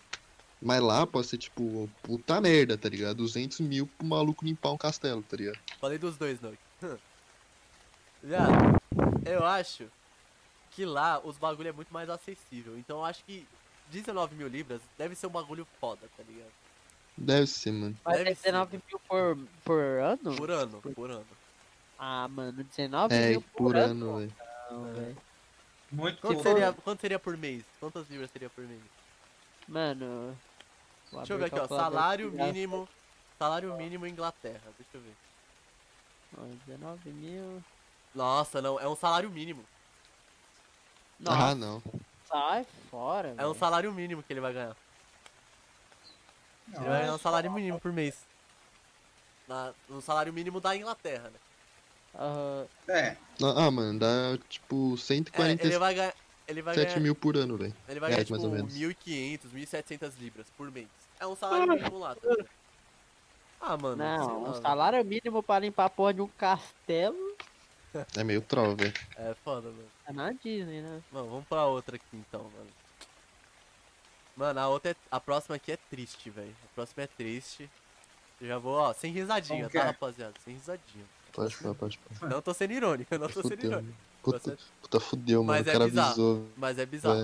Mas 0.62 0.80
lá 0.82 1.06
pode 1.06 1.26
ser, 1.26 1.38
tipo, 1.38 1.88
puta 2.02 2.40
merda, 2.40 2.76
tá 2.76 2.88
ligado? 2.88 3.16
200 3.18 3.60
mil 3.60 3.86
pro 3.86 4.06
maluco 4.06 4.44
limpar 4.44 4.72
um 4.72 4.76
castelo, 4.78 5.22
tá 5.22 5.36
ligado? 5.36 5.58
Falei 5.80 5.96
dos 5.98 6.16
dois, 6.16 6.38
não. 6.40 6.52
Viado, 8.22 8.80
eu 9.24 9.44
acho 9.44 9.88
que 10.72 10.84
lá 10.84 11.20
os 11.24 11.36
bagulho 11.36 11.68
é 11.68 11.72
muito 11.72 11.92
mais 11.92 12.08
acessível. 12.10 12.78
Então 12.78 12.98
eu 12.98 13.04
acho 13.04 13.24
que 13.24 13.46
19 13.90 14.34
mil 14.34 14.48
libras 14.48 14.80
deve 14.98 15.14
ser 15.14 15.26
um 15.26 15.30
bagulho 15.30 15.66
foda, 15.80 16.08
tá 16.16 16.22
ligado? 16.28 16.50
Deve 17.16 17.46
ser, 17.46 17.72
mano. 17.72 17.96
Mas 18.04 18.16
Deve 18.18 18.30
é 18.30 18.34
19 18.34 18.80
mil 18.88 19.00
por, 19.00 19.38
por 19.64 19.80
ano? 19.80 20.36
Por 20.36 20.50
ano, 20.50 20.80
por 20.94 21.10
ano. 21.10 21.26
Ah, 21.98 22.28
mano, 22.28 22.52
19 22.64 23.14
É, 23.14 23.28
mil 23.30 23.42
por 23.42 23.76
ano, 23.76 24.16
velho. 24.18 24.32
Não, 24.70 24.88
É. 24.88 24.92
velho. 24.92 25.16
Muito 25.92 26.20
Quanto 26.20 26.34
pouco. 26.34 26.48
seria, 26.48 26.72
quanto 26.72 27.00
seria 27.00 27.18
por 27.18 27.36
mês? 27.36 27.64
Quantas 27.80 28.08
libras 28.08 28.30
seria 28.30 28.48
por 28.48 28.64
mês? 28.64 28.80
Mano. 29.66 30.36
Deixa 31.12 31.32
eu 31.32 31.38
ver 31.38 31.46
aqui, 31.46 31.56
ó. 31.56 31.58
calculador 31.58 31.90
Salário 31.92 32.30
mínimo. 32.30 32.88
Salário 33.38 33.76
mínimo 33.76 34.06
Inglaterra. 34.06 34.62
Deixa 34.78 34.90
eu 34.94 35.00
ver. 35.00 35.16
Ó, 36.38 36.42
19 36.66 37.10
mil. 37.10 37.62
Nossa, 38.14 38.60
não, 38.60 38.78
é 38.78 38.88
um 38.88 38.96
salário 38.96 39.30
mínimo. 39.30 39.64
Nossa, 41.18 41.50
Ah, 41.50 41.54
não. 41.54 41.82
sai 42.24 42.66
fora, 42.90 43.34
É 43.36 43.46
um 43.46 43.54
salário 43.54 43.92
mínimo 43.92 44.22
que 44.22 44.32
ele 44.32 44.40
vai 44.40 44.52
ganhar. 44.52 44.76
Ele 46.74 46.84
vai 46.88 47.00
ganhar 47.00 47.14
um 47.14 47.18
salário 47.18 47.50
mínimo 47.52 47.80
por 47.80 47.92
mês. 47.92 48.24
Na, 49.46 49.72
no 49.88 50.00
salário 50.00 50.32
mínimo 50.32 50.60
da 50.60 50.76
Inglaterra, 50.76 51.30
né? 51.30 51.38
Aham. 52.14 52.66
É, 52.88 53.16
Ah, 53.56 53.70
mano, 53.70 53.98
dá, 53.98 54.38
tipo, 54.48 54.94
É, 54.94 54.96
147 54.96 55.66
ele 55.66 55.78
vai 55.78 55.94
ganhar. 55.94 56.14
Ele 56.48 56.62
vai 56.62 56.74
ganhar, 56.74 57.00
mil 57.00 57.14
por 57.14 57.36
ano, 57.36 57.56
velho. 57.56 57.74
ele 57.88 58.00
vai 58.00 58.10
é, 58.10 58.14
ganhar 58.14 58.24
tipo 58.24 58.40
ou 58.42 58.50
menos. 58.50 58.72
1.500, 58.74 59.52
1.700 59.52 60.12
libras 60.18 60.48
por 60.56 60.68
mês. 60.70 60.88
É 61.20 61.26
um 61.26 61.36
salário 61.36 61.72
mínimo 61.74 61.98
lá, 61.98 62.14
tá 62.16 62.20
ligado? 62.28 62.48
Ah, 63.60 63.76
mano. 63.76 63.96
sei 63.96 64.06
Não, 64.26 64.26
lá, 64.42 64.48
um 64.48 64.52
velho. 64.52 64.62
salário 64.62 65.04
mínimo 65.04 65.42
pra 65.42 65.58
limpar 65.60 65.84
a 65.84 65.90
porra 65.90 66.14
de 66.14 66.22
um 66.22 66.26
castelo 66.28 67.29
É 68.16 68.24
meio 68.24 68.40
troll, 68.40 68.76
velho. 68.76 68.94
É 69.16 69.34
foda, 69.44 69.68
mano. 69.68 69.88
é 70.06 70.12
na 70.12 70.32
Disney, 70.32 70.80
né? 70.80 71.02
Mano, 71.10 71.28
vamos 71.28 71.46
pra 71.46 71.66
outra 71.66 71.96
aqui 71.96 72.06
então, 72.12 72.42
mano. 72.42 72.70
Mano, 74.36 74.60
a 74.60 74.68
outra 74.68 74.92
é. 74.92 74.96
A 75.10 75.20
próxima 75.20 75.56
aqui 75.56 75.72
é 75.72 75.76
triste, 75.76 76.30
velho. 76.30 76.54
A 76.64 76.74
próxima 76.74 77.02
é 77.02 77.06
triste. 77.06 77.68
Eu 78.40 78.48
já 78.48 78.58
vou, 78.58 78.74
ó, 78.74 78.92
sem 78.94 79.12
risadinha, 79.12 79.66
que 79.66 79.76
tá, 79.76 79.84
é? 79.84 79.86
rapaziada? 79.88 80.34
Sem 80.44 80.54
risadinha. 80.54 81.04
Pode 81.32 81.56
pôr, 81.56 81.74
pode 81.74 81.98
pôr. 81.98 82.28
Não 82.28 82.40
tô 82.40 82.54
sendo 82.54 82.72
irônico, 82.72 83.12
eu 83.14 83.18
não 83.18 83.28
tô 83.28 83.42
sendo 83.42 83.64
irônico. 83.64 83.96
Puta, 84.22 84.58
puta, 84.82 85.00
fudeu, 85.00 85.42
mano. 85.42 85.58
Mas 85.58 85.66
o 85.66 85.70
é 85.70 85.72
cara 85.72 85.84
bizarro. 85.86 86.08
avisou. 86.08 86.48
Mas 86.56 86.78
é 86.78 86.86
bizarro. 86.86 87.20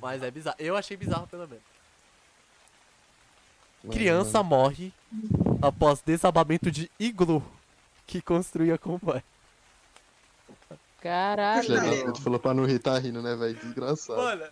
Mas 0.00 0.22
é 0.22 0.30
bizarro. 0.30 0.56
Eu 0.58 0.76
achei 0.76 0.96
bizarro, 0.96 1.26
pelo 1.26 1.46
menos. 1.48 1.64
Mano, 3.82 3.94
Criança 3.94 4.42
mano. 4.42 4.48
morre 4.48 4.92
após 5.60 6.00
desabamento 6.00 6.70
de 6.70 6.90
iglu 6.98 7.42
que 8.06 8.22
construía 8.22 8.78
com 8.78 8.94
o 8.94 9.00
pai. 9.00 9.22
Caralho, 11.02 11.64
Filha 11.64 12.04
puta, 12.06 12.20
falou 12.20 12.38
pra 12.38 12.54
não 12.54 12.64
rir, 12.64 12.78
tá 12.78 12.96
rindo, 12.96 13.20
né, 13.20 13.34
velho? 13.34 13.56
Desgraçado. 13.56 14.22
Mano, 14.22 14.44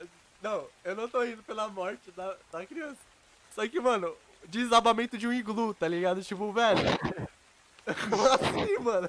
não, 0.43 0.65
eu 0.85 0.97
não 0.97 1.09
tô 1.09 1.23
rindo 1.23 1.43
pela 1.45 1.69
morte 1.69 2.11
da, 2.11 2.35
da 2.51 2.67
criança. 2.67 2.99
Só 3.55 3.67
que, 3.69 3.79
mano, 3.79 4.13
desabamento 4.49 5.17
de 5.17 5.29
um 5.29 5.33
iglu, 5.33 5.73
tá 5.73 5.87
ligado? 5.87 6.23
Tipo, 6.23 6.53
velho. 6.53 6.81
Como 8.11 8.27
assim, 8.27 8.79
mano? 8.81 9.09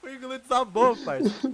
O 0.00 0.08
iglu 0.08 0.38
desabou, 0.38 0.96
parça. 1.04 1.52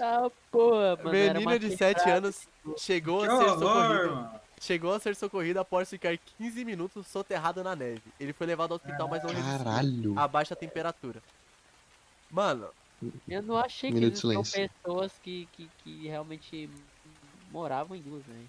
Ah, 0.00 0.30
porra, 0.50 0.96
mano. 0.96 1.10
Menina 1.10 1.58
de 1.58 1.76
7 1.76 1.96
quebrada. 1.96 2.18
anos 2.18 2.48
chegou 2.76 3.22
que 3.22 3.28
a 3.28 3.38
ser 3.38 3.64
mano. 3.64 4.30
Chegou 4.60 4.94
a 4.94 5.00
ser 5.00 5.16
socorrido 5.16 5.60
após 5.60 5.88
ficar 5.88 6.16
15 6.38 6.64
minutos 6.64 7.06
soterrado 7.06 7.62
na 7.62 7.74
neve. 7.74 8.02
Ele 8.18 8.32
foi 8.32 8.46
levado 8.46 8.72
ao 8.72 8.76
hospital, 8.76 9.08
mas 9.08 9.22
não 9.22 9.30
resistiu 9.30 9.58
Caralho. 9.58 10.18
a 10.18 10.28
baixa 10.28 10.56
temperatura. 10.56 11.22
Mano, 12.34 12.68
Eu 13.28 13.42
não 13.42 13.56
achei 13.56 13.92
que 13.92 13.98
existiam 13.98 14.42
silêncio. 14.42 14.68
pessoas 14.82 15.12
que, 15.22 15.46
que, 15.52 15.68
que 15.84 16.08
realmente 16.08 16.68
moravam 17.52 17.96
em 17.96 18.02
duas, 18.02 18.24
né? 18.26 18.44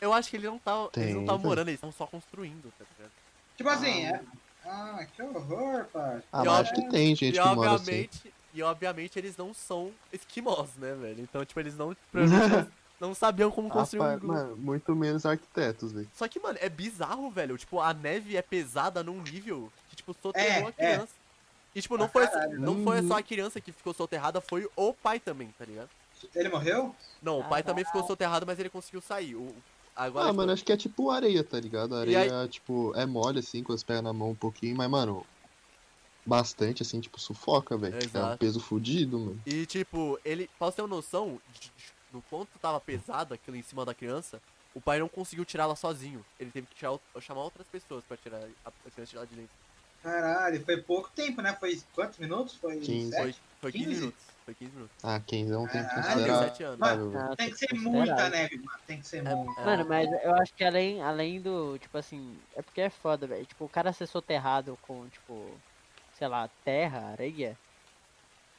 Eu 0.00 0.12
acho 0.12 0.30
que 0.30 0.36
eles 0.36 0.46
não 0.48 0.56
estavam 0.58 0.90
velho. 0.94 1.38
morando, 1.40 1.68
eles 1.68 1.78
estavam 1.78 1.92
só 1.92 2.06
construindo, 2.06 2.72
tá 2.78 2.84
ligado? 2.96 3.12
Tipo 3.56 3.68
assim, 3.70 4.04
é. 4.04 4.22
Ah, 4.64 5.04
que 5.04 5.22
horror, 5.22 5.86
pai. 5.92 6.22
Ah, 6.32 6.42
E 6.44 6.46
mas 6.46 6.60
acho 6.60 6.74
que 6.74 6.88
tem 6.88 7.16
gente 7.16 7.36
e 7.36 7.40
que 7.40 7.48
mora 7.54 7.72
assim. 7.72 7.82
obviamente, 7.82 8.34
e 8.54 8.62
obviamente 8.62 9.18
eles 9.18 9.36
não 9.36 9.52
são 9.52 9.90
esquimós, 10.12 10.74
né, 10.76 10.94
velho? 10.94 11.20
Então, 11.22 11.44
tipo, 11.44 11.58
eles 11.58 11.76
não, 11.76 11.96
eles 12.14 12.30
não 13.00 13.12
sabiam 13.14 13.50
como 13.50 13.68
construir 13.70 14.00
um 14.00 14.04
Rapaz, 14.04 14.18
iglu. 14.22 14.32
mano, 14.34 14.56
muito 14.56 14.94
menos 14.94 15.26
arquitetos, 15.26 15.92
velho. 15.92 16.08
Só 16.14 16.28
que, 16.28 16.38
mano, 16.38 16.58
é 16.60 16.68
bizarro, 16.68 17.28
velho. 17.30 17.58
Tipo, 17.58 17.80
a 17.80 17.92
neve 17.92 18.36
é 18.36 18.42
pesada 18.42 19.02
num 19.02 19.20
nível 19.22 19.72
que, 19.88 19.96
tipo, 19.96 20.14
soterrou 20.22 20.66
É, 20.66 20.68
a 20.68 20.72
criança. 20.72 21.14
E, 21.76 21.82
tipo, 21.82 21.98
não, 21.98 22.08
Pra 22.08 22.22
foi, 22.26 22.26
caralho. 22.32 22.58
não 22.58 22.82
foi 22.82 23.00
Uhum. 23.02 23.08
só 23.08 23.18
a 23.18 23.22
criança 23.22 23.60
que 23.60 23.70
ficou 23.70 23.92
soterrada, 23.92 24.40
foi 24.40 24.66
o 24.74 24.94
pai 24.94 25.20
também, 25.20 25.52
tá 25.58 25.64
ligado? 25.66 25.90
Ele 26.34 26.48
morreu? 26.48 26.96
Não, 27.20 27.40
o 27.40 27.44
pai 27.44 27.60
Ah, 27.60 27.64
também 27.64 27.84
ficou 27.84 28.02
soterrado, 28.06 28.46
mas 28.46 28.58
ele 28.58 28.70
conseguiu 28.70 29.02
sair. 29.02 29.34
O, 29.34 29.54
agora, 29.94 30.24
Ah, 30.24 30.28
tipo, 30.30 30.36
mano, 30.38 30.52
acho 30.52 30.64
que 30.64 30.72
é 30.72 30.76
tipo 30.78 31.10
areia, 31.10 31.44
tá 31.44 31.60
ligado? 31.60 31.94
A 31.94 32.06
E 32.06 32.16
aí- 32.16 32.30
areia, 32.30 32.48
tipo, 32.48 32.94
é 32.96 33.04
mole 33.04 33.40
assim, 33.40 33.62
quando 33.62 33.78
você 33.78 33.84
pega 33.84 34.00
na 34.00 34.14
mão 34.14 34.30
um 34.30 34.34
pouquinho, 34.34 34.74
mas, 34.74 34.88
mano, 34.88 35.26
bastante 36.24 36.82
assim, 36.82 36.98
tipo, 36.98 37.20
sufoca, 37.20 37.76
velho. 37.76 37.94
É 38.14 38.24
um 38.32 38.36
peso 38.38 38.58
fudido, 38.58 39.18
mano. 39.18 39.40
E, 39.44 39.66
tipo, 39.66 40.18
ele, 40.24 40.48
pra 40.58 40.68
você 40.70 40.76
ter 40.76 40.82
uma 40.82 40.88
noção 40.96 41.38
de- 41.52 41.60
de- 41.60 41.72
do 42.10 42.22
quanto 42.30 42.58
tava 42.58 42.80
pesado 42.80 43.34
aquilo 43.34 43.56
em 43.56 43.62
cima 43.62 43.84
da 43.84 43.92
criança, 43.94 44.40
o 44.74 44.80
pai 44.80 44.98
não 44.98 45.08
conseguiu 45.08 45.44
tirá-la 45.44 45.76
sozinho. 45.76 46.24
Ele 46.40 46.50
teve 46.50 46.66
que 46.68 46.74
tirar, 46.74 46.98
chamar 47.20 47.42
outras 47.42 47.66
pessoas 47.68 48.02
pra 48.08 48.16
tirar 48.16 48.38
a, 48.64 48.68
a 48.86 48.90
criança 48.90 49.10
de 49.10 49.16
lá 49.18 49.24
de 49.26 49.34
dentro. 49.34 49.50
Caralho, 50.06 50.64
foi 50.64 50.76
pouco 50.80 51.10
tempo, 51.16 51.42
né? 51.42 51.52
Foi 51.58 51.82
quantos 51.92 52.16
minutos? 52.20 52.54
Foi 52.54 52.78
15. 52.78 53.10
sete? 53.10 53.20
Foi, 53.20 53.34
foi 53.60 53.72
15 53.72 53.84
15? 53.86 54.00
minutos. 54.00 54.24
Foi 54.44 54.54
15 54.54 54.72
minutos. 54.72 54.96
Ah, 55.02 55.18
15 55.20 55.52
é 55.52 55.58
um 55.58 55.66
tempo 55.66 55.94
considerável. 55.96 56.48
7 56.48 56.62
anos. 56.62 56.78
Mano, 56.78 57.10
velho. 57.10 57.24
Ah, 57.24 57.36
Tem 57.36 57.50
que 57.50 57.58
ser 57.58 57.74
muita 57.74 58.28
neve, 58.28 58.56
mano. 58.58 58.78
Tem 58.86 59.00
que 59.00 59.06
ser 59.08 59.26
É- 59.26 59.34
muito. 59.34 59.60
é- 59.60 59.64
Mano, 59.64 59.84
mas 59.88 60.08
eu 60.22 60.34
acho 60.36 60.54
que 60.54 60.62
além, 60.62 61.02
além 61.02 61.40
do, 61.40 61.76
tipo 61.78 61.98
assim, 61.98 62.38
é 62.54 62.62
porque 62.62 62.82
é 62.82 62.88
foda, 62.88 63.26
velho. 63.26 63.44
Tipo, 63.44 63.64
o 63.64 63.68
cara 63.68 63.92
ser 63.92 64.06
soterrado 64.06 64.78
com, 64.82 65.08
tipo, 65.08 65.50
sei 66.16 66.28
lá, 66.28 66.48
terra, 66.64 67.00
areia. 67.08 67.58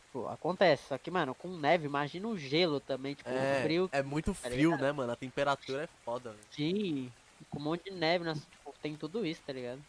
Tipo, 0.08 0.28
acontece. 0.28 0.84
Só 0.90 0.98
que, 0.98 1.10
mano, 1.10 1.34
com 1.34 1.48
neve, 1.48 1.86
imagina 1.86 2.28
o 2.28 2.38
gelo 2.38 2.82
também, 2.82 3.16
tipo, 3.16 3.30
É, 3.30 3.62
frio. 3.64 3.90
é 3.94 4.04
muito 4.04 4.34
tá 4.34 4.50
frio, 4.50 4.78
né, 4.78 4.92
mano? 4.92 5.14
A 5.14 5.16
temperatura 5.16 5.86
é 5.86 5.88
foda, 6.04 6.32
velho. 6.32 6.44
Sim, 6.52 7.10
com 7.50 7.58
um 7.58 7.64
monte 7.64 7.86
de 7.86 7.92
neve, 7.92 8.26
nossa, 8.26 8.42
tipo, 8.42 8.74
tem 8.82 8.98
tudo 8.98 9.26
isso, 9.26 9.42
tá 9.48 9.54
ligado? 9.54 9.82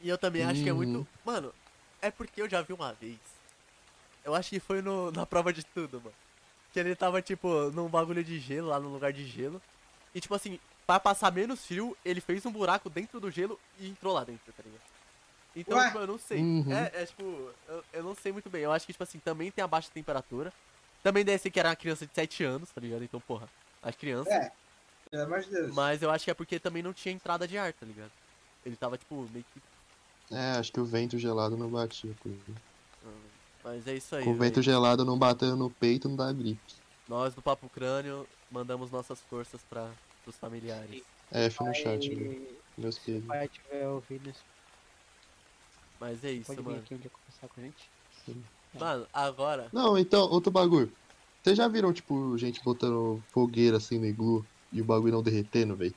E 0.00 0.08
eu 0.08 0.18
também 0.18 0.42
acho 0.44 0.62
que 0.62 0.68
é 0.68 0.72
Uhum. 0.72 0.78
muito. 0.78 1.08
Mano, 1.24 1.52
é 2.02 2.10
porque 2.10 2.42
eu 2.42 2.48
já 2.48 2.60
vi 2.62 2.72
uma 2.72 2.92
vez. 2.92 3.18
Eu 4.24 4.34
acho 4.34 4.50
que 4.50 4.60
foi 4.60 4.80
no, 4.82 5.10
na 5.12 5.24
prova 5.26 5.52
de 5.52 5.64
tudo, 5.64 6.00
mano. 6.00 6.14
Que 6.72 6.80
ele 6.80 6.94
tava, 6.96 7.22
tipo, 7.22 7.70
num 7.70 7.88
bagulho 7.88 8.22
de 8.24 8.38
gelo, 8.38 8.68
lá 8.68 8.80
num 8.80 8.92
lugar 8.92 9.12
de 9.12 9.24
gelo. 9.26 9.60
E, 10.14 10.20
tipo 10.20 10.34
assim, 10.34 10.58
pra 10.86 10.98
passar 10.98 11.30
menos 11.32 11.64
frio, 11.64 11.96
ele 12.04 12.20
fez 12.20 12.44
um 12.46 12.50
buraco 12.52 12.88
dentro 12.90 13.20
do 13.20 13.30
gelo 13.30 13.58
e 13.78 13.88
entrou 13.88 14.12
lá 14.14 14.24
dentro, 14.24 14.52
tá 14.52 14.62
ligado? 14.64 14.82
Então, 15.56 15.78
Ué? 15.78 15.86
tipo, 15.86 15.98
eu 15.98 16.06
não 16.06 16.18
sei. 16.18 16.40
Uhum. 16.40 16.72
É, 16.72 17.02
é, 17.02 17.06
tipo, 17.06 17.50
eu, 17.68 17.84
eu 17.92 18.02
não 18.02 18.14
sei 18.14 18.32
muito 18.32 18.50
bem. 18.50 18.62
Eu 18.62 18.72
acho 18.72 18.86
que, 18.86 18.92
tipo 18.92 19.02
assim, 19.04 19.18
também 19.20 19.50
tem 19.50 19.62
a 19.62 19.68
baixa 19.68 19.88
temperatura. 19.92 20.52
Também 21.02 21.24
deve 21.24 21.38
ser 21.38 21.50
que 21.50 21.60
era 21.60 21.68
uma 21.68 21.76
criança 21.76 22.06
de 22.06 22.14
7 22.14 22.42
anos, 22.44 22.70
tá 22.70 22.80
ligado? 22.80 23.04
Então, 23.04 23.20
porra, 23.20 23.48
as 23.82 23.94
crianças. 23.94 24.32
É. 24.32 24.50
Pelo 25.10 25.22
amor 25.24 25.40
de 25.42 25.50
Deus. 25.50 25.72
Mas 25.74 26.02
eu 26.02 26.10
acho 26.10 26.24
que 26.24 26.30
é 26.30 26.34
porque 26.34 26.58
também 26.58 26.82
não 26.82 26.92
tinha 26.92 27.14
entrada 27.14 27.46
de 27.46 27.56
ar, 27.56 27.72
tá 27.72 27.86
ligado? 27.86 28.10
Ele 28.66 28.74
tava, 28.74 28.98
tipo, 28.98 29.28
meio 29.32 29.44
que. 29.52 29.62
É, 30.30 30.52
acho 30.58 30.72
que 30.72 30.80
o 30.80 30.84
vento 30.84 31.18
gelado 31.18 31.56
não 31.56 31.68
batia 31.68 32.12
por 32.22 32.30
ele. 32.30 32.54
Mas 33.62 33.86
é 33.86 33.94
isso 33.96 34.14
aí. 34.16 34.24
Com 34.24 34.32
o 34.32 34.34
vento 34.36 34.60
gelado 34.60 35.04
não 35.04 35.18
batendo 35.18 35.56
no 35.56 35.70
peito, 35.70 36.08
não 36.08 36.16
dá 36.16 36.30
gripe. 36.32 36.60
Nós 37.08 37.34
do 37.34 37.40
Papo 37.42 37.68
Crânio 37.68 38.26
mandamos 38.50 38.90
nossas 38.90 39.20
forças 39.20 39.60
para 39.68 39.90
os 40.26 40.36
familiares. 40.36 41.02
F 41.30 41.64
no 41.64 41.74
chat, 41.74 42.08
velho. 42.08 42.32
E 42.76 42.80
Meus 42.80 42.96
se 42.96 43.00
o 43.00 43.04
pesos. 43.04 43.26
pai 43.26 43.44
estiver 43.46 43.88
ouvindo 43.88 44.28
isso, 44.30 44.42
Mas 46.00 46.24
é 46.24 46.32
isso, 46.32 46.46
pode 46.46 46.60
vir 46.60 46.68
mano. 46.68 46.78
aqui 46.82 46.94
um 46.94 46.98
dia 46.98 47.10
conversar 47.10 47.48
com 47.48 47.60
a 47.60 47.64
gente. 47.64 47.90
Mano, 48.78 49.06
agora. 49.12 49.68
Não, 49.72 49.96
então, 49.96 50.22
outro 50.30 50.50
bagulho. 50.50 50.92
Vocês 51.42 51.56
já 51.56 51.68
viram, 51.68 51.92
tipo, 51.92 52.36
gente 52.36 52.62
botando 52.64 53.22
fogueira 53.30 53.76
assim 53.76 53.98
no 53.98 54.06
iglu 54.06 54.44
e 54.72 54.80
o 54.80 54.84
bagulho 54.84 55.12
não 55.12 55.22
derretendo, 55.22 55.76
velho? 55.76 55.94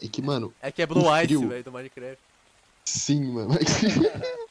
E 0.00 0.08
que, 0.08 0.20
mano, 0.22 0.52
É 0.60 0.70
que 0.70 0.82
é 0.82 0.86
Blue 0.86 1.04
Ice, 1.22 1.46
velho, 1.46 1.64
do 1.64 1.72
Minecraft. 1.72 2.22
Sim, 2.88 3.32
mano. 3.32 3.50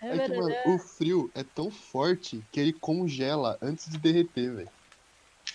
É, 0.00 0.08
É 0.08 0.18
que, 0.18 0.28
verdade. 0.28 0.40
mano, 0.40 0.74
o 0.74 0.78
frio 0.78 1.30
é 1.34 1.42
tão 1.42 1.70
forte 1.70 2.44
que 2.52 2.60
ele 2.60 2.72
congela 2.72 3.58
antes 3.60 3.90
de 3.90 3.98
derreter, 3.98 4.54
velho. 4.54 4.70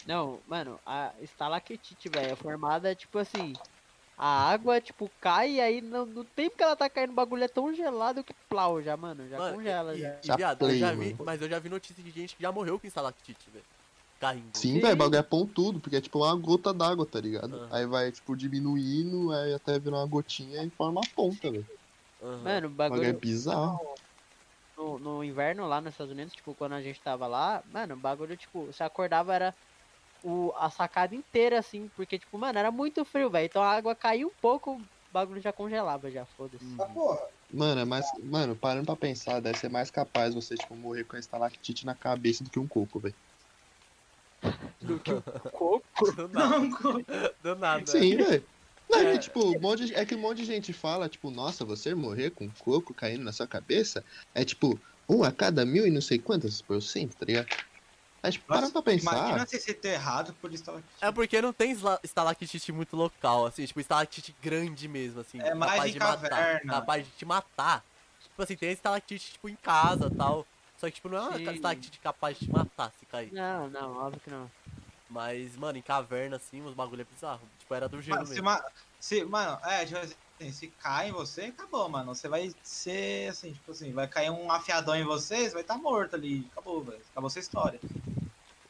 Não, 0.05 0.41
mano, 0.45 0.79
a 0.85 1.13
estalactite, 1.21 2.09
velho, 2.09 2.33
é 2.33 2.35
formada, 2.35 2.93
tipo 2.93 3.17
assim, 3.17 3.53
a 4.17 4.49
água, 4.51 4.81
tipo, 4.81 5.09
cai 5.21 5.53
e 5.53 5.61
aí 5.61 5.81
no, 5.81 6.05
no 6.05 6.23
tempo 6.25 6.57
que 6.57 6.63
ela 6.63 6.75
tá 6.75 6.89
caindo, 6.89 7.11
o 7.11 7.15
bagulho 7.15 7.43
é 7.43 7.47
tão 7.47 7.73
gelado 7.73 8.23
que 8.23 8.33
plau 8.49 8.81
já, 8.81 8.97
mano, 8.97 9.27
já 9.29 9.37
Mano, 9.39 9.57
congela, 9.57 9.95
e, 9.95 10.01
já. 10.01 10.19
e, 10.21 10.27
Já 10.27 10.35
viado, 10.35 10.61
eu 10.61 10.67
play, 10.67 10.79
já 10.79 10.91
vi, 10.93 11.15
mas 11.23 11.41
eu 11.41 11.49
já 11.49 11.59
vi 11.59 11.69
notícia 11.69 12.03
de 12.03 12.11
gente 12.11 12.35
que 12.35 12.41
já 12.41 12.51
morreu 12.51 12.79
com 12.79 12.85
estalactite, 12.85 13.49
velho. 13.49 13.65
Caindo. 14.23 14.57
Sim, 14.57 14.73
Sim. 14.73 14.79
velho, 14.79 14.93
o 14.93 14.97
bagulho 14.97 15.17
é 15.19 15.23
pontudo, 15.23 15.81
porque 15.81 15.97
é 15.97 16.01
tipo 16.01 16.19
uma 16.19 16.35
gota 16.35 16.73
d'água, 16.73 17.05
tá 17.05 17.19
ligado? 17.19 17.55
Aham. 17.55 17.69
Aí 17.75 17.85
vai, 17.85 18.11
tipo, 18.11 18.35
diminuindo, 18.35 19.31
aí 19.31 19.53
até 19.53 19.79
virar 19.79 19.97
uma 19.97 20.07
gotinha 20.07 20.63
e 20.63 20.69
forma 20.71 21.01
a 21.01 21.05
ponta, 21.07 21.51
velho. 21.51 21.67
Aham. 22.21 22.43
Mano, 22.43 22.67
o 22.67 22.71
bagulho 22.71 23.05
é 23.05 23.07
bagulho 23.07 23.21
bizarro. 23.21 23.79
no, 24.77 24.99
no 24.99 25.23
inverno 25.23 25.65
lá 25.67 25.81
nos 25.81 25.93
Estados 25.93 26.11
Unidos, 26.13 26.33
tipo, 26.33 26.55
quando 26.55 26.73
a 26.73 26.81
gente 26.81 27.01
tava 27.01 27.27
lá, 27.27 27.63
mano, 27.65 27.95
o 27.95 27.99
bagulho, 27.99 28.35
tipo, 28.37 28.65
você 28.67 28.83
acordava 28.83 29.33
era 29.35 29.55
o, 30.23 30.53
a 30.57 30.69
sacada 30.69 31.15
inteira, 31.15 31.59
assim, 31.59 31.89
porque, 31.89 32.19
tipo, 32.19 32.37
mano, 32.39 32.59
era 32.59 32.71
muito 32.71 33.05
frio, 33.05 33.31
velho, 33.31 33.45
então 33.47 33.63
a 33.63 33.71
água 33.71 33.95
caiu 33.95 34.29
um 34.29 34.35
pouco, 34.41 34.77
o 34.81 34.87
bagulho 35.11 35.41
já 35.41 35.53
congelava, 35.53 36.11
já, 36.11 36.25
foda-se. 36.25 36.65
Ah, 36.79 36.85
porra. 36.93 37.19
Mano, 37.51 37.81
é 37.81 37.85
mais. 37.85 38.05
Mano, 38.23 38.55
parando 38.57 38.85
pra 38.87 38.95
pensar, 38.95 39.39
deve 39.39 39.59
ser 39.59 39.69
mais 39.69 39.91
capaz 39.91 40.33
você, 40.33 40.55
tipo, 40.55 40.75
morrer 40.75 41.05
com 41.05 41.15
a 41.15 41.19
estalactite 41.19 41.85
na 41.85 41.95
cabeça 41.95 42.43
do 42.43 42.49
que 42.49 42.59
um 42.59 42.67
coco, 42.67 42.99
velho. 42.99 43.15
Do 44.85 44.99
que 44.99 45.13
o 45.13 45.21
coco. 45.51 46.11
Do 46.11 46.27
nada. 46.29 46.59
Não, 46.59 46.71
co- 46.71 47.03
Do 47.41 47.55
nada. 47.55 47.85
Sim, 47.85 48.17
velho. 48.17 48.47
Não, 48.89 48.99
é 48.99 49.11
que, 49.13 49.19
tipo, 49.19 49.43
um 49.43 49.59
monte 49.59 49.85
de, 49.85 49.95
é 49.95 50.05
que 50.05 50.13
um 50.13 50.19
monte 50.19 50.37
de 50.37 50.45
gente 50.45 50.73
fala, 50.73 51.09
tipo, 51.09 51.31
nossa, 51.31 51.65
você 51.65 51.95
morrer 51.95 52.31
com 52.31 52.51
coco 52.51 52.93
caindo 52.93 53.23
na 53.23 53.31
sua 53.31 53.47
cabeça 53.47 54.03
é 54.35 54.45
tipo 54.45 54.79
um 55.09 55.23
a 55.23 55.31
cada 55.31 55.65
mil 55.65 55.87
e 55.87 55.91
não 55.91 56.01
sei 56.01 56.19
quantas 56.19 56.61
por 56.61 56.81
cento, 56.81 57.15
tá 57.17 57.25
ligado? 57.25 57.47
Mas, 58.21 58.35
tipo, 58.35 58.45
para 58.45 58.69
pra 58.69 58.81
pensar. 58.81 59.17
Imagina 59.17 59.47
se 59.47 59.59
você 59.59 59.73
ter 59.73 59.89
errado 59.93 60.33
por 60.35 60.53
estar 60.53 60.77
aqui. 60.77 60.87
É 61.01 61.11
porque 61.11 61.41
não 61.41 61.51
tem 61.51 61.75
estalactite 62.03 62.71
muito 62.71 62.95
local, 62.95 63.45
assim, 63.45 63.65
tipo, 63.65 63.79
estalactite 63.79 64.33
grande 64.39 64.87
mesmo, 64.87 65.19
assim. 65.19 65.39
É 65.41 65.53
mais 65.53 65.71
capaz 65.71 65.93
de 65.93 65.99
matar. 65.99 66.29
caverna. 66.29 66.71
Capaz 66.71 67.05
de 67.05 67.11
te 67.11 67.25
matar. 67.25 67.83
Tipo 68.19 68.41
assim, 68.41 68.55
tem 68.55 68.71
estalactite, 68.71 69.33
tipo, 69.33 69.49
em 69.49 69.55
casa 69.55 70.07
e 70.07 70.11
tal. 70.11 70.45
Só 70.77 70.87
que, 70.87 70.93
tipo, 70.93 71.09
não 71.09 71.17
é 71.17 71.21
uma 71.21 71.37
Sim. 71.37 71.51
estalactite 71.53 71.99
capaz 71.99 72.37
de 72.37 72.45
te 72.45 72.51
matar 72.51 72.91
se 72.93 73.05
cair. 73.05 73.31
Não, 73.33 73.69
não, 73.69 73.91
óbvio 73.97 74.21
que 74.21 74.29
não. 74.29 74.49
Mas, 75.13 75.55
mano, 75.55 75.77
em 75.77 75.81
caverna, 75.81 76.37
assim, 76.37 76.59
os 76.65 76.73
bagulho 76.73 77.01
é 77.01 77.05
bizarro. 77.05 77.41
Tipo, 77.59 77.75
era 77.75 77.87
do 77.87 78.01
gelo 78.01 78.15
Mano, 78.17 78.27
se, 78.27 78.33
mesmo. 78.33 78.45
ma- 78.45 78.65
se- 78.99 79.23
mano, 79.23 79.59
é, 79.63 79.85
tipo 79.85 79.99
assim, 79.99 80.51
se 80.51 80.67
cai 80.81 81.09
em 81.09 81.11
você, 81.11 81.41
acabou, 81.43 81.87
mano. 81.87 82.15
Você 82.15 82.27
vai 82.27 82.51
ser 82.63 83.29
assim, 83.29 83.53
tipo 83.53 83.71
assim, 83.71 83.91
vai 83.93 84.07
cair 84.07 84.31
um 84.31 84.51
afiadão 84.51 84.95
em 84.95 85.03
você, 85.03 85.43
você 85.47 85.51
vai 85.53 85.61
estar 85.61 85.77
morto 85.77 86.15
ali. 86.15 86.47
Acabou, 86.51 86.83
velho. 86.83 86.99
Acabou 87.11 87.29
sua 87.29 87.41
história. 87.41 87.79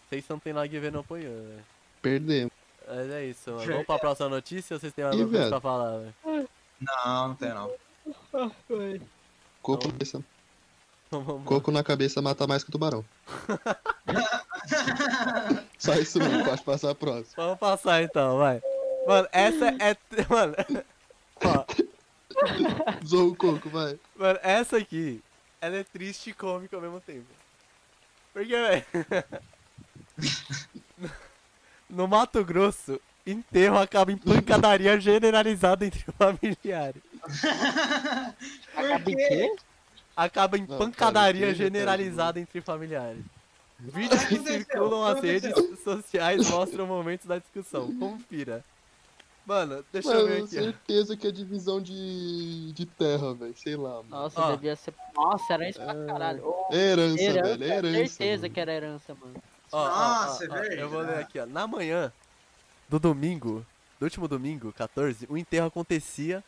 Vocês 0.09 0.27
não 0.27 0.37
tem 0.37 0.51
nada 0.51 0.67
que 0.67 0.77
ver 0.79 0.91
no 0.91 0.99
apanhando, 0.99 1.47
velho. 1.47 1.65
Perdemos. 2.01 2.51
Mas 2.85 3.09
é 3.09 3.25
isso, 3.25 3.49
mano. 3.51 3.65
Vamos 3.65 3.85
pra 3.85 3.97
próxima 3.99 4.27
notícia 4.27 4.73
ou 4.73 4.79
vocês 4.81 4.91
têm 4.91 5.05
alguma 5.05 5.29
coisa 5.29 5.47
pra 5.49 5.61
falar, 5.61 5.97
velho? 5.99 6.49
Não, 6.81 7.27
não 7.29 7.35
tem 7.35 7.49
não. 7.53 7.71
Coco, 9.61 9.87
Não. 9.87 10.23
Vamos 11.21 11.45
coco 11.45 11.71
na 11.71 11.83
cabeça 11.83 12.21
mata 12.21 12.47
mais 12.47 12.63
que 12.63 12.71
tubarão. 12.71 13.03
Só 15.77 15.93
isso 15.95 16.19
mesmo, 16.19 16.45
pode 16.45 16.63
passar 16.63 16.91
a 16.91 16.95
próxima. 16.95 17.33
Vamos 17.35 17.59
passar 17.59 18.03
então, 18.03 18.37
vai. 18.37 18.61
Mano, 19.07 19.27
essa 19.31 19.67
é. 19.67 19.97
Mano. 20.29 20.55
Ó, 21.43 21.65
Zou 23.05 23.29
o 23.29 23.35
coco, 23.35 23.69
vai. 23.69 23.99
mano, 24.15 24.39
essa 24.41 24.77
aqui, 24.77 25.21
ela 25.59 25.75
é 25.75 25.83
triste 25.83 26.29
e 26.29 26.33
cômica 26.33 26.75
ao 26.75 26.81
mesmo 26.81 27.01
tempo. 27.01 27.25
Porque, 28.33 28.53
velho. 28.55 28.85
No 31.89 32.07
Mato 32.07 32.43
Grosso, 32.43 32.99
enterro 33.25 33.77
acaba 33.77 34.11
em 34.11 34.17
pancadaria 34.17 34.99
generalizada 34.99 35.85
entre 35.85 36.03
familiares. 36.17 37.01
Acaba 38.75 39.11
em 39.11 39.15
quê? 39.15 39.55
Acaba 40.15 40.57
em 40.57 40.65
Não, 40.67 40.77
pancadaria 40.77 41.47
cara, 41.47 41.53
generalizada 41.55 42.39
entre 42.39 42.61
familiares. 42.61 43.23
Vídeos 43.79 44.23
que 44.25 44.39
circulam 44.39 45.13
que 45.19 45.27
redes 45.27 45.53
sociais 45.83 46.49
mostram 46.49 46.85
momentos 46.87 47.25
da 47.25 47.37
discussão. 47.39 47.93
Confira. 47.97 48.63
Mano, 49.45 49.83
deixa 49.91 50.09
eu 50.09 50.25
ver 50.25 50.33
Mano, 50.35 50.45
aqui. 50.45 50.57
ó. 50.57 50.61
certeza 50.61 51.17
que 51.17 51.27
é 51.27 51.31
divisão 51.31 51.81
de, 51.81 52.71
de 52.71 52.85
terra, 52.85 53.33
velho. 53.33 53.53
Sei 53.57 53.75
lá, 53.75 53.95
mano. 53.97 54.05
Nossa, 54.09 54.39
Ó. 54.39 54.51
devia 54.55 54.75
ser. 54.75 54.93
Nossa, 55.13 55.53
era 55.53 55.69
isso 55.69 55.79
pra 55.81 56.05
caralho. 56.05 56.45
Ô, 56.47 56.69
É 56.71 56.77
herança, 56.77 57.21
herança, 57.21 57.43
velho. 57.57 57.63
É 57.63 57.75
herança. 57.77 58.13
certeza 58.13 58.41
mano. 58.43 58.53
que 58.53 58.59
era 58.61 58.73
herança, 58.73 59.15
mano. 59.15 59.43
Ó, 59.71 59.85
Nossa, 59.85 60.47
ó, 60.49 60.55
é 60.55 60.59
ó, 60.59 60.63
Eu 60.73 60.89
vou 60.89 61.01
ler 61.01 61.17
aqui, 61.17 61.39
ó. 61.39 61.45
Na 61.45 61.67
manhã 61.67 62.13
do 62.87 62.99
domingo, 62.99 63.65
do 63.99 64.05
último 64.05 64.29
domingo, 64.29 64.71
14, 64.71 65.25
o 65.29 65.37
enterro 65.37 65.67
acontecia 65.67 66.41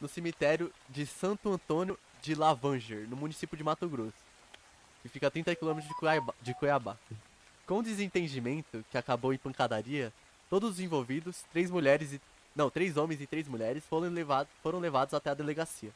no 0.00 0.08
cemitério 0.08 0.72
de 0.88 1.06
Santo 1.06 1.52
Antônio 1.52 1.96
de 2.26 2.34
Lavanger, 2.34 3.06
no 3.08 3.16
município 3.16 3.56
de 3.56 3.62
Mato 3.62 3.88
Grosso, 3.88 4.12
que 5.00 5.08
fica 5.08 5.28
a 5.28 5.30
30 5.30 5.54
km 5.54 5.78
de 5.78 5.94
Cuiabá, 5.94 6.34
de 6.42 6.54
Cuiabá. 6.54 6.96
Com 7.64 7.78
o 7.78 7.82
desentendimento 7.82 8.84
que 8.90 8.98
acabou 8.98 9.32
em 9.32 9.38
pancadaria, 9.38 10.12
todos 10.50 10.72
os 10.72 10.80
envolvidos, 10.80 11.44
três 11.52 11.70
mulheres 11.70 12.14
e 12.14 12.20
não, 12.54 12.68
três 12.68 12.96
homens 12.96 13.20
e 13.20 13.26
três 13.26 13.46
mulheres 13.46 13.84
foram 13.84 14.08
levados, 14.08 14.50
foram 14.60 14.80
levados 14.80 15.14
até 15.14 15.30
a 15.30 15.34
delegacia. 15.34 15.90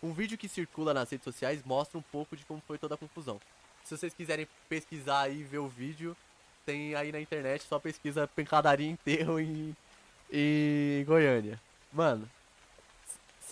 Um 0.00 0.12
vídeo 0.12 0.38
que 0.38 0.48
circula 0.48 0.94
nas 0.94 1.10
redes 1.10 1.24
sociais 1.24 1.64
mostra 1.64 1.98
um 1.98 2.02
pouco 2.02 2.36
de 2.36 2.44
como 2.44 2.62
foi 2.64 2.78
toda 2.78 2.94
a 2.94 2.98
confusão. 2.98 3.40
Se 3.82 3.96
vocês 3.96 4.14
quiserem 4.14 4.46
pesquisar 4.68 5.30
e 5.30 5.42
ver 5.42 5.58
o 5.58 5.68
vídeo, 5.68 6.16
tem 6.64 6.94
aí 6.94 7.10
na 7.10 7.20
internet, 7.20 7.64
só 7.64 7.78
pesquisa 7.80 8.28
pancadaria 8.28 8.88
enterro 8.88 9.40
em, 9.40 9.74
em 10.30 11.04
Goiânia. 11.04 11.60
Mano, 11.92 12.28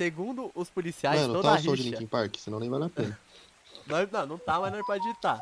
segundo 0.00 0.50
os 0.54 0.70
policiais, 0.70 1.20
Mano, 1.20 1.34
toda 1.34 1.48
tá 1.50 1.54
a 1.56 1.58
o 1.58 1.62
som 1.62 1.74
de 1.74 1.82
rixa... 1.82 1.90
Linkin 1.90 2.06
Park, 2.06 2.36
senão 2.38 2.58
nem 2.58 2.70
vale 2.70 2.84
a 2.84 2.88
pena. 2.88 3.18
Nós- 3.86 4.10
não, 4.10 4.26
não 4.26 4.38
tá, 4.38 4.58
mas 4.58 4.72
nós 4.72 4.86
pode 4.86 5.06
editar. 5.06 5.38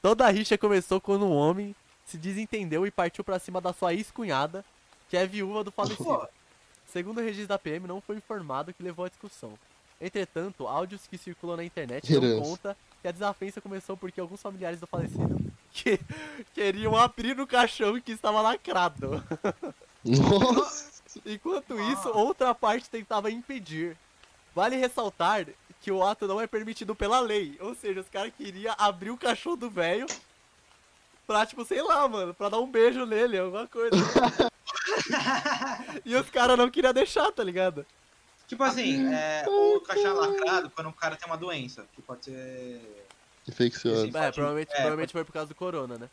Toda 0.00 0.24
a 0.26 0.30
rixa 0.30 0.56
começou 0.56 1.00
quando 1.00 1.24
um 1.26 1.32
homem 1.34 1.74
se 2.06 2.16
desentendeu 2.16 2.86
e 2.86 2.90
partiu 2.92 3.24
pra 3.24 3.38
cima 3.40 3.60
da 3.60 3.72
sua 3.72 3.92
ex-cunhada, 3.94 4.64
que 5.08 5.16
é 5.16 5.26
viúva 5.26 5.64
do 5.64 5.72
falecido. 5.72 6.28
Segundo 6.86 7.18
o 7.18 7.22
registro 7.22 7.48
da 7.48 7.58
PM, 7.58 7.86
não 7.88 8.00
foi 8.00 8.16
informado 8.16 8.70
o 8.70 8.74
que 8.74 8.82
levou 8.82 9.04
à 9.04 9.08
discussão. 9.08 9.52
Entretanto, 10.00 10.66
áudios 10.68 11.06
que 11.08 11.16
circulam 11.18 11.56
na 11.56 11.64
internet 11.64 12.12
dão 12.12 12.40
conta 12.42 12.76
que 13.00 13.08
a 13.08 13.12
desavença 13.12 13.60
começou 13.60 13.96
porque 13.96 14.20
alguns 14.20 14.42
familiares 14.42 14.78
do 14.80 14.86
falecido 14.86 15.40
que- 15.72 15.98
queriam 16.54 16.96
abrir 16.96 17.38
o 17.40 17.46
caixão 17.46 18.00
que 18.00 18.12
estava 18.12 18.40
lacrado. 18.42 19.24
Nossa! 20.04 20.91
Enquanto 21.24 21.78
isso, 21.80 22.08
outra 22.10 22.54
parte 22.54 22.90
tentava 22.90 23.30
impedir. 23.30 23.96
Vale 24.54 24.76
ressaltar 24.76 25.46
que 25.80 25.90
o 25.90 26.04
ato 26.04 26.26
não 26.26 26.40
é 26.40 26.46
permitido 26.46 26.94
pela 26.94 27.20
lei. 27.20 27.56
Ou 27.60 27.74
seja, 27.74 28.00
os 28.00 28.08
caras 28.08 28.32
queriam 28.36 28.74
abrir 28.78 29.10
o 29.10 29.16
caixão 29.16 29.56
do 29.56 29.70
velho 29.70 30.06
pra, 31.26 31.46
tipo, 31.46 31.64
sei 31.64 31.82
lá, 31.82 32.06
mano, 32.08 32.34
pra 32.34 32.48
dar 32.48 32.58
um 32.58 32.70
beijo 32.70 33.06
nele, 33.06 33.38
alguma 33.38 33.66
coisa. 33.66 33.96
e 36.04 36.14
os 36.14 36.28
caras 36.30 36.58
não 36.58 36.70
queriam 36.70 36.92
deixar, 36.92 37.30
tá 37.32 37.42
ligado? 37.42 37.86
Tipo 38.46 38.64
assim, 38.64 39.12
é, 39.12 39.44
o 39.48 39.80
caixão 39.80 40.14
lacrado 40.14 40.70
quando 40.70 40.88
o 40.88 40.92
cara 40.92 41.16
tem 41.16 41.26
uma 41.26 41.38
doença, 41.38 41.86
que 41.94 42.02
pode 42.02 42.26
ser. 42.26 43.06
Infeccioso. 43.48 44.06
É, 44.06 44.10
Pode- 44.10 44.34
provavelmente, 44.34 44.70
é, 44.70 44.74
provavelmente 44.74 45.12
foi 45.12 45.24
por 45.24 45.32
causa 45.32 45.48
do 45.48 45.54
corona, 45.54 45.96
né? 45.98 46.08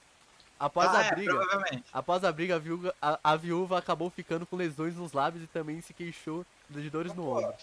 Após 0.60 0.90
ah, 0.90 1.00
a 1.00 1.06
é, 1.06 1.16
briga, 1.16 1.36
provavelmente. 1.36 1.84
após 1.94 2.24
a 2.24 2.32
briga, 2.32 2.56
a 2.58 2.60
viúva, 2.60 2.96
a, 3.02 3.20
a 3.24 3.36
viúva 3.38 3.78
acabou 3.78 4.10
ficando 4.10 4.46
com 4.46 4.58
lesões 4.58 4.96
nos 4.96 5.14
lábios 5.14 5.44
e 5.44 5.48
também 5.48 5.80
se 5.80 5.94
queixou 5.94 6.46
de 6.70 6.90
dores 6.90 7.14
no 7.14 7.30
ombro. 7.30 7.54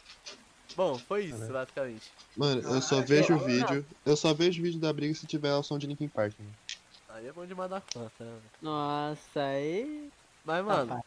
Bom, 0.74 0.98
foi 0.98 1.24
isso, 1.24 1.38
Caralho. 1.38 1.52
basicamente. 1.52 2.10
Mano, 2.36 2.62
eu 2.62 2.80
só 2.80 2.98
Ah, 2.98 3.02
vejo 3.02 3.34
o 3.34 3.38
vídeo. 3.38 3.86
Eu 4.04 4.16
só 4.16 4.32
vejo 4.32 4.60
o 4.60 4.64
vídeo 4.64 4.80
da 4.80 4.92
briga 4.92 5.14
se 5.14 5.26
tiver 5.26 5.54
o 5.54 5.62
som 5.62 5.78
de 5.78 5.86
Linkin 5.86 6.08
Park. 6.08 6.34
Mano. 6.38 6.54
Aí 7.10 7.26
é 7.28 7.32
bom 7.32 7.46
demais 7.46 7.70
da 7.70 7.80
conta, 7.80 8.24
né? 8.24 8.38
Nossa, 8.60 9.40
aí. 9.40 10.10
Mas, 10.44 10.58
tá 10.58 10.62
mano, 10.62 11.04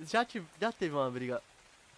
já, 0.00 0.24
tive, 0.24 0.46
já 0.60 0.72
teve 0.72 0.94
uma 0.94 1.10
briga 1.10 1.42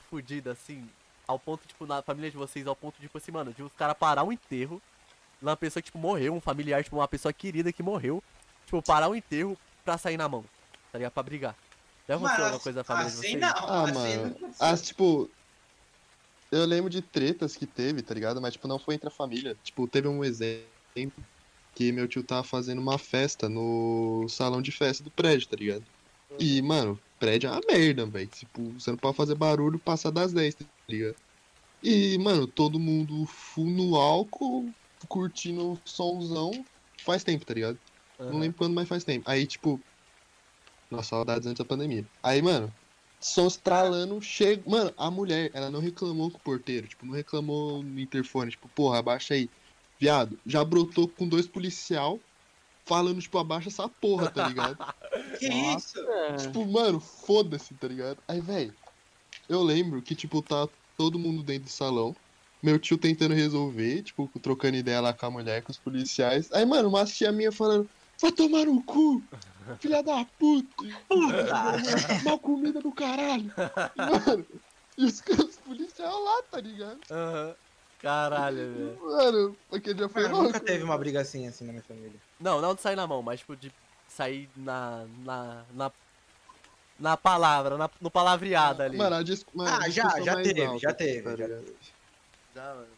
fudida 0.09 0.53
assim, 0.53 0.89
ao 1.27 1.39
ponto, 1.39 1.67
tipo, 1.67 1.87
na 1.87 2.01
família 2.03 2.31
de 2.31 2.37
vocês, 2.37 2.67
ao 2.67 2.77
ponto, 2.77 3.01
tipo 3.01 3.19
assim, 3.19 3.33
mano, 3.33 3.53
de 3.53 3.63
os 3.63 3.73
caras 3.73 3.97
parar 3.97 4.25
um 4.25 4.33
enterro, 4.33 4.81
uma 5.43 5.57
pessoa 5.57 5.83
que, 5.83 5.87
tipo, 5.87 5.99
morreu, 5.99 6.35
um 6.35 6.41
familiar, 6.41 6.83
tipo, 6.83 6.97
uma 6.97 7.09
pessoa 7.09 7.33
querida 7.33 7.73
que 7.73 7.83
morreu, 7.83 8.23
tipo, 8.67 8.83
parar 8.83 9.09
o 9.09 9.15
enterro 9.17 9.57
pra 9.85 9.97
sair 9.97 10.17
na 10.19 10.29
mão, 10.29 10.45
tá 10.93 10.99
ligado? 10.99 11.13
Pra 11.13 11.23
brigar. 11.23 11.57
Já 12.07 12.17
aconteceu 12.17 12.45
alguma 12.45 12.61
coisa 12.61 12.79
na 12.81 12.85
família 12.85 13.11
de 13.11 13.17
assim 13.19 13.29
vocês? 13.31 13.41
não, 13.41 13.49
Ah, 13.69 13.83
assim 13.85 13.93
mano. 13.95 14.23
não 14.23 14.27
aconteceu. 14.31 14.67
As, 14.67 14.83
tipo. 14.83 15.31
Eu 16.53 16.65
lembro 16.65 16.89
de 16.89 17.03
tretas 17.03 17.57
que 17.57 17.67
teve, 17.67 18.03
tá 18.03 18.15
ligado? 18.15 18.41
Mas, 18.41 18.53
tipo, 18.53 18.69
não 18.69 18.79
foi 18.79 18.95
entre 18.95 19.09
a 19.09 19.11
família. 19.11 19.57
Tipo, 19.65 19.89
teve 19.89 20.07
um 20.07 20.23
exemplo 20.25 20.65
que 21.75 21.91
meu 21.91 22.07
tio 22.07 22.23
tava 22.23 22.45
fazendo 22.45 22.81
uma 22.81 22.99
festa 22.99 23.49
no 23.49 24.27
salão 24.29 24.63
de 24.63 24.71
festa 24.71 25.03
do 25.03 25.11
prédio, 25.11 25.49
tá 25.49 25.57
ligado? 25.57 25.85
E, 26.39 26.63
mano, 26.63 26.99
prédio 27.19 27.49
é 27.49 27.51
uma 27.51 27.61
merda, 27.67 28.07
velho. 28.07 28.29
Tipo, 28.29 28.63
você 28.79 28.91
não 28.91 28.97
pode 28.97 29.17
fazer 29.17 29.35
barulho 29.35 29.79
passar 29.79 30.11
das 30.11 30.33
10, 30.33 30.55
tá 30.55 30.65
ligado? 30.89 31.17
E, 31.83 32.17
mano, 32.19 32.47
todo 32.47 32.79
mundo 32.79 33.27
full 33.27 33.67
no 33.67 33.97
álcool, 33.97 34.71
curtindo 35.09 35.73
o 35.73 35.81
somzão 35.85 36.65
faz 37.05 37.25
tempo, 37.25 37.45
tá 37.45 37.55
ligado? 37.55 37.79
Não 38.19 38.27
Aham. 38.29 38.41
lembro 38.41 38.57
quando, 38.59 38.75
mas 38.75 38.89
faz 38.89 39.05
tempo. 39.05 39.29
Aí, 39.29 39.47
tipo. 39.47 39.81
Nossa, 40.91 41.11
saudades 41.11 41.47
antes 41.47 41.59
da 41.59 41.65
pandemia. 41.69 42.07
Aí, 42.23 42.41
mano, 42.43 42.73
som 43.21 43.47
estralando, 43.47 44.21
chega. 44.21 44.63
Mano, 44.69 44.93
a 44.97 45.11
mulher, 45.11 45.51
ela 45.55 45.71
não 45.71 45.81
reclamou 45.81 46.31
com 46.31 46.39
o 46.39 46.41
porteiro. 46.41 46.87
Tipo, 46.89 47.07
não 47.07 47.15
reclamou 47.15 47.83
no 47.83 47.99
interfone. 48.01 48.51
Tipo, 48.51 48.69
porra, 48.69 48.99
abaixa 48.99 49.35
aí. 49.35 49.51
Viado, 49.99 50.41
já 50.45 50.65
brotou 50.65 51.09
com 51.09 51.29
dois 51.29 51.49
policial 51.49 52.23
falando, 52.87 53.21
tipo, 53.21 53.39
abaixa 53.39 53.69
essa 53.69 53.89
porra, 53.89 54.29
tá 54.29 54.43
ligado? 54.43 54.79
Que 55.39 55.47
isso? 55.49 55.99
É. 55.99 56.37
tipo, 56.37 56.67
mano, 56.67 57.01
foda-se, 57.01 57.75
tá 57.75 57.89
ligado? 57.89 58.23
Aí, 58.29 58.41
velho, 58.41 58.77
eu 59.49 59.63
lembro 59.63 60.03
que, 60.03 60.15
tipo, 60.17 60.43
tá 60.43 60.69
todo 60.97 61.19
mundo 61.19 61.43
dentro 61.43 61.65
do 61.65 61.71
salão. 61.71 62.15
Meu 62.63 62.79
tio 62.79 62.99
tentando 62.99 63.35
resolver, 63.35 64.03
tipo, 64.03 64.29
trocando 64.41 64.77
ideia 64.77 65.01
lá 65.01 65.13
com 65.15 65.27
a 65.27 65.31
mulher, 65.31 65.63
com 65.63 65.71
os 65.73 65.79
policiais. 65.79 66.51
Aí, 66.53 66.65
mano, 66.67 66.89
uma 66.89 67.05
tia 67.05 67.33
minha 67.33 67.53
falando, 67.53 67.91
vai 68.21 68.33
tomar 68.33 68.65
no 68.67 68.83
cu, 68.85 69.23
filha 69.81 70.03
da 70.03 70.25
puta, 70.25 70.85
Puta! 71.09 72.23
mal 72.25 72.39
comida 72.39 72.81
do 72.81 72.93
caralho. 72.93 73.53
Mano, 73.97 74.47
e 74.99 75.05
os, 75.05 75.21
os 75.21 75.57
policiais 75.59 76.13
lá, 76.13 76.43
tá 76.51 76.61
ligado? 76.61 77.01
Aham. 77.11 77.57
Caralho, 77.99 78.57
velho. 78.57 79.01
Mano, 79.01 79.57
aquele 79.73 79.95
dia 79.95 80.09
foi 80.09 80.23
Mano, 80.23 80.35
louco. 80.35 80.47
nunca 80.49 80.61
teve 80.61 80.85
uma 80.85 80.99
briga 80.99 81.21
assim, 81.21 81.47
assim 81.49 81.65
na 81.65 81.73
minha 81.73 81.83
família. 81.85 82.21
Não, 82.39 82.61
não 82.61 82.75
de 82.75 82.83
sair 82.83 82.95
na 82.97 83.07
mão, 83.07 83.23
mas, 83.23 83.41
tipo, 83.41 83.57
de 83.57 83.73
sair 84.09 84.51
na. 84.57 85.07
na. 85.25 85.67
na, 85.73 85.93
na 86.99 87.17
palavra, 87.17 87.77
na, 87.77 87.91
no 88.01 88.11
palavreado 88.11 88.83
ali. 88.83 88.97
Mano, 88.97 89.17
a 89.17 89.23
dis... 89.23 89.45
mano, 89.55 89.83
Ah, 89.83 89.89
já, 89.89 90.21
já 90.21 90.37
teve, 90.37 90.63
alta, 90.63 90.79
já 90.79 90.95
teve, 90.95 91.23
tá 91.23 91.31
já 91.31 91.37
ligado? 91.37 91.65
teve. 91.65 91.79
Já, 92.55 92.75
mano. 92.75 92.96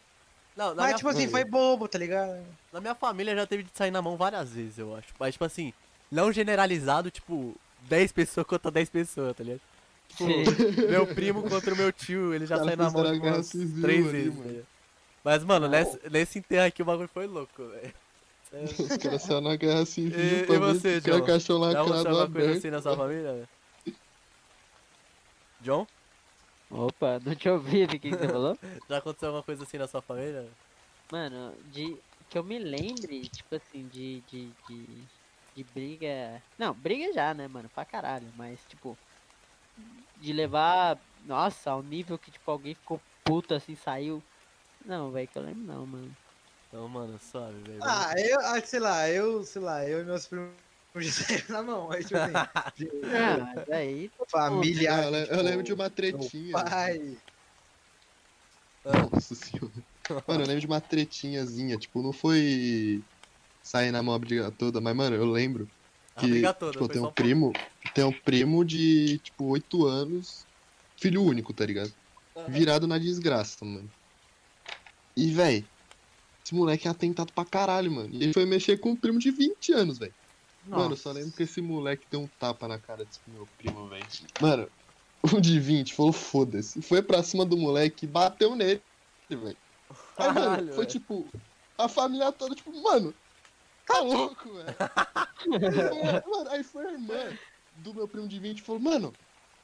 Não, 0.59 0.69
na 0.71 0.75
Mas, 0.75 0.85
minha 0.87 0.97
tipo 0.97 1.07
assim, 1.07 1.19
mano. 1.19 1.31
foi 1.31 1.45
bobo, 1.45 1.87
tá 1.87 1.97
ligado? 1.97 2.45
Na 2.73 2.81
minha 2.81 2.93
família 2.93 3.33
já 3.33 3.47
teve 3.47 3.63
de 3.63 3.69
sair 3.73 3.91
na 3.91 4.01
mão 4.01 4.17
várias 4.17 4.49
vezes, 4.49 4.77
eu 4.77 4.93
acho. 4.93 5.07
Mas, 5.17 5.33
tipo 5.35 5.45
assim, 5.45 5.73
não 6.11 6.33
generalizado, 6.33 7.09
tipo, 7.09 7.55
10 7.83 8.11
pessoas 8.11 8.45
contra 8.45 8.69
10 8.69 8.89
pessoas, 8.89 9.33
tá 9.37 9.41
ligado? 9.41 9.61
Tipo, 10.09 10.25
meu 10.91 11.07
primo 11.07 11.43
contra 11.43 11.73
o 11.73 11.77
meu 11.77 11.93
tio, 11.93 12.33
ele 12.33 12.45
já 12.45 12.57
saiu 12.57 12.75
na 12.75 12.89
mão 12.91 13.13
tipo, 13.13 13.25
umas 13.25 13.45
civil 13.45 13.81
3 13.81 14.03
ali, 14.03 14.11
vezes, 14.11 14.29
mano. 14.33 14.43
tá 14.43 14.49
ligado? 14.49 14.67
Mas, 15.23 15.43
mano, 15.45 15.67
nesse, 15.69 15.99
nesse 16.09 16.39
enterro 16.39 16.67
aqui 16.67 16.81
o 16.81 16.85
bagulho 16.85 17.07
foi 17.13 17.25
louco, 17.25 17.63
velho. 17.65 17.93
É, 18.51 18.63
Os 18.63 18.97
caras 18.97 19.21
saíram 19.21 19.41
na 19.41 19.55
guerra 19.55 19.85
civil 19.85 20.19
E- 20.19 20.43
pra 20.45 20.55
e 20.55 20.57
você, 20.59 20.99
John? 20.99 21.17
aconteceu 21.17 21.57
lacrado 21.57 21.79
alguma 21.93 22.03
coisa 22.05 22.23
aberto. 22.23 22.57
assim 22.57 22.69
na 22.69 22.81
sua 22.81 22.97
família? 22.97 23.47
John? 25.61 25.85
Opa, 26.71 27.19
não 27.25 27.35
te 27.35 27.49
ouvi, 27.49 27.83
o 27.83 27.87
que 27.87 28.09
você 28.09 28.27
falou? 28.27 28.57
Já 28.89 28.97
aconteceu 28.97 29.29
alguma 29.29 29.43
coisa 29.43 29.63
assim 29.63 29.77
na 29.77 29.87
sua 29.87 30.01
família? 30.01 30.47
Mano, 31.11 31.53
de. 31.71 31.97
Que 32.29 32.37
eu 32.37 32.43
me 32.43 32.59
lembre, 32.59 33.27
tipo 33.27 33.55
assim, 33.55 33.87
de. 33.87 34.21
de, 34.21 34.51
de, 34.67 34.85
de 35.55 35.63
briga. 35.63 36.41
Não, 36.57 36.73
briga 36.73 37.11
já, 37.13 37.33
né, 37.33 37.47
mano? 37.47 37.67
Pra 37.69 37.83
caralho. 37.83 38.27
Mas, 38.37 38.59
tipo. 38.69 38.95
De 40.17 40.31
levar. 40.31 40.99
Nossa, 41.25 41.71
ao 41.71 41.81
nível 41.81 42.17
que, 42.17 42.29
tipo, 42.29 42.51
alguém 42.51 42.75
ficou 42.75 43.01
puto 43.23 43.55
assim, 43.55 43.75
saiu. 43.75 44.21
Não, 44.85 45.11
velho, 45.11 45.27
que 45.27 45.37
eu 45.37 45.43
lembro 45.43 45.63
não, 45.63 45.85
mano. 45.85 46.15
Então, 46.67 46.87
mano, 46.87 47.19
suave, 47.19 47.59
velho. 47.63 47.79
Ah, 47.81 48.13
eu, 48.15 48.39
ah, 48.41 48.61
sei 48.61 48.79
lá, 48.79 49.09
eu, 49.09 49.43
sei 49.43 49.61
lá, 49.61 49.85
eu 49.87 50.01
e 50.01 50.03
meus 50.03 50.27
primos 50.27 50.53
já 50.97 51.11
saíram 51.11 51.45
na 51.49 51.63
mão. 51.63 51.91
Aí, 51.91 52.03
tipo 52.03 52.17
assim, 52.17 52.33
Ah, 53.13 53.65
família. 54.31 54.95
Ah, 54.95 55.03
eu, 55.05 55.11
le- 55.11 55.27
eu 55.31 55.41
lembro 55.43 55.63
de 55.63 55.73
uma 55.73 55.89
tretinha. 55.89 56.53
Pai. 56.53 56.97
Nossa 58.85 59.35
senhora. 59.35 59.73
Mano, 60.27 60.41
eu 60.43 60.47
lembro 60.47 60.61
de 60.61 60.67
uma 60.67 60.81
tretinhazinha, 60.81 61.77
tipo, 61.77 62.01
não 62.01 62.13
foi 62.13 63.03
sair 63.61 63.91
na 63.91 64.01
mão 64.01 64.15
a 64.15 64.19
briga 64.19 64.51
toda, 64.51 64.79
mas, 64.81 64.95
mano, 64.95 65.15
eu 65.15 65.25
lembro 65.25 65.69
que, 66.17 66.41
toda, 66.41 66.71
tipo, 66.71 66.73
foi 66.79 66.87
tem 66.89 67.01
só 67.01 67.07
um 67.07 67.13
primo, 67.13 67.53
tem 67.93 68.03
um 68.05 68.21
primo 68.21 68.65
de, 68.65 69.19
tipo, 69.19 69.45
8 69.45 69.85
anos, 69.85 70.47
filho 70.99 71.23
único, 71.23 71.53
tá 71.53 71.65
ligado? 71.65 71.91
Virado 72.47 72.87
na 72.87 72.97
desgraça, 72.97 73.63
mano. 73.65 73.91
E, 75.15 75.31
véi, 75.33 75.69
esse 76.45 76.55
moleque 76.55 76.87
é 76.87 76.91
atentado 76.91 77.33
pra 77.33 77.45
caralho, 77.45 77.91
mano. 77.91 78.13
E 78.13 78.23
ele 78.23 78.33
foi 78.33 78.45
mexer 78.45 78.79
com 78.79 78.91
um 78.91 78.95
primo 78.99 79.19
de 79.19 79.31
20 79.31 79.71
anos, 79.73 79.99
velho. 79.99 80.15
Mano, 80.63 80.93
eu 80.93 80.97
só 80.97 81.11
lembro 81.11 81.31
que 81.31 81.43
esse 81.43 81.61
moleque 81.61 82.07
deu 82.09 82.21
um 82.21 82.27
tapa 82.27 82.67
na 82.67 82.79
cara 82.79 83.05
desse 83.05 83.21
meu 83.27 83.47
primo, 83.57 83.87
velho. 83.89 84.05
Mano, 84.41 84.71
um 85.33 85.41
de 85.41 85.59
20 85.59 85.93
falou 85.93 86.13
foda-se. 86.13 86.81
Foi 86.81 87.01
pra 87.01 87.23
cima 87.23 87.45
do 87.45 87.57
moleque 87.57 88.05
e 88.05 88.07
bateu 88.07 88.55
nele, 88.55 88.83
velho. 89.29 89.57
Aí, 90.17 90.27
mano, 90.27 90.35
Caralho, 90.35 90.73
foi 90.73 90.85
tipo, 90.85 91.29
a 91.77 91.87
família 91.87 92.31
toda, 92.31 92.53
tipo, 92.55 92.71
mano, 92.83 93.13
Tá 93.89 94.01
louco, 94.01 94.53
velho. 94.53 94.67
Aí 94.67 94.75
foi- 96.21 96.29
Mano, 96.31 96.49
aí 96.51 96.63
foi 96.63 96.85
a 96.85 96.91
irmã 96.91 97.37
do 97.71 97.93
meu 97.95 98.07
primo 98.07 98.27
de 98.27 98.39
20 98.39 98.59
e 98.59 98.61
falou, 98.61 98.79
mano, 98.79 99.15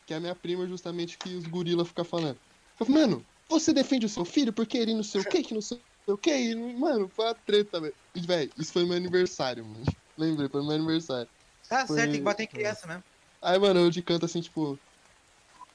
que 0.08 0.14
é 0.16 0.18
a 0.18 0.20
minha 0.20 0.36
prima 0.36 0.66
justamente 0.68 1.18
que 1.20 1.36
os 1.36 1.46
gorila 1.46 1.86
ficam 1.86 2.04
falando. 2.04 2.40
Eu 2.80 2.86
falei, 2.88 3.02
mano, 3.04 3.26
você 3.48 3.72
defende 3.72 4.08
o 4.08 4.10
seu 4.10 4.26
filho 4.26 4.52
porque 4.52 4.80
ele 4.80 4.96
não 4.96 5.04
sei 5.04 5.22
o 5.22 5.26
que, 5.26 5.44
que 5.44 5.54
não 5.54 5.62
sei 5.62 5.80
o 6.08 6.18
que, 6.18 6.56
mano, 6.56 7.08
foi 7.10 7.26
uma 7.26 7.36
treta, 7.36 7.80
velho. 7.80 7.96
Velho, 8.18 8.52
isso 8.58 8.74
foi 8.74 8.84
meu 8.84 8.98
aniversário, 8.98 9.64
mano. 9.64 9.86
Lembrei, 10.18 10.48
foi 10.50 10.62
meu 10.62 10.72
aniversário. 10.72 11.28
Tá 11.68 11.86
Foi- 11.86 11.98
certo, 11.98 12.12
tem 12.12 12.20
que 12.20 12.26
bater 12.26 12.44
em 12.44 12.48
criança 12.48 12.88
mesmo. 12.88 13.04
Aí, 13.42 13.60
mano, 13.60 13.80
eu 13.82 13.90
de 13.90 14.02
canto 14.02 14.26
assim, 14.26 14.42
tipo, 14.42 14.80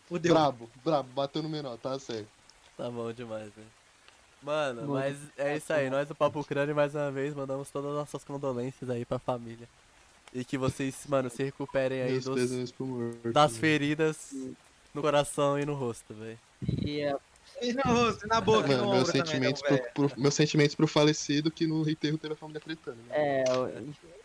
Fudeu. 0.09 0.34
brabo, 0.34 0.70
brabo, 0.84 1.09
bateu 1.12 1.43
no 1.43 1.49
menor, 1.49 1.76
tá 1.78 1.99
certo. 1.99 2.28
Tá 2.76 2.91
bom 2.91 3.12
demais, 3.12 3.53
velho. 3.55 3.66
Mano, 4.43 4.80
Mano, 4.82 4.93
mas 4.95 5.18
é 5.36 5.57
isso 5.57 5.70
aí. 5.72 5.91
Nós 5.91 6.09
do 6.09 6.14
Papo 6.14 6.43
Crânio, 6.43 6.74
mais 6.74 6.95
uma 6.95 7.11
vez, 7.11 7.34
mandamos 7.34 7.70
todas 7.70 7.91
as 7.91 7.97
nossas 7.97 8.24
condolências 8.24 8.88
aí 8.88 9.05
pra 9.05 9.18
família. 9.18 9.68
E 10.32 10.45
que 10.45 10.57
vocês, 10.57 11.05
mano, 11.07 11.28
se 11.28 11.43
recuperem 11.43 12.01
aí 12.03 12.20
dos, 12.20 12.72
das 13.32 13.57
feridas 13.59 14.32
no 14.95 15.03
coração 15.03 15.59
e 15.59 15.66
no 15.66 15.74
rosto, 15.74 16.14
velho. 16.14 16.38
E 16.82 17.05
a 17.05 17.18
E 17.61 17.72
no 17.72 17.82
rosto, 17.82 18.26
na 18.26 18.40
boca, 18.40 18.72
e 18.72 18.76
no 18.76 18.86
Mano, 18.86 18.90
meus 18.94 19.08
também, 19.08 19.26
sentimentos, 19.26 19.62
então, 19.64 19.78
pro, 19.94 20.08
pro- 20.08 20.20
meus 20.20 20.34
sentimentos 20.34 20.74
pro 20.74 20.86
falecido 20.86 21.50
que 21.50 21.66
no 21.66 21.88
enterro 21.88 22.16
teve 22.18 22.34
a 22.34 22.36
família 22.36 22.61
tretando. 22.61 22.96
Né? 23.08 23.42
É, 23.44 23.44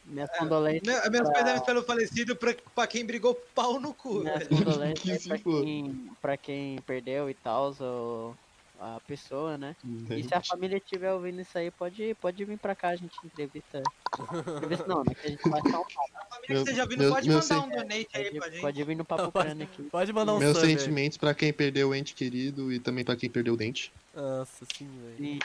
minhas 0.05 0.29
condolências. 0.38 0.83
Meu, 0.86 1.11
meus 1.11 1.29
pra- 1.29 1.33
perdões 1.43 1.61
pelo 1.63 1.83
falecido 1.83 2.36
pra, 2.36 2.55
pra 2.73 2.88
quem 2.88 3.05
brigou 3.05 3.36
pau 3.53 3.79
no 3.79 3.93
cu, 3.93 4.19
Minhas 4.19 4.39
velho. 4.47 4.49
condolências 4.63 5.23
Que 5.23 5.27
pra 5.27 5.38
quem, 5.39 6.11
pra 6.21 6.38
quem 6.38 6.81
perdeu 6.83 7.29
e 7.29 7.33
tal, 7.33 7.75
ou 7.79 8.36
a 8.80 8.99
pessoa, 9.07 9.57
né? 9.57 9.76
E 10.09 10.23
se 10.23 10.34
a 10.34 10.41
família 10.41 10.78
estiver 10.78 11.11
ouvindo 11.13 11.41
isso 11.41 11.57
aí, 11.57 11.71
pode, 11.71 12.13
pode 12.21 12.43
vir 12.45 12.57
pra 12.57 12.76
cá, 12.76 12.89
a 12.89 12.95
gente 12.95 13.15
entrevista. 13.23 13.82
Entrevista 14.57 14.86
não, 14.88 15.03
né? 15.03 15.13
Que 15.15 15.28
a 15.28 15.30
gente 15.30 15.49
vai 15.49 15.61
só 15.71 15.82
um 15.82 15.86
papo. 15.86 16.11
A 16.15 16.26
família 16.36 16.47
que 16.47 16.53
esteja 16.53 16.82
ouvindo 16.84 16.99
meu- 16.99 17.11
pode 17.13 17.30
meu 17.30 17.39
mandar 17.39 17.59
um 17.59 17.69
donate 17.69 18.07
aí 18.13 18.32
pra 18.32 18.39
Pode, 18.41 18.51
gente. 18.53 18.61
pode 18.61 18.84
vir 18.84 18.95
no 18.95 19.05
papo 19.05 19.32
Pode- 19.32 19.45
crânio 19.47 19.63
aqui. 19.65 19.84
Pode 19.84 20.13
mandar 20.13 20.34
um 20.34 20.39
Meus 20.39 20.57
aí. 20.57 20.78
sentimentos 20.78 21.17
pra 21.17 21.34
quem 21.34 21.51
perdeu 21.53 21.89
o 21.89 21.95
ente 21.95 22.13
querido 22.13 22.71
e 22.71 22.80
também 22.80 23.03
pra 23.05 23.15
quem 23.15 23.30
perdeu 23.30 23.53
o 23.53 23.57
dente. 23.57 23.91
Nossa, 24.13 24.65
sim, 24.78 24.88
velho. 25.17 25.39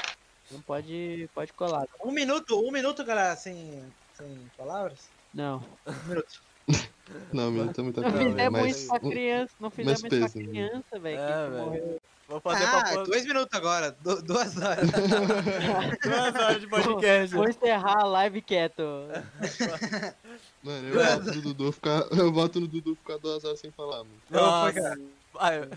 Não 0.51 0.61
pode, 0.63 1.29
pode 1.35 1.53
colar. 1.53 1.87
Um 2.05 2.11
minuto, 2.11 2.59
um 2.61 2.73
minuto, 2.73 3.05
galera, 3.05 3.37
sem, 3.37 3.83
sem 4.15 4.51
palavras. 4.57 5.09
Não. 5.33 5.63
Um 5.87 6.09
minuto. 6.09 6.43
Não, 7.33 7.51
meu, 7.51 7.73
tá 7.73 7.83
muita 7.83 8.01
Não 8.01 8.11
coisa, 8.11 8.31
fizemos 8.31 8.61
mas. 8.61 8.77
isso 8.77 8.89
pra 8.89 9.01
criança, 9.01 9.53
não 9.61 9.71
fizemos 9.71 9.99
isso 10.05 10.09
pra 10.09 10.19
né? 10.19 10.29
criança, 10.49 10.99
velho. 10.99 11.19
É. 11.21 11.99
Vou 12.29 12.41
fazer 12.41 12.65
Ah, 12.65 12.71
pra 12.93 13.03
dois 13.03 13.27
minutos 13.27 13.49
agora, 13.59 13.91
du- 14.01 14.23
duas 14.23 14.57
horas. 14.57 14.89
duas 16.03 16.35
horas 16.37 16.61
de 16.61 16.67
podcast. 16.69 17.35
Vou 17.35 17.49
encerrar 17.49 17.99
a 18.03 18.05
live 18.05 18.41
quieto. 18.43 18.83
Mano, 20.63 20.89
eu 20.89 20.95
voto 21.05 21.35
no 21.35 21.43
Dudu 21.43 21.73
ficar. 21.73 22.07
Eu 22.13 22.33
voto 22.33 22.61
no 22.61 22.69
Dudu 22.69 22.95
ficar 22.97 23.17
duas 23.19 23.45
horas 23.45 23.59
sem 23.61 23.71
falar, 23.73 23.99
mano. 23.99 24.11
Não, 24.29 24.41
Nossa. 24.43 25.01
Ai, 25.39 25.69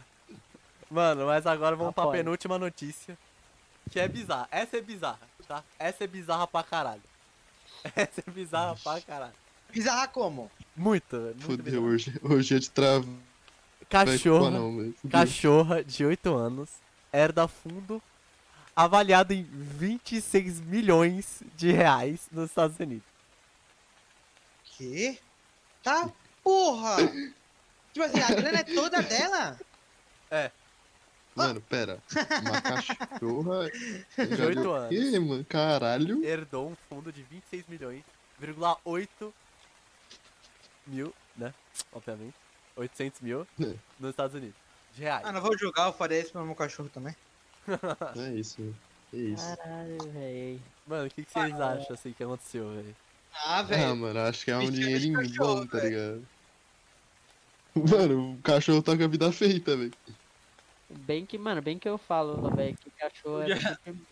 Mano, 0.92 1.26
mas 1.26 1.48
agora 1.48 1.76
vamos 1.76 1.94
pra 1.96 2.04
Apoio. 2.04 2.20
penúltima 2.20 2.60
notícia. 2.60 3.18
Que 3.90 4.00
é 4.00 4.08
bizarra. 4.08 4.48
Essa 4.52 4.78
é 4.78 4.82
bizarra, 4.82 5.20
tá? 5.48 5.64
Essa 5.80 6.04
é 6.04 6.08
bizarra 6.08 6.46
pra 6.48 6.62
caralho. 6.64 7.02
Essa 7.96 8.22
é 8.28 8.32
bizarra 8.32 8.76
pra 8.84 9.02
caralho. 9.02 9.34
Bizarra 9.72 10.08
como? 10.08 10.52
Muito, 10.76 11.10
velho. 11.12 11.36
Muito 11.36 11.46
Fudeu, 11.46 11.84
hoje, 11.84 12.20
hoje 12.24 12.56
é 12.56 12.60
de 12.60 12.70
trava. 12.70 13.08
Cachorra, 13.90 14.50
não, 14.50 14.94
cachorra 15.10 15.84
de 15.84 16.04
8 16.04 16.34
anos 16.34 16.70
herda 17.12 17.48
fundo 17.48 18.02
avaliado 18.76 19.34
em 19.34 19.44
26 19.44 20.62
milhões 20.62 21.44
de 21.56 21.72
reais 21.72 22.28
nos 22.32 22.50
Estados 22.50 22.80
Unidos. 22.80 23.08
Que? 24.64 25.20
Tá 25.84 26.10
porra! 26.44 26.98
tipo 27.94 28.06
assim, 28.06 28.20
a 28.20 28.34
grana 28.34 28.60
é 28.60 28.64
toda 28.64 29.02
dela? 29.04 29.60
Mano, 31.36 31.62
pera. 31.62 32.02
Uma 32.42 32.62
cachorra. 32.62 33.70
De 34.36 34.42
8 34.42 34.72
anos. 34.72 34.90
Que, 34.90 35.20
mano? 35.20 35.46
Caralho. 35.46 36.24
herdou 36.24 36.70
um 36.70 36.76
fundo 36.90 37.12
de 37.12 37.24
26 37.24 37.66
milhões, 37.68 38.04
vírgula 38.40 38.78
8 38.84 39.34
mil, 40.88 41.14
né? 41.38 41.54
Obviamente. 41.92 42.34
800 42.76 43.22
mil 43.22 43.48
É. 43.62 43.76
nos 44.00 44.10
Estados 44.12 44.36
Unidos. 44.36 44.56
De 44.96 45.02
reais. 45.02 45.24
Ah, 45.26 45.32
não 45.32 45.42
vou 45.42 45.58
julgar, 45.58 45.88
eu 45.88 45.94
faria 45.94 46.20
isso 46.20 46.32
pro 46.32 46.46
meu 46.46 46.56
cachorro 46.56 46.90
também. 46.94 47.16
É 48.18 48.30
isso, 48.34 48.62
mano. 48.62 48.76
É 49.14 49.18
isso. 49.18 49.58
Caralho, 49.58 49.98
velho. 50.12 50.62
Mano, 50.88 51.06
o 51.08 51.10
que, 51.10 51.24
que 51.24 51.32
vocês 51.32 51.60
acham 51.62 51.94
assim 51.94 52.12
que 52.14 52.24
aconteceu, 52.24 52.70
velho? 52.74 52.96
Ah, 53.34 53.60
Ah, 53.60 53.64
velho. 53.64 53.96
mano, 53.96 54.20
acho 54.22 54.44
que 54.46 54.52
é 54.52 54.58
um 54.58 54.70
dinheirinho 54.72 55.20
cachorro, 55.20 55.56
bom, 55.62 55.68
tá 55.68 55.80
ligado? 55.80 56.28
Mano, 57.76 58.34
o 58.34 58.38
cachorro 58.44 58.84
tá 58.84 58.96
com 58.96 59.04
a 59.04 59.08
vida 59.08 59.32
feita, 59.32 59.76
velho. 59.76 59.92
Bem 60.90 61.26
que, 61.26 61.40
mano, 61.40 61.60
bem 61.62 61.80
que 61.80 61.90
eu 61.90 61.98
falo, 61.98 62.50
velho, 62.56 62.78
que 62.78 62.92
cachorro 62.92 63.42
é 63.42 63.56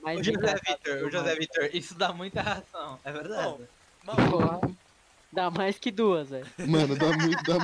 mais 0.02 0.20
o 0.20 0.24
José 0.24 0.56
Vitor, 0.66 1.08
o 1.08 1.12
José. 1.12 1.36
Vitor, 1.36 1.70
isso 1.76 1.94
dá 1.94 2.12
muita 2.12 2.42
razão, 2.42 3.00
é 3.04 3.12
verdade. 3.12 3.64
Bom, 4.04 4.16
Porra. 4.16 4.60
Dá 5.32 5.50
mais 5.50 5.80
que 5.80 5.92
duas, 5.92 6.30
velho. 6.30 6.46
Mano, 6.68 6.96
dá 6.98 7.08
muito. 7.08 7.44
Dá... 7.44 7.58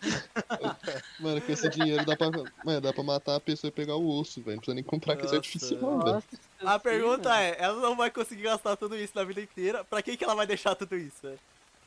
Mano, 1.20 1.40
com 1.40 1.52
esse 1.52 1.68
dinheiro 1.68 2.04
dá 2.04 2.16
pra. 2.16 2.30
Mano, 2.64 2.80
dá 2.80 2.92
pra 2.92 3.02
matar 3.04 3.36
a 3.36 3.40
pessoa 3.40 3.68
e 3.68 3.72
pegar 3.72 3.94
o 3.96 4.18
osso, 4.18 4.42
velho. 4.42 4.56
Não 4.56 4.60
precisa 4.60 4.74
nem 4.74 4.84
comprar 4.84 5.12
aquele 5.12 5.28
Nossa, 5.28 5.36
artificial, 5.36 5.98
velho. 6.00 6.12
Nossa, 6.14 6.26
a 6.60 6.78
pergunta 6.78 7.28
mano. 7.28 7.40
é, 7.40 7.56
ela 7.58 7.80
não 7.80 7.96
vai 7.96 8.10
conseguir 8.10 8.42
gastar 8.42 8.76
tudo 8.76 8.96
isso 8.96 9.12
na 9.14 9.22
vida 9.22 9.40
inteira, 9.40 9.84
pra 9.84 10.02
quem 10.02 10.16
que 10.16 10.24
ela 10.24 10.34
vai 10.34 10.46
deixar 10.46 10.74
tudo 10.74 10.96
isso, 10.96 11.16
velho? 11.22 11.38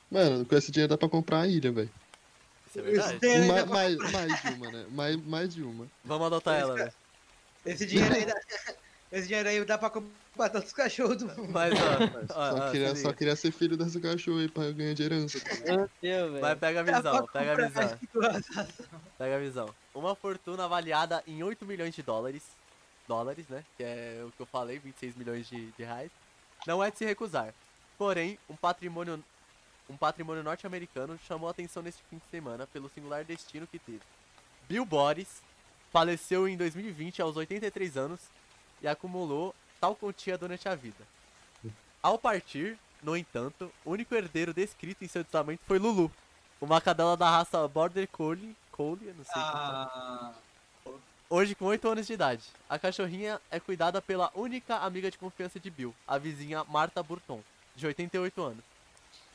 Mano, 0.10 0.46
com 0.46 0.56
esse 0.56 0.72
dinheiro 0.72 0.90
dá 0.90 0.98
pra 0.98 1.10
comprar 1.10 1.42
a 1.42 1.48
ilha, 1.48 1.72
velho. 1.72 1.90
Isso 2.70 2.80
é 2.80 2.82
verdade? 2.82 3.26
Aí 3.26 3.48
Mais, 3.48 3.66
mais, 4.12 4.42
de 4.42 4.48
uma, 4.50 4.72
né? 4.72 4.86
Mais, 4.92 5.26
mais 5.26 5.54
de 5.54 5.62
uma. 5.62 5.88
Vamos 6.06 6.28
adotar 6.28 6.56
Esse 6.56 6.64
ela, 6.64 6.76
velho. 6.76 6.94
Esse 7.66 7.86
dinheiro 7.86 8.16
aí 8.16 8.26
dá... 8.26 8.36
Esse 9.12 9.28
dinheiro 9.28 9.50
aí 9.50 9.66
dá 9.66 9.78
pra 9.78 9.90
comprar 9.90 10.21
todos 10.36 10.68
os 10.68 10.74
cachorros 10.74 11.18
do 11.18 11.28
mundo. 11.28 11.50
Mas, 11.52 11.74
ó, 11.74 11.78
ó, 12.36 12.52
Só, 12.52 12.68
ó, 12.68 12.72
queria, 12.72 12.96
se 12.96 13.02
só 13.02 13.14
queria 13.14 13.36
ser 13.36 13.52
filho 13.52 13.78
dessa 13.78 14.00
cachorra 14.00 14.42
aí 14.42 14.50
pra 14.50 14.72
ganhar 14.72 14.94
de 14.94 15.04
herança. 15.04 15.38
ligado? 15.38 15.66
Meu 15.78 15.90
Deus, 16.02 16.32
velho. 16.32 16.42
Mas 16.42 16.60
pega 16.60 16.80
a 16.80 16.84
visão, 16.84 17.28
pega 17.28 17.52
a 17.52 17.68
visão. 17.68 18.00
Pega 19.18 19.36
a 19.36 19.40
visão. 19.40 19.76
Uma 19.94 20.16
fortuna 20.16 20.66
avaliada 20.66 21.24
em 21.28 21.44
8 21.44 21.66
milhões 21.66 21.94
de 21.94 22.02
dólares. 22.02 22.44
Dólares, 23.08 23.48
né? 23.50 23.64
Que 23.78 23.84
é 23.84 24.24
o 24.26 24.32
que 24.32 24.42
eu 24.42 24.46
falei, 24.46 24.80
26 24.80 25.16
milhões 25.16 25.48
de, 25.48 25.72
de 25.72 25.84
reais. 25.84 26.12
Não 26.66 26.84
é 26.84 26.90
de 26.90 26.98
se 26.98 27.06
recusar. 27.06 27.54
Porém, 27.98 28.38
um 28.50 28.56
patrimônio, 28.56 29.24
um 29.90 29.98
patrimônio 29.98 30.44
norte-americano 30.44 31.20
chamou 31.28 31.48
a 31.48 31.52
atenção 31.52 31.84
neste 31.84 32.02
fim 32.10 32.18
de 32.18 32.24
semana 32.32 32.66
pelo 32.68 32.90
singular 32.90 33.24
destino 33.24 33.68
que 33.68 33.80
teve. 33.80 34.02
Bill 34.68 34.86
Boris 34.86 35.42
faleceu 35.92 36.48
em 36.48 36.56
2020 36.56 37.22
aos 37.22 37.36
83 37.36 37.98
anos 37.98 38.22
e 38.82 38.88
acumulou 38.88 39.54
tal 39.82 39.96
quantia 39.96 40.38
durante 40.38 40.70
a 40.70 40.76
vida. 40.76 41.04
Ao 42.02 42.18
partir, 42.18 42.78
no 43.02 43.18
entanto, 43.18 43.72
o 43.84 43.92
único 43.92 44.14
herdeiro 44.14 44.54
descrito 44.54 45.04
em 45.04 45.08
seu 45.08 45.24
testamento 45.24 45.62
foi 45.66 45.80
Lulu, 45.80 46.12
uma 46.62 46.80
cadela 46.80 47.18
da 47.18 47.30
raça 47.30 47.68
Border 47.68 48.08
Collie, 48.08 48.56
Collie, 48.72 49.14
não 49.18 49.26
sei 49.26 49.34
como 49.34 49.52
fala. 49.52 49.92
Ah, 49.94 50.34
Hoje 51.30 51.56
com 51.56 51.66
8 51.66 51.88
anos 51.88 52.06
de 52.08 52.14
idade. 52.14 52.44
A 52.70 52.78
cachorrinha 52.78 53.40
é 53.50 53.60
cuidada 53.60 54.02
pela 54.02 54.30
única 54.36 54.76
amiga 54.78 55.10
de 55.10 55.18
confiança 55.18 55.60
de 55.60 55.70
Bill, 55.72 55.96
a 56.06 56.18
vizinha 56.18 56.64
Marta 56.66 57.02
Burton, 57.02 57.42
de 57.76 57.88
88 57.88 58.42
anos. 58.42 58.64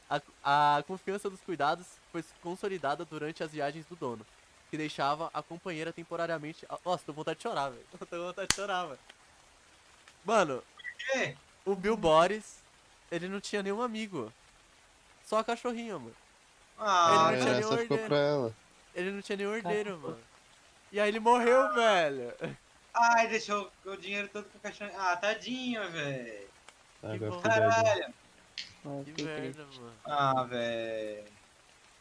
A, 0.08 0.76
a 0.76 0.82
confiança 0.82 1.28
dos 1.30 1.40
cuidados 1.40 1.86
foi 2.12 2.22
consolidada 2.42 3.04
durante 3.04 3.42
as 3.42 3.50
viagens 3.50 3.86
do 3.86 3.96
dono, 3.96 4.26
que 4.70 4.76
deixava 4.76 5.30
a 5.32 5.42
companheira 5.42 5.92
temporariamente. 5.92 6.66
Ah, 6.68 6.78
Nossa, 6.84 7.02
tô 7.04 7.12
com 7.12 7.20
vontade 7.20 7.38
de 7.38 7.42
chorar, 7.44 7.70
velho. 7.70 7.86
Tô 7.98 8.06
com 8.06 8.16
vontade 8.18 8.48
de 8.48 8.54
chorar, 8.54 8.84
velho. 8.84 8.98
Mano, 10.26 10.62
quê? 10.98 11.36
o 11.64 11.74
Bill 11.76 11.96
Boris, 11.96 12.58
ele 13.10 13.28
não 13.28 13.40
tinha 13.40 13.62
nenhum 13.62 13.80
amigo. 13.80 14.32
Só 15.24 15.38
a 15.38 15.44
cachorrinha, 15.44 15.98
mano. 15.98 16.14
Ah, 16.78 17.08
Ele 17.08 17.16
A 17.16 17.30
não 17.32 17.38
tinha 17.40 17.54
nenhum 17.54 17.68
ficou 17.68 17.78
herdeiro. 17.80 18.06
pra 18.08 18.16
ela. 18.18 18.54
Ele 18.94 19.10
não 19.12 19.22
tinha 19.22 19.36
nenhum 19.36 19.54
herdeiro, 19.54 19.98
mano. 19.98 20.18
E 20.92 21.00
aí 21.00 21.08
ele 21.08 21.20
morreu, 21.20 21.72
velho. 21.74 22.32
Ai, 22.94 23.28
deixou 23.28 23.70
o 23.84 23.96
dinheiro 23.96 24.28
todo 24.32 24.44
com 24.50 24.58
o 24.58 24.60
cachorro. 24.60 24.90
Ah, 24.98 25.16
tadinho, 25.16 25.88
velho. 25.90 26.46
Agora 27.02 27.30
bom. 27.30 27.36
fudeu, 27.40 27.52
velho. 27.52 27.70
Caralho. 27.70 28.14
Nossa, 28.84 29.04
Que 29.04 29.12
triste. 29.12 29.24
merda, 29.24 29.66
mano. 29.78 29.92
Ah, 30.04 30.42
velho. 30.44 31.24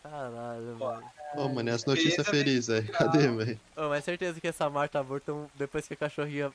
Caralho, 0.04 0.76
Pô. 0.78 0.90
velho. 0.96 1.12
Ô, 1.36 1.50
mano, 1.50 1.70
e 1.70 1.72
as 1.74 1.86
notícias 1.86 2.28
felizes, 2.28 2.68
velho. 2.68 2.92
Cadê, 2.94 3.28
velho? 3.28 3.60
Ô, 3.76 3.90
mas 3.90 4.04
certeza 4.04 4.40
que 4.40 4.48
essa 4.48 4.70
Marta 4.70 5.04
Burton, 5.04 5.50
depois 5.56 5.88
que 5.88 5.94
a 5.94 5.98
cachorrinha 5.98 6.52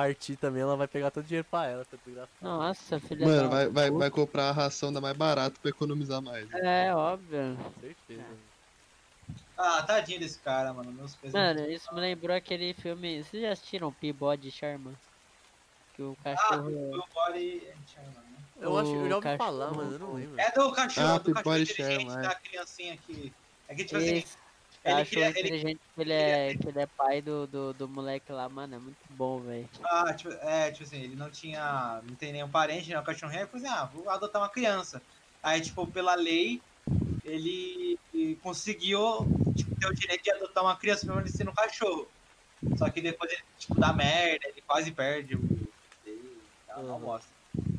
partir 0.00 0.36
também, 0.36 0.62
ela 0.62 0.76
vai 0.76 0.86
pegar 0.86 1.10
todo 1.10 1.24
o 1.24 1.26
dinheiro 1.26 1.46
pra 1.50 1.66
ela, 1.66 1.84
tá 1.84 1.96
desgraçado. 2.04 2.30
Nossa, 2.40 3.00
filha 3.00 3.26
Mano, 3.26 3.42
da 3.42 3.48
vai, 3.48 3.68
vai, 3.68 3.90
vai 3.90 4.10
comprar 4.10 4.48
a 4.48 4.52
ração 4.52 4.92
da 4.92 5.00
mais 5.00 5.16
barata 5.16 5.58
pra 5.60 5.70
economizar 5.70 6.22
mais. 6.22 6.48
É, 6.54 6.94
óbvio. 6.94 7.56
Certeza. 7.80 8.24
Ah, 9.56 9.82
tadinho 9.82 10.20
desse 10.20 10.38
cara, 10.38 10.72
mano. 10.72 10.92
Meus 10.92 11.14
pesos. 11.16 11.34
Mano, 11.34 11.68
isso 11.70 11.92
me 11.94 12.00
lembrou 12.00 12.34
aquele 12.36 12.72
filme. 12.74 13.22
Vocês 13.22 13.42
já 13.42 13.52
assistiram 13.52 13.92
Peabody 13.92 14.50
Sherman? 14.50 14.94
Que 15.94 16.02
o 16.02 16.16
Ah, 16.24 16.36
cachorro. 16.36 16.70
o 16.70 17.04
body. 17.12 17.62
Chama, 17.86 18.06
né? 18.06 18.38
Eu 18.60 18.78
acho 18.78 18.94
eu 18.94 19.08
já 19.08 19.14
ouvi 19.16 19.24
cachorro- 19.24 19.38
falar, 19.38 19.70
mas 19.72 19.92
eu 19.92 19.98
não 19.98 20.12
lembro. 20.14 20.40
É 20.40 20.50
do 20.52 20.72
cachorro, 20.72 21.06
Ah, 21.08 21.18
do 21.18 21.34
cachorro 21.34 21.56
inteligente 21.56 21.76
share, 22.10 22.22
da 22.22 22.34
criancinha 22.36 22.96
que. 22.96 23.32
É 23.68 23.74
que, 23.74 23.84
tipo 23.84 23.98
assim, 23.98 24.24
Esse 24.90 25.14
ele 25.16 25.26
cachorro 25.26 25.34
queria. 25.34 25.40
Ele, 25.40 25.56
inteligente 25.56 25.80
que 25.94 26.00
ele 26.00 26.12
é, 26.12 26.54
que 26.54 26.68
ele 26.68 26.80
é 26.80 26.86
pai 26.86 27.22
do, 27.22 27.46
do, 27.46 27.72
do 27.74 27.88
moleque 27.88 28.32
lá, 28.32 28.48
mano, 28.48 28.74
é 28.74 28.78
muito 28.78 29.04
bom, 29.08 29.40
velho. 29.40 29.68
ah, 29.84 30.14
tipo, 30.14 30.32
é, 30.32 30.70
tipo 30.70 30.84
assim, 30.84 31.02
ele 31.02 31.16
não 31.16 31.30
tinha. 31.30 32.00
Não 32.04 32.14
tem 32.16 32.32
nenhum 32.32 32.50
parente, 32.50 32.90
né? 32.90 32.98
O 32.98 33.04
cachorro 33.04 33.32
ele 33.32 33.46
falou 33.46 33.66
assim, 33.66 33.74
ah, 33.74 33.84
vou 33.86 34.08
adotar 34.10 34.40
uma 34.42 34.48
criança. 34.48 35.02
Aí, 35.42 35.60
tipo, 35.60 35.86
pela 35.86 36.14
lei, 36.14 36.60
ele 37.24 37.98
conseguiu 38.42 39.26
tipo, 39.56 39.74
ter 39.78 39.86
o 39.88 39.94
direito 39.94 40.24
de 40.24 40.30
adotar 40.32 40.64
uma 40.64 40.76
criança 40.76 41.06
mesmo 41.06 41.20
ele 41.20 41.30
sendo 41.30 41.50
um 41.50 41.54
cachorro. 41.54 42.08
Só 42.76 42.88
que 42.90 43.00
depois 43.00 43.30
ele, 43.30 43.42
tipo, 43.58 43.74
dá 43.76 43.92
merda, 43.92 44.48
ele 44.48 44.62
quase 44.62 44.90
perde 44.90 45.34
o. 45.36 45.40
Ele, 46.04 46.38
não 46.68 46.94
Uhum. 46.94 46.98
mostra. 47.00 47.30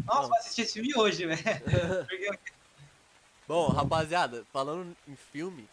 Nossa, 0.05 0.21
Não. 0.21 0.27
vou 0.29 0.37
assistir 0.37 0.61
esse 0.61 0.73
filme 0.73 0.93
hoje, 0.95 1.25
velho. 1.25 1.39
Porque- 2.07 2.39
Bom, 3.47 3.69
rapaziada, 3.69 4.45
falando 4.53 4.95
em 5.07 5.15
filme, 5.15 5.67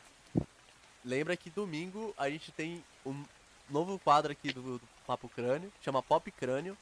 lembra 1.07 1.37
que 1.37 1.49
domingo 1.49 2.13
a 2.19 2.29
gente 2.29 2.51
tem 2.51 2.85
um 3.07 3.25
novo 3.71 3.99
quadro 3.99 4.33
aqui 4.33 4.53
do, 4.53 4.79
do 4.79 4.89
Papo 5.07 5.29
Crânio, 5.29 5.73
chama 5.81 6.03
Pop 6.03 6.29
Crânio, 6.33 6.77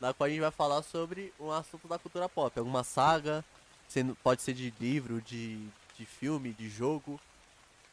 na 0.00 0.14
qual 0.14 0.26
a 0.26 0.30
gente 0.30 0.40
vai 0.40 0.50
falar 0.50 0.82
sobre 0.82 1.34
um 1.38 1.50
assunto 1.50 1.88
da 1.88 1.98
cultura 1.98 2.28
pop, 2.28 2.56
alguma 2.56 2.84
saga, 2.84 3.44
sendo, 3.88 4.14
pode 4.16 4.42
ser 4.42 4.54
de 4.54 4.72
livro, 4.80 5.20
de, 5.20 5.66
de 5.98 6.06
filme, 6.06 6.52
de 6.52 6.68
jogo, 6.68 7.20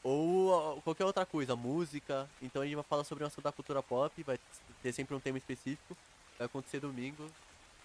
ou 0.04 0.80
qualquer 0.82 1.06
outra 1.06 1.26
coisa, 1.26 1.56
música. 1.56 2.30
Então 2.42 2.62
a 2.62 2.66
gente 2.66 2.76
vai 2.76 2.84
falar 2.84 3.04
sobre 3.04 3.24
um 3.24 3.28
assunto 3.28 3.44
da 3.44 3.52
cultura 3.52 3.82
pop, 3.82 4.24
vai 4.24 4.40
ter 4.84 4.94
sempre 4.94 5.16
um 5.16 5.20
tema 5.20 5.38
específico, 5.38 5.98
vai 6.38 6.46
acontecer 6.46 6.80
domingo 6.80 7.30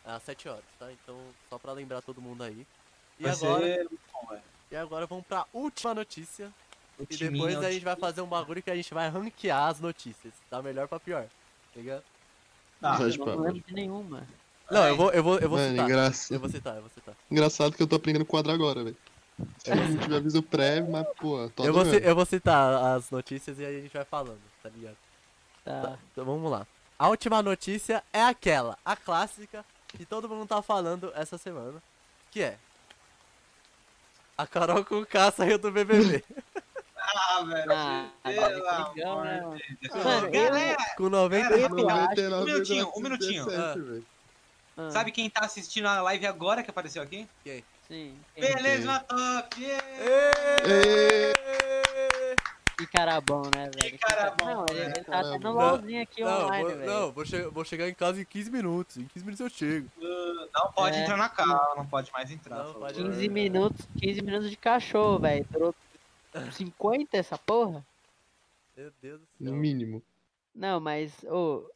às 0.04 0.22
7 0.22 0.48
horas, 0.48 0.64
tá? 0.78 0.92
Então, 0.92 1.18
só 1.48 1.58
pra 1.58 1.72
lembrar 1.72 2.02
todo 2.02 2.20
mundo 2.20 2.42
aí. 2.44 2.66
E 3.18 3.22
vai 3.22 3.32
agora, 3.32 3.64
ser 3.64 3.76
velho. 3.76 3.90
e 4.70 4.76
agora 4.76 5.06
vamos 5.06 5.26
pra 5.26 5.46
última 5.52 5.94
notícia. 5.94 6.52
O 6.98 7.02
E 7.08 7.16
depois 7.16 7.56
o 7.56 7.60
a 7.60 7.70
gente 7.72 7.84
vai 7.84 7.96
fazer 7.96 8.20
um 8.22 8.26
bagulho 8.26 8.62
que 8.62 8.70
a 8.70 8.76
gente 8.76 8.92
vai 8.94 9.08
ranquear 9.08 9.68
as 9.68 9.80
notícias. 9.80 10.32
Da 10.50 10.62
melhor 10.62 10.88
pra 10.88 10.98
pior. 10.98 11.24
Tá 11.24 11.80
ligado? 11.80 12.02
Tá. 12.80 12.96
Pode 12.96 13.18
Eu 13.18 13.26
não 13.26 13.38
lembro 13.40 13.62
de 13.66 13.74
nenhuma. 13.74 14.26
Não, 14.70 14.82
É, 14.84 14.90
eu 14.90 14.96
vou, 14.96 15.10
eu 15.10 15.22
vou, 15.22 15.38
eu 15.38 15.48
vou 15.48 15.58
Mano, 15.58 15.70
citar. 15.70 15.88
engraçado. 15.88 16.32
Eu 16.34 16.40
vou 16.40 16.48
citar, 16.50 16.74
eu 16.76 16.80
vou 16.80 16.90
citar. 16.90 17.14
Engraçado 17.30 17.76
que 17.76 17.82
eu 17.82 17.86
tô 17.86 17.96
aprendendo 17.96 18.24
quadro 18.24 18.50
agora, 18.52 18.82
velho. 18.82 18.96
É 19.64 19.72
assim, 19.72 19.98
tive 19.98 20.16
aviso 20.16 20.42
prévio, 20.42 20.90
mas, 20.90 21.06
pô, 21.20 21.48
tô 21.54 21.64
Eu 21.64 21.72
vou, 21.72 21.84
eu 21.84 22.14
vou 22.16 22.24
citar 22.24 22.96
as 22.96 23.10
notícias 23.10 23.58
e 23.58 23.64
aí 23.64 23.78
a 23.78 23.82
gente 23.82 23.92
vai 23.92 24.04
falando, 24.04 24.40
tá 24.62 24.70
ligado? 24.70 24.96
Tá. 25.64 25.82
Tá, 25.82 25.98
então 26.10 26.24
vamos 26.24 26.50
lá. 26.50 26.66
A 26.98 27.08
última 27.08 27.42
notícia 27.42 28.02
é 28.12 28.22
aquela, 28.22 28.78
a 28.82 28.96
clássica, 28.96 29.64
que 29.88 30.06
todo 30.06 30.28
mundo 30.28 30.48
tá 30.48 30.62
falando 30.62 31.12
essa 31.14 31.36
semana. 31.36 31.82
Que 32.30 32.42
é. 32.42 32.58
A 34.38 34.46
Carol 34.46 34.84
com 34.84 35.04
K 35.04 35.30
saiu 35.30 35.58
do 35.58 35.70
BBB. 35.70 36.24
Ah, 37.18 37.42
velho. 37.44 37.72
Ah, 37.72 38.10
legal, 38.24 39.24
né, 39.24 39.40
mano? 39.40 39.58
Mano, 40.04 40.30
Galera, 40.30 40.76
com 40.96 41.08
90. 41.08 41.48
Pera, 41.48 41.60
eu 41.60 41.62
rapidão. 41.62 41.88
acho- 41.88 42.42
Um 42.42 42.44
minutinho, 42.44 42.92
um 42.96 43.00
minutinho. 43.00 43.44
97, 43.46 43.80
velho. 43.80 44.06
Ah, 44.76 44.90
sabe 44.90 45.10
quem 45.10 45.30
tá 45.30 45.40
assistindo 45.44 45.86
a 45.88 46.02
live 46.02 46.26
agora 46.26 46.62
que 46.62 46.70
apareceu 46.70 47.02
aqui? 47.02 47.26
Sim. 47.88 48.14
Beleza, 48.36 48.84
na 48.86 49.00
top! 49.00 49.62
yeah! 49.62 51.36
Que 52.76 52.86
cara 52.88 53.18
bom, 53.22 53.40
né, 53.54 53.70
velho? 53.74 53.92
Que 53.92 53.98
cara 53.98 54.34
bom, 54.38 54.44
Não, 54.44 54.66
ele, 54.68 54.80
né? 54.84 54.92
ele 54.96 55.04
tá 55.04 55.22
tendo. 55.22 55.50
LOLzinho 55.50 56.02
aqui 56.02 56.22
Não, 56.22 56.44
online, 56.44 56.64
vou, 56.68 56.76
velho. 56.76 56.90
não 56.92 57.12
vou, 57.12 57.24
che- 57.24 57.48
vou 57.48 57.64
chegar 57.64 57.88
em 57.88 57.94
casa 57.94 58.20
em 58.20 58.24
15 58.26 58.50
minutos. 58.50 58.98
Em 58.98 59.04
15 59.06 59.24
minutos 59.24 59.40
eu 59.40 59.48
chego. 59.50 59.88
Uh, 59.96 60.36
Não 60.54 60.70
pode 60.72 60.96
É. 60.96 61.02
entrar 61.02 61.16
na 61.16 61.28
cal, 61.30 61.74
não 61.76 61.86
pode 61.86 62.12
mais 62.12 62.30
entrar. 62.30 62.64
Não 62.64 62.74
pode 62.74 62.94
favor. 62.94 63.10
15 63.12 63.28
minutos, 63.30 63.86
15 63.98 64.20
minutos 64.22 64.50
de 64.50 64.56
cachorro, 64.56 65.18
velho. 65.18 65.46
Durou 65.50 65.74
50 66.52 67.16
essa 67.16 67.36
porra? 67.38 67.84
Meu 68.76 68.90
Deus 69.02 69.20
do 69.20 69.26
No 69.40 69.50
céu. 69.50 69.58
mínimo. 69.60 70.02
Não, 70.54 70.78
mas, 70.80 71.12
ô, 71.24 71.68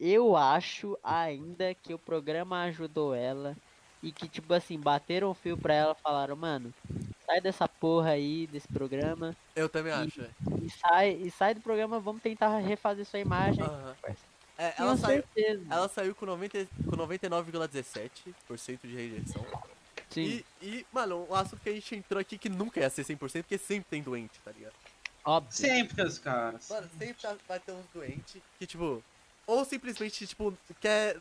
eu 0.00 0.36
acho 0.36 0.98
ainda 1.02 1.74
que 1.74 1.94
o 1.94 1.98
programa 1.98 2.62
ajudou 2.64 3.14
ela 3.14 3.56
e 4.02 4.12
que, 4.12 4.28
tipo 4.28 4.52
assim, 4.52 4.78
bateram 4.78 5.30
o 5.30 5.34
fio 5.34 5.56
pra 5.56 5.74
ela 5.74 5.94
falaram, 5.94 6.36
mano, 6.36 6.72
sai 7.24 7.40
dessa 7.40 7.66
porra 7.66 8.10
aí, 8.10 8.46
desse 8.46 8.68
programa, 8.68 9.34
Eu 9.54 9.68
também 9.68 9.92
acho, 9.92 10.20
velho. 10.20 10.34
e 10.62 10.70
sai, 10.70 11.10
e 11.12 11.30
sai 11.30 11.54
do 11.54 11.60
programa, 11.60 11.98
vamos 11.98 12.22
tentar 12.22 12.56
refazer 12.58 13.04
sua 13.06 13.18
imagem. 13.20 13.64
Parça. 14.00 14.24
É, 14.58 14.74
ela 14.78 14.96
saiu, 14.96 15.22
certeza. 15.34 15.64
ela 15.70 15.88
saiu 15.88 16.14
com, 16.14 16.24
90, 16.26 16.66
com 16.88 16.96
99,17% 16.96 18.78
de 18.84 18.94
rejeição. 18.94 19.44
Sim, 20.16 20.42
E, 20.62 20.66
e, 20.78 20.86
mano, 20.90 21.26
um 21.28 21.34
assunto 21.34 21.60
que 21.60 21.68
a 21.68 21.72
gente 21.74 21.94
entrou 21.94 22.18
aqui 22.18 22.38
que 22.38 22.48
nunca 22.48 22.80
ia 22.80 22.88
ser 22.88 23.04
100%, 23.04 23.42
porque 23.44 23.58
sempre 23.58 23.84
tem 23.90 24.02
doente, 24.02 24.40
tá 24.42 24.50
ligado? 24.50 24.74
óbvio. 25.26 25.52
Sempre 25.52 26.02
os 26.02 26.18
caras. 26.18 26.68
Mano, 26.70 26.88
sempre 26.98 27.22
vai 27.46 27.60
ter 27.60 27.72
uns 27.72 27.86
doentes 27.92 28.40
que, 28.58 28.66
tipo, 28.66 29.04
ou 29.46 29.64
simplesmente, 29.66 30.26
tipo, 30.26 30.56
quer 30.80 31.20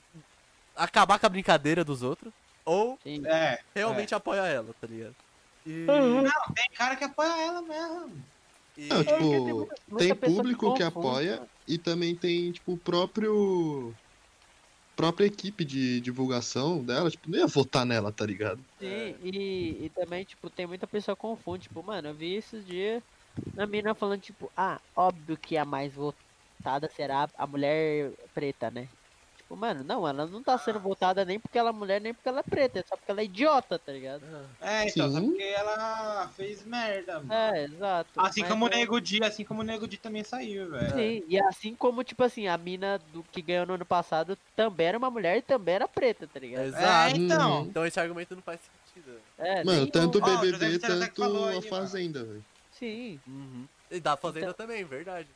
acabar 0.75 1.19
com 1.19 1.25
a 1.25 1.29
brincadeira 1.29 1.83
dos 1.83 2.03
outros, 2.03 2.31
ou 2.63 2.97
Sim. 3.03 3.21
É, 3.27 3.59
realmente 3.75 4.15
apoia 4.15 4.41
ela, 4.47 4.73
tá 4.79 4.87
ligado? 4.87 5.15
E, 5.65 5.85
não, 5.87 6.53
tem 6.53 6.65
cara 6.75 6.95
que 6.95 7.03
apoia 7.03 7.41
ela 7.41 7.61
mesmo. 7.63 8.23
e- 8.77 8.89
Não, 8.89 8.99
É, 9.01 9.03
tipo, 9.03 9.55
muita- 9.57 9.75
muita 9.89 10.15
tem 10.15 10.15
público 10.15 10.73
que 10.73 10.83
apoia 10.83 11.35
mano. 11.37 11.49
e 11.67 11.77
também 11.77 12.15
tem, 12.15 12.51
tipo, 12.53 12.73
o 12.73 12.77
próprio. 12.77 13.93
Própria 14.95 15.25
equipe 15.25 15.65
de 15.65 15.99
divulgação 16.01 16.83
dela, 16.83 17.09
tipo, 17.09 17.29
não 17.29 17.39
ia 17.39 17.47
votar 17.47 17.85
nela, 17.85 18.11
tá 18.11 18.25
ligado? 18.25 18.63
Sim, 18.79 19.15
e, 19.21 19.85
e 19.85 19.89
também, 19.89 20.23
tipo, 20.23 20.49
tem 20.49 20.65
muita 20.65 20.87
pessoa 20.87 21.15
que 21.15 21.21
confunde. 21.21 21.63
Tipo, 21.63 21.83
mano, 21.83 22.09
eu 22.09 22.15
vi 22.15 22.35
esses 22.35 22.65
dias 22.65 23.03
a 23.57 23.65
mina 23.65 23.93
falando, 23.93 24.21
tipo, 24.21 24.51
ah, 24.55 24.79
óbvio 24.95 25.37
que 25.37 25.57
a 25.57 25.65
mais 25.65 25.93
votada 25.93 26.89
será 26.89 27.27
a 27.37 27.47
mulher 27.47 28.11
preta, 28.33 28.71
né? 28.71 28.87
Tipo, 29.45 29.55
mano, 29.55 29.83
não, 29.83 30.07
ela 30.07 30.25
não 30.25 30.41
tá 30.41 30.57
sendo 30.57 30.79
votada 30.79 31.23
nem 31.23 31.39
porque 31.39 31.55
ela 31.55 31.69
é 31.69 31.71
mulher, 31.71 32.01
nem 32.01 32.15
porque 32.15 32.27
ela 32.27 32.39
é 32.39 32.43
preta, 32.43 32.79
é 32.79 32.83
só 32.83 32.95
porque 32.97 33.11
ela 33.11 33.21
é 33.21 33.25
idiota, 33.25 33.77
tá 33.77 33.91
ligado? 33.91 34.23
É, 34.59 34.87
então, 34.89 35.11
só 35.11 35.19
Sim. 35.19 35.27
porque 35.27 35.43
ela 35.43 36.27
fez 36.35 36.65
merda, 36.65 37.19
mano. 37.19 37.31
É, 37.31 37.63
exato. 37.65 38.09
Assim 38.17 38.41
mas 38.41 38.49
como 38.49 38.65
o 38.65 38.67
é- 38.69 38.71
Nego 38.77 38.99
Di, 38.99 39.23
assim 39.23 39.43
como 39.45 39.61
o 39.61 39.63
Nego 39.63 39.87
Di 39.87 39.97
também 39.97 40.23
saiu, 40.23 40.71
velho. 40.71 40.95
Sim, 40.95 41.23
e 41.27 41.39
assim 41.39 41.75
como, 41.75 42.03
tipo 42.03 42.23
assim, 42.23 42.47
a 42.47 42.57
mina 42.57 42.99
do 43.13 43.21
que 43.21 43.39
ganhou 43.39 43.67
no 43.67 43.75
ano 43.75 43.85
passado 43.85 44.35
também 44.55 44.87
era 44.87 44.97
uma 44.97 45.11
mulher 45.11 45.37
e 45.37 45.41
também 45.43 45.75
era 45.75 45.87
preta, 45.87 46.25
tá 46.27 46.39
ligado? 46.39 46.65
Exato. 46.65 47.15
É, 47.15 47.17
então. 47.19 47.59
Uhum. 47.61 47.65
Então 47.67 47.85
esse 47.85 47.99
argumento 47.99 48.33
não 48.35 48.41
faz 48.41 48.59
sentido. 48.95 49.15
É, 49.37 49.63
Mano, 49.63 49.81
nem 49.81 49.91
tanto 49.91 50.17
o 50.17 50.21
BBB, 50.21 50.75
até 50.77 50.87
tanto 50.87 51.23
aí, 51.23 51.29
a 51.29 51.33
mano. 51.33 51.61
Fazenda, 51.61 52.23
velho. 52.23 52.45
Sim, 52.71 53.19
Uhum. 53.27 53.67
E 53.91 53.99
da 53.99 54.17
Fazenda 54.17 54.47
Então- 54.47 54.53
também, 54.65 54.83
verdade. 54.83 55.27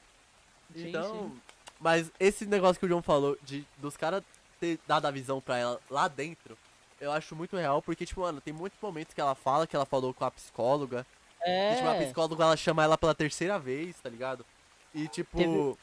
Sim, 0.74 0.90
Então, 0.90 1.32
mas 1.80 2.12
esse 2.20 2.46
negócio 2.46 2.80
que 2.80 2.86
o 2.86 2.90
João 2.90 3.02
falou, 3.02 3.38
de 3.44 3.66
dos 3.78 3.96
caras 3.96 4.24
ter 4.60 4.80
dado 4.88 5.06
a 5.06 5.12
visão 5.12 5.40
pra 5.40 5.58
ela 5.58 5.80
lá 5.90 6.08
dentro, 6.08 6.58
eu 7.00 7.12
acho 7.12 7.36
muito 7.36 7.56
real, 7.56 7.82
porque, 7.82 8.06
tipo, 8.06 8.22
mano, 8.22 8.42
tem 8.42 8.54
muitos 8.54 8.78
momentos 8.82 9.14
que 9.14 9.22
ela 9.22 9.36
fala 9.36 9.66
que 9.66 9.76
ela 9.76 9.86
falou 9.86 10.14
com 10.14 10.26
a 10.26 10.32
psicóloga, 10.32 11.06
é. 11.42 11.74
e, 11.74 11.76
tipo, 11.78 11.88
a 11.88 11.96
psicóloga, 11.96 12.44
ela 12.44 12.58
chama 12.58 12.84
ela 12.84 12.98
pela 12.98 13.16
terceira 13.16 13.58
vez, 13.58 13.96
tá 14.02 14.10
ligado? 14.10 14.46
E, 14.94 15.08
tipo... 15.08 15.38
Teve- 15.38 15.78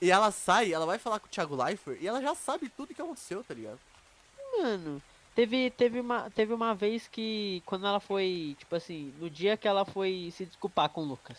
E 0.00 0.10
ela 0.10 0.30
sai, 0.30 0.72
ela 0.72 0.86
vai 0.86 0.98
falar 0.98 1.18
com 1.20 1.26
o 1.26 1.30
Thiago 1.30 1.56
Leifert, 1.56 1.98
e 2.00 2.06
ela 2.06 2.20
já 2.22 2.34
sabe 2.34 2.68
tudo 2.68 2.94
que 2.94 3.00
aconteceu, 3.02 3.42
tá 3.42 3.54
ligado? 3.54 3.78
Mano, 4.58 5.02
teve, 5.34 5.70
teve, 5.70 5.98
uma, 6.00 6.30
teve 6.30 6.52
uma 6.52 6.74
vez 6.74 7.08
que 7.08 7.62
quando 7.66 7.86
ela 7.86 7.98
foi, 8.00 8.54
tipo 8.58 8.74
assim, 8.76 9.12
no 9.18 9.30
dia 9.30 9.56
que 9.56 9.66
ela 9.66 9.84
foi 9.84 10.32
se 10.36 10.44
desculpar 10.46 10.88
com 10.90 11.00
o 11.02 11.04
Lucas. 11.04 11.38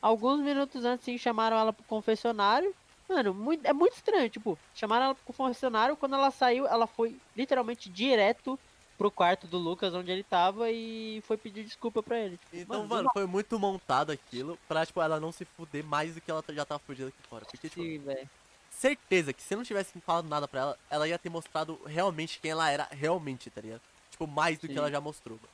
Alguns 0.00 0.40
minutos 0.40 0.84
antes, 0.84 1.04
sim, 1.04 1.18
chamaram 1.18 1.56
ela 1.56 1.72
pro 1.72 1.84
confessionário. 1.84 2.74
Mano, 3.08 3.32
muito, 3.32 3.64
é 3.64 3.72
muito 3.72 3.94
estranho, 3.94 4.28
tipo, 4.28 4.58
chamaram 4.74 5.06
ela 5.06 5.14
pro 5.14 5.32
confessionário, 5.32 5.96
quando 5.96 6.14
ela 6.14 6.30
saiu, 6.30 6.66
ela 6.66 6.86
foi 6.86 7.16
literalmente 7.36 7.88
direto 7.88 8.58
pro 8.98 9.10
quarto 9.10 9.46
do 9.46 9.58
Lucas, 9.58 9.94
onde 9.94 10.10
ele 10.10 10.24
tava, 10.24 10.70
e 10.70 11.22
foi 11.26 11.36
pedir 11.36 11.64
desculpa 11.64 12.02
pra 12.02 12.18
ele. 12.18 12.36
Tipo, 12.38 12.56
Então, 12.56 12.82
do 12.82 12.88
mano, 12.88 13.10
foi 13.12 13.26
muito 13.26 13.58
montado 13.58 14.10
aquilo 14.10 14.58
pra, 14.66 14.84
tipo, 14.84 15.00
ela 15.00 15.20
não 15.20 15.30
se 15.30 15.44
fuder 15.44 15.84
mais 15.84 16.14
do 16.14 16.20
que 16.20 16.30
ela 16.30 16.42
já 16.48 16.64
tá 16.64 16.78
fudendo 16.78 17.08
aqui 17.08 17.28
fora. 17.28 17.44
Porque, 17.44 17.68
tipo, 17.68 17.82
Sim, 17.82 17.98
velho. 17.98 18.28
certeza 18.70 19.32
que 19.32 19.42
se 19.42 19.54
eu 19.54 19.58
não 19.58 19.64
tivesse 19.64 19.92
falado 20.00 20.28
nada 20.28 20.48
pra 20.48 20.60
ela, 20.60 20.78
ela 20.90 21.06
ia 21.08 21.18
ter 21.18 21.28
mostrado 21.28 21.78
realmente 21.86 22.40
quem 22.40 22.50
ela 22.50 22.70
era 22.70 22.88
realmente, 22.90 23.50
tá 23.50 23.60
ligado? 23.60 23.82
Tipo, 24.10 24.26
mais 24.26 24.58
do 24.58 24.66
que 24.66 24.72
Sim. 24.72 24.78
ela 24.78 24.90
já 24.90 25.00
mostrou, 25.00 25.36
mano. 25.36 25.48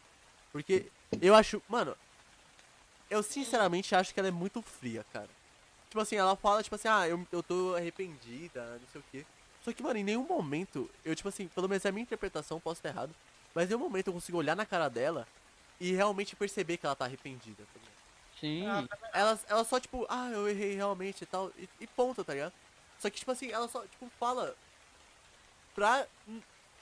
Porque 0.53 0.87
eu 1.21 1.35
acho, 1.35 1.61
mano, 1.69 1.97
eu 3.11 3.23
sinceramente 3.23 3.95
acho 3.95 4.15
que 4.15 4.21
ela 4.21 4.29
é 4.29 4.33
muito 4.33 4.63
fria, 4.63 5.05
cara. 5.13 5.29
Tipo 5.93 6.01
assim, 6.01 6.17
ela 6.17 6.35
fala, 6.35 6.63
tipo 6.63 6.75
assim, 6.75 6.89
ah, 6.89 7.07
eu, 7.07 7.23
eu 7.31 7.43
tô 7.43 7.75
arrependida, 7.77 8.65
não 8.81 8.89
sei 8.91 8.99
o 9.03 9.05
quê. 9.13 9.27
Só 9.63 9.75
que, 9.75 9.83
mano, 9.83 9.99
em 9.99 10.03
nenhum 10.03 10.27
momento, 10.27 10.89
eu, 11.05 11.15
tipo 11.15 11.29
assim, 11.29 11.49
pelo 11.49 11.69
menos 11.69 11.85
é 11.85 11.91
a 11.91 11.93
minha 11.93 12.03
interpretação, 12.03 12.59
posso 12.59 12.79
estar 12.79 12.89
errado, 12.89 13.15
mas 13.55 13.67
em 13.67 13.69
nenhum 13.69 13.81
momento 13.81 14.07
eu 14.07 14.15
consigo 14.15 14.39
olhar 14.39 14.57
na 14.57 14.65
cara 14.65 14.89
dela 14.89 15.29
e 15.79 15.93
realmente 15.93 16.35
perceber 16.35 16.79
que 16.79 16.87
ela 16.87 16.97
tá 16.97 17.05
arrependida, 17.05 17.63
tá 17.75 17.79
ligado? 17.79 17.93
Sim. 18.41 18.67
Ah, 18.67 18.89
Ela, 19.13 19.41
ela 19.51 19.65
só, 19.65 19.79
tipo, 19.79 20.07
ah, 20.09 20.31
eu 20.31 20.49
errei 20.49 20.77
realmente 20.77 21.25
e 21.25 21.27
tal, 21.27 21.53
e, 21.59 21.69
e 21.79 21.87
ponto, 21.87 22.25
tá 22.25 22.33
ligado? 22.33 22.55
Só 22.99 23.11
que, 23.11 23.19
tipo 23.19 23.31
assim, 23.31 23.51
ela 23.51 23.69
só, 23.69 23.83
tipo, 23.83 24.11
fala 24.19 24.57
pra. 25.75 26.07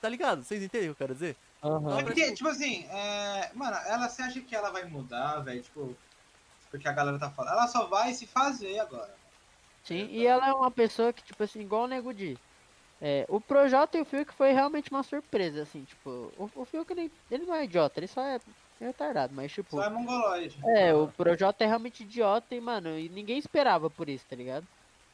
Tá 0.01 0.09
ligado? 0.09 0.45
Vocês 0.45 0.63
entendem 0.63 0.89
o 0.89 0.95
que 0.95 1.03
eu 1.03 1.09
quero 1.09 1.15
dizer? 1.15 1.37
Aham. 1.65 1.99
É 1.99 2.05
porque, 2.05 2.33
tipo 2.33 2.49
assim, 2.49 2.85
é... 2.85 3.51
mano, 3.55 3.77
ela 3.87 4.09
você 4.09 4.23
acha 4.23 4.41
que 4.41 4.55
ela 4.55 4.71
vai 4.71 4.85
mudar, 4.85 5.41
velho? 5.41 5.63
Tipo, 5.63 5.97
porque 6.71 6.89
a 6.89 6.93
galera 6.93 7.19
tá 7.19 7.31
falando. 7.31 7.53
Ela 7.55 7.67
só 7.69 7.87
vai 7.87 8.15
se 8.15 8.27
fazer 8.27 8.79
agora. 8.79 9.15
Sim, 9.85 10.07
e 10.11 10.27
ela 10.27 10.49
é 10.49 10.53
uma 10.53 10.71
pessoa 10.71 11.13
que, 11.13 11.23
tipo 11.23 11.43
assim, 11.43 11.61
igual 11.61 11.85
o 11.85 11.89
Nego 11.89 12.13
Di. 12.13 12.39
É, 13.01 13.25
o 13.29 13.41
Projota 13.41 13.97
e 13.97 14.03
o 14.03 14.05
Fiuk 14.05 14.33
foi 14.35 14.53
realmente 14.53 14.91
uma 14.91 15.03
surpresa, 15.03 15.63
assim, 15.63 15.85
tipo, 15.85 16.31
o, 16.37 16.51
o 16.55 16.65
Fiuk 16.67 16.93
ele, 16.93 17.11
ele 17.31 17.47
não 17.47 17.55
é 17.55 17.65
idiota, 17.65 17.99
ele 17.99 18.07
só 18.07 18.21
é 18.21 18.39
retardado, 18.79 19.35
mas 19.35 19.51
tipo, 19.51 19.77
Só 19.77 19.85
é 19.85 19.89
mongoloide. 19.89 20.59
é, 20.65 20.95
o 20.95 21.09
Projota 21.09 21.65
é 21.65 21.67
realmente 21.67 22.03
idiota 22.03 22.55
e, 22.55 22.61
mano, 22.61 22.99
e 22.99 23.09
ninguém 23.09 23.39
esperava 23.39 23.89
por 23.89 24.09
isso, 24.09 24.27
tá 24.29 24.37
ligado? 24.37 24.67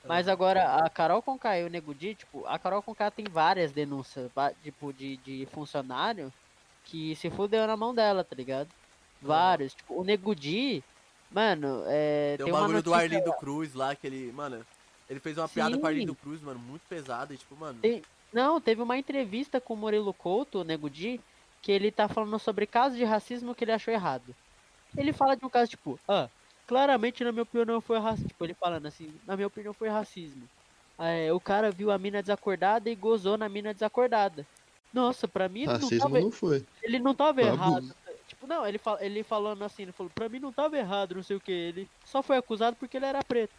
Mas 0.05 0.29
agora, 0.29 0.85
a 0.85 0.91
Carol 0.91 1.23
Conká 1.23 1.59
e 1.59 1.65
o 1.65 1.69
Nego 1.69 1.95
Di, 1.95 2.15
tipo, 2.15 2.45
a 2.47 2.59
Carol 2.59 2.83
Conká 2.83 3.11
tem 3.11 3.25
várias 3.29 3.73
denúncias, 3.73 4.31
tipo, 4.63 4.93
de, 4.93 5.17
de 5.19 5.47
funcionário 5.53 6.33
que 6.85 7.15
se 7.17 7.29
fudeu 7.31 7.67
na 7.67 7.77
mão 7.77 7.93
dela, 7.95 8.23
tá 8.23 8.35
ligado? 8.37 8.69
Vários, 9.21 9.75
tipo, 9.75 10.01
o 10.01 10.05
Nego 10.05 10.35
Di, 10.35 10.83
mano, 11.31 11.83
é, 11.87 12.37
Tem 12.37 12.47
uma 12.47 12.61
bagulho 12.61 12.83
do. 12.83 12.95
Arlindo 12.95 13.33
Cruz 13.35 13.75
lá, 13.75 13.95
que 13.95 14.07
ele, 14.07 14.33
mano, 14.33 14.65
ele 15.09 15.21
fez 15.21 15.37
uma 15.39 15.49
piada 15.49 15.73
com 15.73 15.79
o 15.79 15.81
Sim. 15.81 15.87
Arlindo 15.87 16.15
Cruz, 16.15 16.41
mano, 16.41 16.59
muito 16.59 16.83
pesada 16.89 17.33
e 17.35 17.37
tipo, 17.37 17.57
mano. 17.57 17.79
Tem- 17.81 18.03
Não, 18.33 18.61
teve 18.61 18.83
uma 18.83 18.99
entrevista 18.99 19.61
com 19.61 19.75
o 19.75 19.77
Murilo 19.77 20.13
Couto, 20.13 20.61
o 20.61 20.65
Nego 20.65 20.91
Di, 20.91 21.21
que 21.63 21.73
ele 21.73 21.91
tá 21.91 22.09
falando 22.09 22.39
sobre 22.39 22.67
casos 22.67 22.99
de 22.99 23.05
racismo 23.05 23.55
que 23.55 23.65
ele 23.65 23.73
achou 23.73 23.93
errado. 23.95 24.35
Ele 24.97 25.13
fala 25.13 25.37
de 25.37 25.45
um 25.45 25.49
caso 25.49 25.71
tipo, 25.71 25.99
ah, 26.09 26.29
claramente 26.67 27.23
na 27.25 27.33
minha 27.33 27.43
opinião 27.45 27.81
foi 27.81 27.99
racismo. 27.99 28.29
Tipo, 28.29 28.45
ele 28.45 28.55
falando 28.55 28.87
assim, 28.87 29.13
na 29.27 29.37
minha 29.37 29.47
opinião 29.47 29.73
foi 29.75 29.89
racismo. 29.89 30.43
É, 30.99 31.33
o 31.33 31.39
cara 31.41 31.71
viu 31.71 31.91
a 31.91 31.99
mina 31.99 32.23
desacordada 32.23 32.89
e 32.91 32.95
gozou 32.95 33.37
na 33.37 33.49
mina 33.49 33.73
desacordada. 33.75 34.47
Nossa, 34.93 35.29
pra 35.29 35.49
mim 35.49 35.61
ele 35.61 35.67
não 35.69 35.75
Racismo 35.75 35.99
tava, 36.01 36.21
não 36.21 36.31
foi. 36.31 36.65
ele 36.83 36.99
não 36.99 37.15
tava 37.15 37.41
Foi 37.43 37.51
errado. 37.51 37.77
abuso. 37.77 37.95
Tipo, 38.27 38.47
não, 38.47 38.67
ele, 38.67 38.79
fal- 38.79 38.99
ele 39.01 39.23
falando 39.23 39.63
assim, 39.65 39.83
ele 39.83 39.93
falou, 39.93 40.11
pra 40.15 40.29
mim 40.29 40.41
não 40.41 40.53
tava 40.53 40.77
errado, 40.77 41.15
não 41.15 41.23
sei 41.23 41.37
o 41.37 41.41
que. 41.41 41.53
Ele 41.53 41.89
só 42.05 42.23
foi 42.23 42.37
acusado 42.37 42.77
porque 42.77 42.97
ele 42.97 43.07
era 43.07 43.23
preto. 43.23 43.53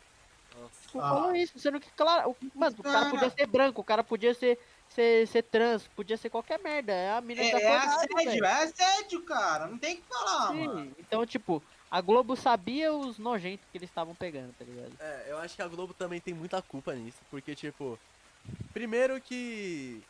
Tipo, 0.83 0.99
Ah. 0.99 1.09
falou 1.09 1.35
isso, 1.35 1.57
sendo 1.59 1.79
que, 1.79 1.89
claro, 1.91 2.31
o, 2.31 2.35
mano, 2.57 2.75
o 2.79 2.83
cara 2.83 3.09
podia 3.09 3.29
ser 3.29 3.45
branco, 3.45 3.81
o 3.81 3.83
cara 3.83 4.03
podia 4.03 4.33
ser, 4.33 4.59
ser, 4.89 5.27
ser 5.27 5.43
trans, 5.43 5.87
podia 5.95 6.17
ser 6.17 6.29
qualquer 6.29 6.59
merda. 6.59 6.91
É 6.91 7.11
a 7.11 7.21
mina 7.21 7.41
É, 7.43 7.51
da 7.51 7.59
é 7.61 7.77
assédio, 7.77 8.45
é 8.45 8.63
assédio, 8.63 9.21
cara. 9.23 9.67
Não 9.67 9.77
tem 9.77 9.95
o 9.95 9.97
que 10.01 10.07
falar, 10.07 10.53
mano. 10.53 10.79
Sim, 10.85 10.95
Então, 10.99 11.25
tipo, 11.25 11.61
a 11.91 12.01
Globo 12.01 12.35
sabia 12.35 12.91
os 12.91 13.17
nojentos 13.19 13.65
que 13.71 13.77
eles 13.77 13.89
estavam 13.89 14.15
pegando, 14.15 14.53
tá 14.57 14.65
ligado? 14.65 14.91
É, 14.99 15.25
eu 15.29 15.37
acho 15.37 15.55
que 15.55 15.61
a 15.61 15.67
Globo 15.67 15.93
também 15.93 16.19
tem 16.19 16.33
muita 16.33 16.61
culpa 16.61 16.93
nisso, 16.95 17.19
porque, 17.29 17.53
tipo, 17.55 17.97
primeiro 18.73 19.21
que 19.21 20.01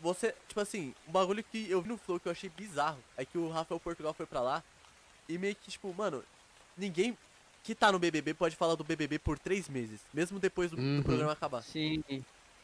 você, 0.00 0.34
tipo 0.46 0.60
assim, 0.60 0.94
um 1.08 1.12
bagulho 1.12 1.42
que 1.42 1.70
eu 1.70 1.80
vi 1.82 1.88
no 1.88 1.96
Flow 1.98 2.18
que 2.20 2.28
eu 2.28 2.32
achei 2.32 2.50
bizarro 2.50 2.98
é 3.16 3.24
que 3.24 3.36
o 3.38 3.50
Rafael 3.50 3.80
Portugal 3.80 4.12
foi 4.14 4.26
pra 4.26 4.40
lá 4.40 4.62
e 5.28 5.36
meio 5.38 5.54
que, 5.56 5.70
tipo, 5.70 5.92
mano, 5.94 6.22
ninguém 6.76 7.16
que 7.64 7.74
tá 7.74 7.92
no 7.92 7.98
BBB 7.98 8.32
pode 8.34 8.56
falar 8.56 8.74
do 8.76 8.84
BBB 8.84 9.18
por 9.18 9.38
três 9.38 9.68
meses, 9.68 10.00
mesmo 10.14 10.38
depois 10.38 10.70
do, 10.70 10.76
do 10.76 10.82
Uhum. 10.82 11.02
programa 11.02 11.32
acabar. 11.32 11.62
Sim. 11.62 12.02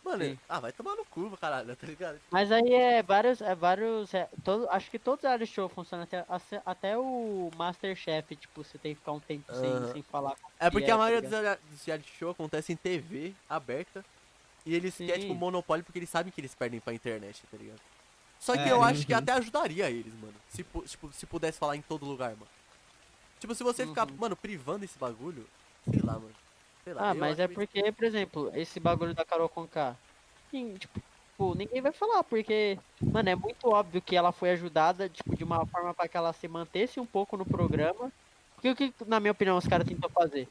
Mano, 0.02 0.24
Sim. 0.24 0.38
ah, 0.48 0.60
vai 0.60 0.70
tomar 0.72 0.94
no 0.96 1.04
cu, 1.06 1.34
caralho, 1.38 1.74
tá 1.74 1.86
ligado? 1.86 2.20
Mas 2.30 2.52
aí 2.52 2.72
é 2.74 3.02
vários, 3.02 3.40
é 3.40 3.54
vários, 3.54 4.12
é, 4.12 4.28
todo, 4.44 4.68
acho 4.70 4.90
que 4.90 4.98
todos 4.98 5.20
os 5.24 5.28
reality 5.28 5.50
show 5.52 5.68
funcionam 5.68 6.04
até, 6.04 6.24
até- 6.64 6.98
o 6.98 7.50
Masterchef, 7.56 8.36
tipo, 8.36 8.62
você 8.62 8.76
tem 8.78 8.94
que 8.94 9.00
ficar 9.00 9.12
um 9.12 9.20
tempo 9.20 9.44
sem, 9.54 9.70
Aham. 9.70 9.92
sem 9.92 10.02
falar. 10.02 10.36
É 10.60 10.70
porque 10.70 10.90
é, 10.90 10.94
a 10.94 10.96
tá 10.96 11.02
maioria 11.02 11.28
rea- 11.28 11.58
dos 11.70 11.84
reality 11.84 12.10
show 12.18 12.30
acontece 12.30 12.72
em 12.72 12.76
TV 12.76 13.34
aberta 13.48 14.04
e 14.66 14.74
eles 14.74 14.96
querem, 14.96 15.20
tipo, 15.20 15.32
Sim. 15.32 15.38
monopólio 15.38 15.84
porque 15.84 15.98
eles 15.98 16.10
sabem 16.10 16.32
que 16.32 16.40
eles 16.40 16.54
perdem 16.54 16.80
pra 16.80 16.94
internet, 16.94 17.42
tá 17.50 17.56
ligado? 17.56 17.80
Só 18.40 18.54
que 18.54 18.60
É, 18.68 18.72
eu 18.72 18.82
acho 18.82 19.06
que 19.06 19.12
uhum. 19.12 19.18
até 19.18 19.32
ajudaria 19.32 19.90
eles, 19.90 20.12
mano. 20.14 20.34
Se, 20.48 20.64
tipo, 20.86 21.12
se 21.12 21.26
pudesse 21.26 21.58
falar 21.58 21.76
em 21.76 21.82
todo 21.82 22.04
lugar, 22.04 22.30
mano. 22.30 22.48
Tipo, 23.40 23.54
se 23.54 23.62
você 23.62 23.86
ficar, 23.86 24.08
Uhum. 24.08 24.16
mano, 24.18 24.36
privando 24.36 24.84
esse 24.84 24.98
bagulho, 24.98 25.46
sei 25.90 26.00
lá, 26.02 26.14
mano. 26.14 26.34
Sei 26.82 26.92
lá. 26.94 27.10
Ah, 27.10 27.14
mas 27.14 27.38
é 27.38 27.48
porque, 27.48 27.90
por 27.92 28.04
exemplo, 28.04 28.50
esse 28.54 28.78
bagulho 28.78 29.14
da 29.14 29.24
Carol 29.24 29.48
Conká, 29.48 29.96
tipo, 30.50 31.54
ninguém 31.54 31.80
vai 31.80 31.92
falar, 31.92 32.22
porque, 32.24 32.78
mano, 33.00 33.28
é 33.28 33.34
muito 33.34 33.68
óbvio 33.68 34.00
que 34.02 34.16
ela 34.16 34.32
foi 34.32 34.50
ajudada, 34.50 35.08
tipo, 35.08 35.34
de 35.36 35.44
uma 35.44 35.66
forma 35.66 35.92
pra 35.94 36.08
que 36.08 36.16
ela 36.16 36.32
se 36.32 36.46
mantesse 36.46 37.00
um 37.00 37.06
pouco 37.06 37.36
no 37.36 37.44
programa. 37.44 38.12
Porque 38.54 38.70
o 38.70 38.76
que, 38.76 38.94
na 39.06 39.20
minha 39.20 39.32
opinião, 39.32 39.56
os 39.56 39.66
caras 39.66 39.86
tentou 39.86 40.08
fazer? 40.10 40.48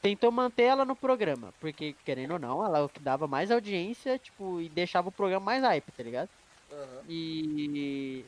Tentou 0.00 0.30
manter 0.30 0.64
ela 0.64 0.84
no 0.84 0.94
programa, 0.94 1.52
porque, 1.60 1.94
querendo 2.04 2.32
ou 2.32 2.38
não, 2.38 2.64
ela 2.64 2.78
é 2.78 2.82
o 2.82 2.88
que 2.88 3.00
dava 3.00 3.26
mais 3.26 3.50
audiência, 3.50 4.18
tipo, 4.18 4.60
e 4.60 4.68
deixava 4.68 5.08
o 5.08 5.12
programa 5.12 5.44
mais 5.44 5.62
hype, 5.62 5.90
tá 5.90 6.02
ligado? 6.02 6.28
Aham. 6.70 7.02
E 7.08 8.24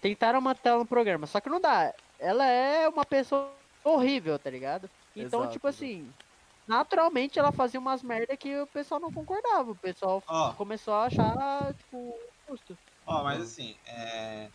tentaram 0.00 0.40
manter 0.40 0.70
ela 0.70 0.78
no 0.78 0.86
programa, 0.86 1.26
só 1.26 1.40
que 1.40 1.50
não 1.50 1.60
dá. 1.60 1.92
Ela 2.18 2.46
é 2.46 2.88
uma 2.88 3.04
pessoa 3.04 3.52
horrível, 3.84 4.38
tá 4.38 4.48
ligado? 4.48 4.88
Então, 5.14 5.40
Exato, 5.40 5.52
tipo 5.52 5.66
assim, 5.66 6.10
naturalmente 6.66 7.38
ela 7.38 7.52
fazia 7.52 7.78
umas 7.78 8.02
merda 8.02 8.36
que 8.36 8.60
o 8.60 8.66
pessoal 8.68 9.00
não 9.00 9.12
concordava. 9.12 9.72
O 9.72 9.76
pessoal 9.76 10.22
Ó. 10.26 10.52
começou 10.54 10.94
a 10.94 11.04
achar, 11.04 11.74
tipo, 11.74 12.18
justo. 12.48 12.76
Ó, 13.06 13.22
mas 13.22 13.42
assim, 13.42 13.76
é. 13.86 14.48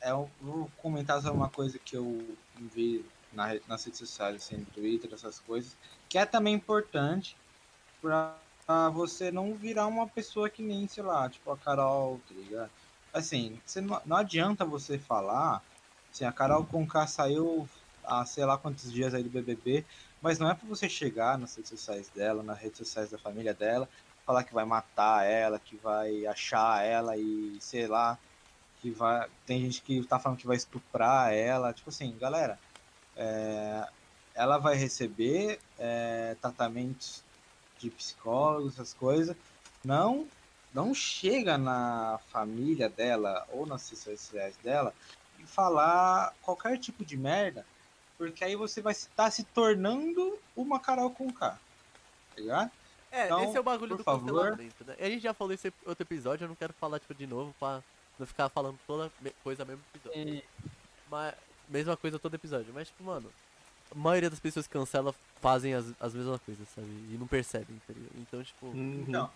é 0.00 0.10
eu 0.10 0.30
vou 0.40 0.70
comentar 0.78 1.20
sobre 1.20 1.36
uma 1.36 1.50
coisa 1.50 1.78
que 1.78 1.96
eu 1.96 2.36
vi 2.56 3.04
na, 3.34 3.58
nas 3.66 3.84
redes 3.84 3.98
sociais, 3.98 4.36
assim, 4.36 4.56
no 4.56 4.66
Twitter, 4.66 5.12
essas 5.12 5.38
coisas, 5.40 5.76
que 6.08 6.18
é 6.18 6.24
também 6.24 6.54
importante 6.54 7.36
pra, 8.00 8.38
pra 8.66 8.88
você 8.90 9.30
não 9.30 9.54
virar 9.54 9.86
uma 9.86 10.06
pessoa 10.06 10.48
que 10.48 10.62
nem, 10.62 10.86
sei 10.88 11.02
lá, 11.02 11.28
tipo 11.28 11.50
a 11.50 11.56
Carol, 11.56 12.20
tá 12.28 12.34
ligado? 12.34 12.70
Assim, 13.12 13.60
você 13.64 13.80
não, 13.80 14.00
não 14.04 14.16
adianta 14.16 14.64
você 14.64 14.98
falar, 14.98 15.62
assim, 16.12 16.24
a 16.24 16.32
Carol 16.32 16.64
Conká 16.64 17.06
saiu 17.06 17.68
há 18.02 18.24
sei 18.26 18.44
lá 18.44 18.58
quantos 18.58 18.92
dias 18.92 19.14
aí 19.14 19.22
do 19.22 19.30
BBB, 19.30 19.84
mas 20.20 20.38
não 20.38 20.50
é 20.50 20.54
pra 20.54 20.68
você 20.68 20.88
chegar 20.88 21.38
nas 21.38 21.56
redes 21.56 21.70
sociais 21.70 22.08
dela, 22.10 22.42
nas 22.42 22.58
redes 22.58 22.78
sociais 22.78 23.10
da 23.10 23.18
família 23.18 23.54
dela, 23.54 23.88
falar 24.26 24.44
que 24.44 24.54
vai 24.54 24.64
matar 24.64 25.24
ela, 25.24 25.58
que 25.58 25.76
vai 25.76 26.26
achar 26.26 26.84
ela 26.84 27.16
e 27.16 27.56
sei 27.60 27.86
lá, 27.86 28.18
que 28.80 28.90
vai. 28.90 29.28
Tem 29.46 29.60
gente 29.62 29.82
que 29.82 30.02
tá 30.04 30.18
falando 30.18 30.38
que 30.38 30.46
vai 30.46 30.56
estuprar 30.56 31.32
ela. 31.32 31.72
Tipo 31.72 31.90
assim, 31.90 32.16
galera, 32.18 32.58
é, 33.16 33.86
ela 34.34 34.58
vai 34.58 34.74
receber 34.76 35.60
é, 35.78 36.36
tratamentos 36.40 37.22
de 37.78 37.90
psicólogos, 37.90 38.74
essas 38.74 38.94
coisas. 38.94 39.36
Não, 39.84 40.26
não 40.72 40.94
chega 40.94 41.56
na 41.58 42.18
família 42.30 42.88
dela 42.88 43.46
ou 43.52 43.66
nas 43.66 43.88
redes 43.88 44.02
sociais 44.04 44.56
dela 44.62 44.94
e 45.38 45.46
falar 45.46 46.34
qualquer 46.42 46.78
tipo 46.78 47.04
de 47.04 47.16
merda, 47.16 47.64
porque 48.16 48.44
aí 48.44 48.56
você 48.56 48.80
vai 48.80 48.92
estar 48.92 49.30
se 49.30 49.44
tornando 49.44 50.38
uma 50.56 50.80
Carol 50.80 51.10
com 51.10 51.32
K. 51.32 51.50
Tá 51.50 52.40
ligado? 52.40 52.70
É, 53.10 53.26
Então, 53.26 53.44
esse 53.44 53.56
é 53.56 53.60
o 53.60 53.64
bagulho 53.64 53.96
do 53.96 54.02
favor. 54.02 54.26
cancelamento, 54.50 54.84
né? 54.84 54.96
A 54.98 55.08
gente 55.08 55.22
já 55.22 55.32
falou 55.32 55.52
isso 55.52 55.68
em 55.68 55.72
outro 55.86 56.02
episódio, 56.02 56.44
eu 56.44 56.48
não 56.48 56.56
quero 56.56 56.72
falar, 56.72 56.98
tipo, 56.98 57.14
de 57.14 57.26
novo 57.26 57.54
pra 57.60 57.80
não 58.18 58.26
ficar 58.26 58.48
falando 58.48 58.78
toda 58.86 59.12
coisa 59.42 59.64
mesmo 59.64 59.82
episódio. 59.94 60.42
Mas, 61.08 61.34
mesma 61.68 61.96
coisa 61.96 62.18
todo 62.18 62.34
episódio. 62.34 62.72
Mas, 62.74 62.88
tipo, 62.88 63.02
mano, 63.04 63.30
a 63.90 63.98
maioria 63.98 64.30
das 64.30 64.40
pessoas 64.40 64.66
que 64.66 64.72
cancelam 64.72 65.14
fazem 65.40 65.74
as, 65.74 65.86
as 66.00 66.14
mesmas 66.14 66.40
coisas, 66.42 66.66
sabe? 66.74 66.86
E 66.88 67.16
não 67.18 67.26
percebem, 67.26 67.80
tá 67.86 67.92
ligado? 67.92 68.12
Então, 68.16 68.42
tipo. 68.42 68.66
Uhum. 68.66 69.04
Então, 69.08 69.30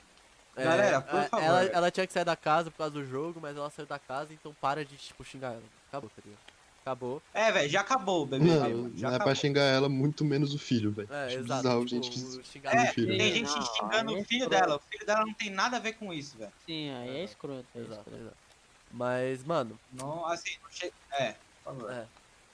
é, 0.57 0.65
Galera, 0.65 1.01
por 1.01 1.21
é, 1.21 1.29
favor. 1.29 1.45
Ela, 1.45 1.63
ela 1.67 1.91
tinha 1.91 2.07
que 2.07 2.13
sair 2.13 2.25
da 2.25 2.35
casa 2.37 2.71
por 2.71 2.79
causa 2.79 2.93
do 2.95 3.05
jogo, 3.07 3.39
mas 3.41 3.57
ela 3.57 3.71
saiu 3.71 3.87
da 3.87 3.99
casa, 3.99 4.33
então 4.33 4.55
para 4.61 4.85
de, 4.85 4.97
tipo, 4.97 5.25
xingar 5.25 5.53
ela. 5.53 5.63
Acabou, 5.89 6.11
tá 6.11 6.23
ligado? 6.25 6.41
Acabou. 6.83 7.23
é, 7.35 7.53
velho, 7.53 7.69
já 7.69 7.81
acabou 7.83 8.23
o 8.23 8.27
BBB. 8.27 8.51
Não, 8.51 8.97
já 8.97 9.09
não 9.11 9.17
é 9.17 9.19
pra 9.19 9.35
xingar 9.35 9.63
ela, 9.63 9.91
muito 9.91 10.25
menos 10.25 10.55
o 10.55 10.59
filho, 10.59 10.91
velho. 10.91 11.09
É, 11.13 11.27
Acho 11.27 11.37
exato. 11.41 11.63
bizarro, 11.63 11.85
tipo, 11.85 12.03
gente. 12.03 12.19
o 12.19 12.39
que- 12.41 12.49
xingar 12.49 12.75
É, 12.75 12.87
do 12.87 12.93
filho. 12.95 13.19
tem 13.19 13.33
gente 13.35 13.55
não, 13.55 13.63
xingando 13.75 14.11
aí 14.11 14.17
é 14.17 14.21
o 14.21 14.25
filho 14.25 14.49
dela. 14.49 14.77
O 14.77 14.81
filho 14.91 15.07
dela 15.07 15.21
não 15.27 15.35
tem 15.35 15.51
nada 15.51 15.77
a 15.77 15.81
ver 15.81 15.93
com 15.95 16.13
isso, 16.15 16.39
velho. 16.39 16.53
Sim, 16.65 16.91
aí 16.93 17.17
é 17.19 17.25
escroto. 17.25 17.67
É 17.75 17.79
Exato, 17.79 17.99
escroto. 18.01 18.21
exato. 18.23 18.37
Mas, 18.91 19.45
mano, 19.45 19.79
Não, 19.93 20.25
assim, 20.27 20.57
não 20.63 20.71
chega. 20.71 20.95
É, 21.21 21.35
favor. 21.75 21.91
É. 21.93 22.07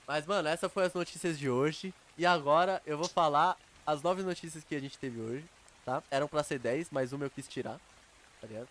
Mas, 0.06 0.26
mano, 0.26 0.48
essa 0.48 0.68
foi 0.68 0.84
as 0.84 0.92
notícias 0.94 1.38
de 1.38 1.48
hoje. 1.48 1.92
E 2.16 2.24
agora 2.26 2.80
eu 2.86 2.96
vou 2.98 3.08
falar 3.08 3.56
as 3.86 4.02
nove 4.02 4.22
notícias 4.22 4.62
que 4.64 4.74
a 4.74 4.80
gente 4.80 4.96
teve 4.98 5.20
hoje, 5.20 5.44
tá? 5.84 6.02
Eram 6.10 6.28
pra 6.28 6.42
ser 6.42 6.58
10, 6.58 6.88
mas 6.90 7.12
uma 7.12 7.24
eu 7.24 7.30
quis 7.30 7.48
tirar, 7.48 7.78
tá 8.40 8.46
ligado? 8.46 8.68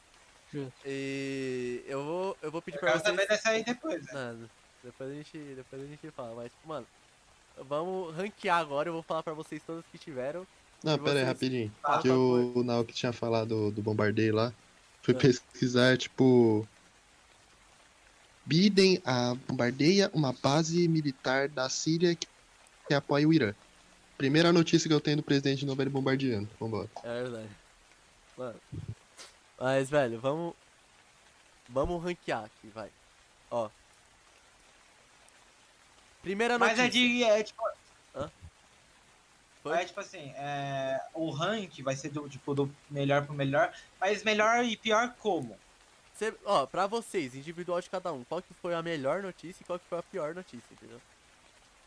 Justo. 0.51 0.73
E 0.85 1.83
eu 1.87 2.03
vou, 2.03 2.37
eu 2.41 2.51
vou 2.51 2.61
pedir 2.61 2.77
Eu 2.77 2.81
pra 2.81 2.91
vocês... 2.93 3.03
saber 3.03 3.27
dessa 3.27 3.49
aí 3.49 3.63
depois, 3.63 4.05
né? 4.05 4.13
Não, 4.13 4.49
depois 4.83 5.09
a 5.11 5.13
gente, 5.13 5.37
depois 5.37 5.81
a 5.81 5.85
gente 5.85 6.11
fala, 6.11 6.35
mas, 6.35 6.51
mano, 6.65 6.85
vamos 7.57 8.15
ranquear 8.15 8.59
agora, 8.59 8.89
eu 8.89 8.93
vou 8.93 9.03
falar 9.03 9.23
pra 9.23 9.33
vocês 9.33 9.61
todas 9.65 9.83
que 9.91 9.97
tiveram. 9.97 10.45
Não, 10.83 10.97
pera 10.99 11.19
aí, 11.19 11.25
rapidinho. 11.25 11.71
Ah, 11.83 11.99
que 11.99 12.09
o, 12.09 12.53
o 12.57 12.63
Naoki 12.63 12.93
tinha 12.93 13.13
falado 13.13 13.71
do 13.71 13.81
bombardeio 13.81 14.35
lá. 14.35 14.53
Fui 15.01 15.13
É. 15.15 15.17
pesquisar, 15.17 15.97
tipo. 15.97 16.67
Biden 18.45 19.01
a 19.05 19.35
bombardeia 19.47 20.09
uma 20.13 20.33
base 20.33 20.87
militar 20.87 21.47
da 21.47 21.69
Síria 21.69 22.15
que, 22.15 22.27
que 22.87 22.93
apoia 22.93 23.27
o 23.27 23.33
Irã. 23.33 23.53
Primeira 24.17 24.53
notícia 24.53 24.87
que 24.87 24.93
eu 24.93 25.01
tenho 25.01 25.17
do 25.17 25.23
presidente 25.23 25.65
novo 25.65 25.81
ele 25.81 25.89
bombardeando. 25.89 26.49
Vambora. 26.59 26.89
É 27.03 27.23
verdade. 27.23 27.49
Mano. 28.37 28.59
Mas, 29.59 29.89
velho, 29.89 30.19
vamos. 30.19 30.53
Vamos 31.69 32.03
ranquear 32.03 32.43
aqui, 32.43 32.67
vai. 32.67 32.89
Ó. 33.49 33.69
Primeira 36.21 36.59
Mas 36.59 36.77
notícia. 36.77 36.87
é 36.87 36.89
de. 36.89 37.23
É, 37.23 37.43
tipo, 37.43 37.63
Foi? 39.63 39.77
é 39.77 39.85
tipo 39.85 39.99
assim, 40.01 40.33
é, 40.35 40.99
o 41.13 41.29
rank 41.31 41.81
vai 41.81 41.95
ser 41.95 42.09
do, 42.09 42.27
tipo, 42.27 42.53
do 42.53 42.73
melhor 42.89 43.25
pro 43.25 43.33
melhor, 43.33 43.73
mas 43.99 44.21
melhor 44.23 44.63
e 44.65 44.75
pior 44.75 45.15
como? 45.19 45.57
Cê- 46.13 46.33
ó, 46.45 46.65
pra 46.65 46.85
vocês, 46.87 47.35
individual 47.35 47.81
de 47.81 47.89
cada 47.89 48.11
um, 48.13 48.23
qual 48.23 48.41
que 48.41 48.53
foi 48.55 48.73
a 48.75 48.81
melhor 48.81 49.21
notícia 49.23 49.63
e 49.63 49.65
qual 49.65 49.79
que 49.79 49.85
foi 49.87 49.97
a 49.99 50.03
pior 50.03 50.35
notícia, 50.35 50.71
entendeu? 50.71 51.01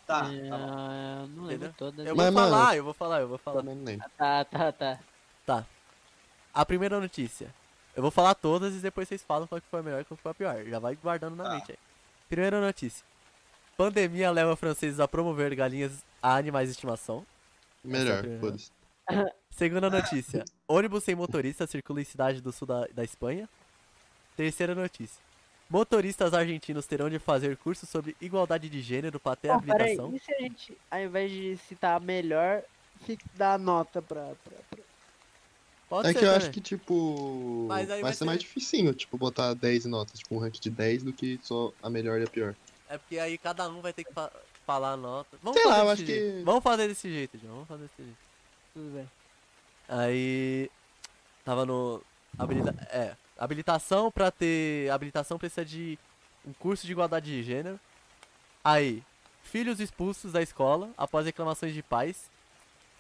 Tá, 0.07 0.31
É, 0.33 0.49
tá 0.49 0.57
bom. 0.59 0.67
não 0.67 1.45
lembro 1.45 1.53
Entendeu? 1.69 1.75
todas. 1.77 2.07
Eu 2.07 2.15
Mas, 2.17 2.33
vou 2.33 2.43
falar, 2.43 2.59
mano, 2.65 2.75
eu 2.77 2.85
vou 2.85 2.95
falar, 2.95 3.21
eu 3.21 3.29
vou 3.29 3.39
falar. 3.39 3.63
Não 3.63 3.85
lembro. 3.85 4.07
Tá, 4.17 4.45
tá, 4.45 4.99
tá. 5.45 5.67
A 6.55 6.65
primeira 6.65 7.01
notícia. 7.01 7.53
Eu 7.95 8.03
vou 8.03 8.11
falar 8.11 8.35
todas 8.35 8.75
e 8.75 8.79
depois 8.79 9.09
vocês 9.09 9.23
falam 9.23 9.47
qual 9.47 9.61
que 9.61 9.67
foi 9.69 9.81
a 9.81 9.83
melhor 9.83 10.01
e 10.01 10.05
qual 10.05 10.17
que 10.17 10.23
foi 10.23 10.31
a 10.33 10.35
pior. 10.35 10.65
Já 10.65 10.79
vai 10.79 10.95
guardando 10.97 11.35
na 11.35 11.45
Tá. 11.45 11.51
mente 11.55 11.73
aí. 11.73 11.79
Primeira 12.29 12.61
notícia. 12.61 13.05
Pandemia 13.77 14.31
leva 14.31 14.55
franceses 14.57 15.01
a 15.01 15.09
promover 15.09 15.55
galinhas 15.55 16.05
a 16.23 16.37
animais 16.37 16.69
de 16.69 16.73
estimação. 16.73 17.27
Melhor, 17.83 18.21
primeira. 18.21 18.41
foda-se. 18.41 18.71
Segunda 19.51 19.89
notícia. 19.91 20.45
Ônibus 20.69 21.05
sem 21.05 21.15
motorista 21.15 21.67
circula 21.67 22.01
em 22.01 22.05
cidade 22.05 22.41
do 22.41 22.53
sul 22.53 22.67
da, 22.67 22.87
da 22.89 23.05
Espanha. 23.05 23.49
Terceira 24.37 24.75
notícia. 24.75 25.25
Motoristas 25.69 26.33
argentinos 26.33 26.87
terão 26.87 27.11
de 27.11 27.19
fazer 27.19 27.57
curso 27.57 27.87
sobre 27.87 28.17
igualdade 28.21 28.69
de 28.69 28.81
gênero 28.81 29.19
para 29.19 29.35
ter 29.35 29.49
peraí, 29.49 29.71
habilitação. 29.97 30.15
e 30.15 30.19
se 30.21 30.33
a 30.33 30.39
gente, 30.39 30.79
ao 30.91 31.01
invés 31.01 31.31
de 31.31 31.57
citar 31.69 31.97
a 31.97 32.01
melhor, 32.01 32.63
dar 33.35 33.55
a 33.55 33.59
nota 33.59 34.01
pra. 34.01 34.33
pra, 34.45 34.53
pra... 34.71 34.79
Pode 35.89 36.09
É 36.09 36.13
ser 36.13 36.19
que 36.19 36.25
eu 36.25 36.29
também. 36.29 36.43
acho 36.45 36.51
que, 36.53 36.61
tipo. 36.61 37.67
Mas 37.69 37.89
vai, 37.89 37.97
aí 37.97 38.03
vai 38.03 38.13
ser 38.13 38.25
mais 38.25 38.39
ser- 38.41 38.47
dificinho, 38.47 38.93
tipo, 38.95 39.17
botar 39.17 39.55
10 39.55 39.87
notas, 39.87 40.19
tipo, 40.21 40.35
um 40.35 40.39
rank 40.39 40.55
de 40.61 40.71
10 40.71 41.03
do 41.05 41.13
que 41.13 41.39
só 41.43 41.73
a 41.83 41.89
melhor 41.91 42.21
e 42.21 42.25
a 42.25 42.29
pior. 42.29 42.55
É 42.89 42.99
porque 42.99 43.19
aí 43.19 43.37
cada 43.39 43.69
um 43.69 43.81
vai 43.81 43.93
ter 43.93 44.05
que 44.05 44.13
fa- 44.13 44.31
falar 44.65 44.93
a 44.93 44.97
nota. 44.97 45.37
Vamos 45.43 45.61
Sei 45.61 45.65
fazer 45.69 45.77
lá, 45.83 45.85
eu 45.85 45.91
desse 45.91 46.03
acho 46.03 46.13
jeito. 46.13 46.37
que- 46.39 46.45
Vamos 46.45 46.63
fazer 46.63 46.89
desse 46.89 47.09
jeito, 47.11 47.39
João. 47.39 47.55
Vamos 47.55 47.69
fazer 47.69 47.83
desse 47.85 48.03
jeito. 48.05 48.19
Tudo 48.75 48.95
bem. 48.95 49.09
Aí 49.89 50.71
tava 51.45 51.65
no 51.67 52.03
habilita 52.39 52.75
é, 52.91 53.17
habilitação 53.39 54.11
pra 54.11 54.31
ter 54.31 54.91
habilitação 54.91 55.39
precisa 55.39 55.65
de 55.65 55.99
um 56.47 56.53
curso 56.53 56.87
de 56.87 56.93
igualdade 56.93 57.27
de 57.27 57.43
gênero. 57.43 57.79
Aí, 58.65 59.03
filhos 59.43 59.81
expulsos 59.81 60.33
da 60.33 60.43
escola 60.43 60.91
após 60.97 61.27
reclamações 61.27 61.75
de 61.75 61.83
pais 61.83 62.31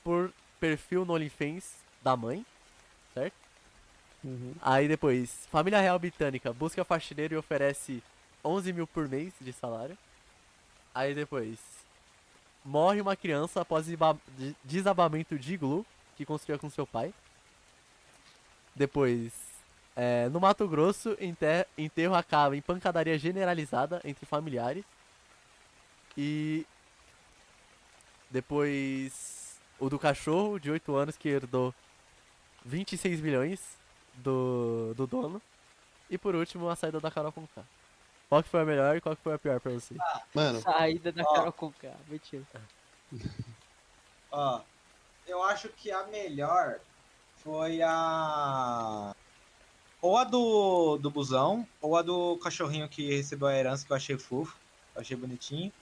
por 0.04 0.32
perfil 0.60 1.04
no 1.04 1.14
OnlyFans 1.14 1.76
da 2.02 2.16
mãe, 2.16 2.44
certo? 3.14 3.34
Aí 4.60 4.88
depois, 4.88 5.46
família 5.50 5.80
real 5.80 5.98
britânica 5.98 6.52
busca 6.52 6.84
faxineiro 6.84 7.34
e 7.34 7.36
oferece 7.36 8.02
11 8.44 8.72
mil 8.72 8.86
por 8.86 9.08
mês 9.08 9.32
de 9.40 9.52
salário. 9.52 9.96
Aí 10.94 11.14
depois, 11.14 11.58
morre 12.64 13.00
uma 13.00 13.14
criança 13.16 13.60
após 13.60 13.86
desabamento 14.64 15.38
de 15.38 15.54
iglu 15.54 15.86
que 16.16 16.24
construiu 16.24 16.58
com 16.58 16.70
seu 16.70 16.86
pai. 16.86 17.12
Depois, 18.74 19.32
é, 19.96 20.28
no 20.28 20.38
Mato 20.38 20.68
Grosso, 20.68 21.16
enter- 21.18 21.66
enterro 21.76 22.14
acaba 22.14 22.54
em 22.56 22.60
pancadaria 22.60 23.18
generalizada 23.18 24.00
entre 24.04 24.26
familiares. 24.26 24.84
E 26.16 26.66
depois, 28.30 29.58
o 29.78 29.88
do 29.88 29.98
cachorro 29.98 30.58
de 30.58 30.70
8 30.70 30.94
anos 30.94 31.16
que 31.16 31.28
herdou 31.28 31.74
26 32.64 33.20
milhões 33.20 33.60
do, 34.16 34.92
do 34.94 35.06
dono. 35.06 35.40
E 36.10 36.16
por 36.18 36.34
último, 36.34 36.68
a 36.68 36.76
saída 36.76 37.00
da 37.00 37.10
Carol 37.10 37.32
Conká. 37.32 37.62
Qual 38.28 38.42
que 38.42 38.48
foi 38.48 38.60
a 38.62 38.64
melhor 38.64 38.96
e 38.96 39.00
qual 39.00 39.14
que 39.16 39.22
foi 39.22 39.34
a 39.34 39.38
pior 39.38 39.60
pra 39.60 39.72
você? 39.72 39.94
Mano, 40.34 40.60
Saída 40.60 41.12
da 41.12 41.22
Ó. 41.22 41.32
Carol 41.34 41.52
com 41.52 41.72
K. 41.72 41.92
Mentira. 42.08 42.42
Ó, 44.32 44.60
eu 45.26 45.42
acho 45.44 45.68
que 45.70 45.90
a 45.92 46.04
melhor 46.08 46.78
foi 47.44 47.80
a. 47.82 49.14
Ou 50.06 50.16
a 50.16 50.22
do, 50.22 50.98
do 50.98 51.10
busão, 51.10 51.66
ou 51.82 51.96
a 51.96 52.02
do 52.02 52.38
cachorrinho 52.38 52.88
que 52.88 53.16
recebeu 53.16 53.48
a 53.48 53.56
herança, 53.56 53.84
que 53.84 53.90
eu 53.90 53.96
achei 53.96 54.16
fofo, 54.16 54.56
eu 54.94 55.00
achei 55.00 55.16
bonitinho. 55.16 55.72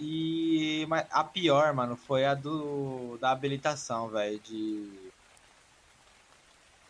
E 0.00 0.86
mas 0.88 1.06
a 1.10 1.22
pior, 1.22 1.74
mano, 1.74 1.94
foi 1.94 2.24
a 2.24 2.32
do 2.32 3.18
da 3.18 3.30
habilitação, 3.30 4.08
velho, 4.08 4.40
de. 4.40 5.10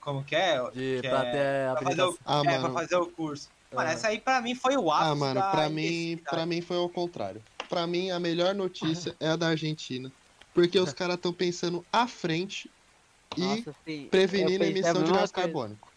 Como 0.01 0.25
que 0.25 0.37
é? 0.37 0.63
De, 0.71 1.01
Que 1.03 1.09
pra 1.09 1.27
é- 1.27 1.33
ter 1.33 1.77
pra 1.77 1.91
fazer 1.91 2.03
o. 2.03 2.19
Ah, 2.25 2.43
é, 2.45 2.45
mano. 2.45 2.63
pra 2.73 2.83
fazer 2.83 2.97
o 2.97 3.11
curso. 3.11 3.51
Mano, 3.73 3.89
Aham. 3.89 3.93
essa 3.97 4.07
aí 4.07 4.21
pra 4.21 4.41
mim 4.41 4.55
foi 4.55 4.77
o 4.77 4.93
ápice 4.93 5.11
ah, 5.11 5.15
mano, 5.17 5.41
pra 5.41 5.69
mim, 5.69 6.21
pra 6.23 6.47
mim 6.47 6.61
foi 6.61 6.77
ao 6.77 6.89
contrário. 6.89 7.43
Pra 7.69 7.85
mim, 7.85 8.13
a 8.13 8.21
melhor 8.21 8.55
notícia 8.55 9.13
é 9.19 9.31
a 9.31 9.37
da 9.37 9.49
Argentina. 9.49 10.09
Porque 10.55 10.79
os 10.79 10.93
caras 10.95 11.17
estão 11.17 11.33
pensando 11.33 11.85
à 11.93 12.07
frente 12.07 12.71
e 13.37 13.41
Nossa, 13.41 13.75
prevenindo 14.09 14.63
a 14.63 14.69
emissão 14.69 15.03
de 15.03 15.11
gás 15.11 15.33
carbônico. 15.33 15.88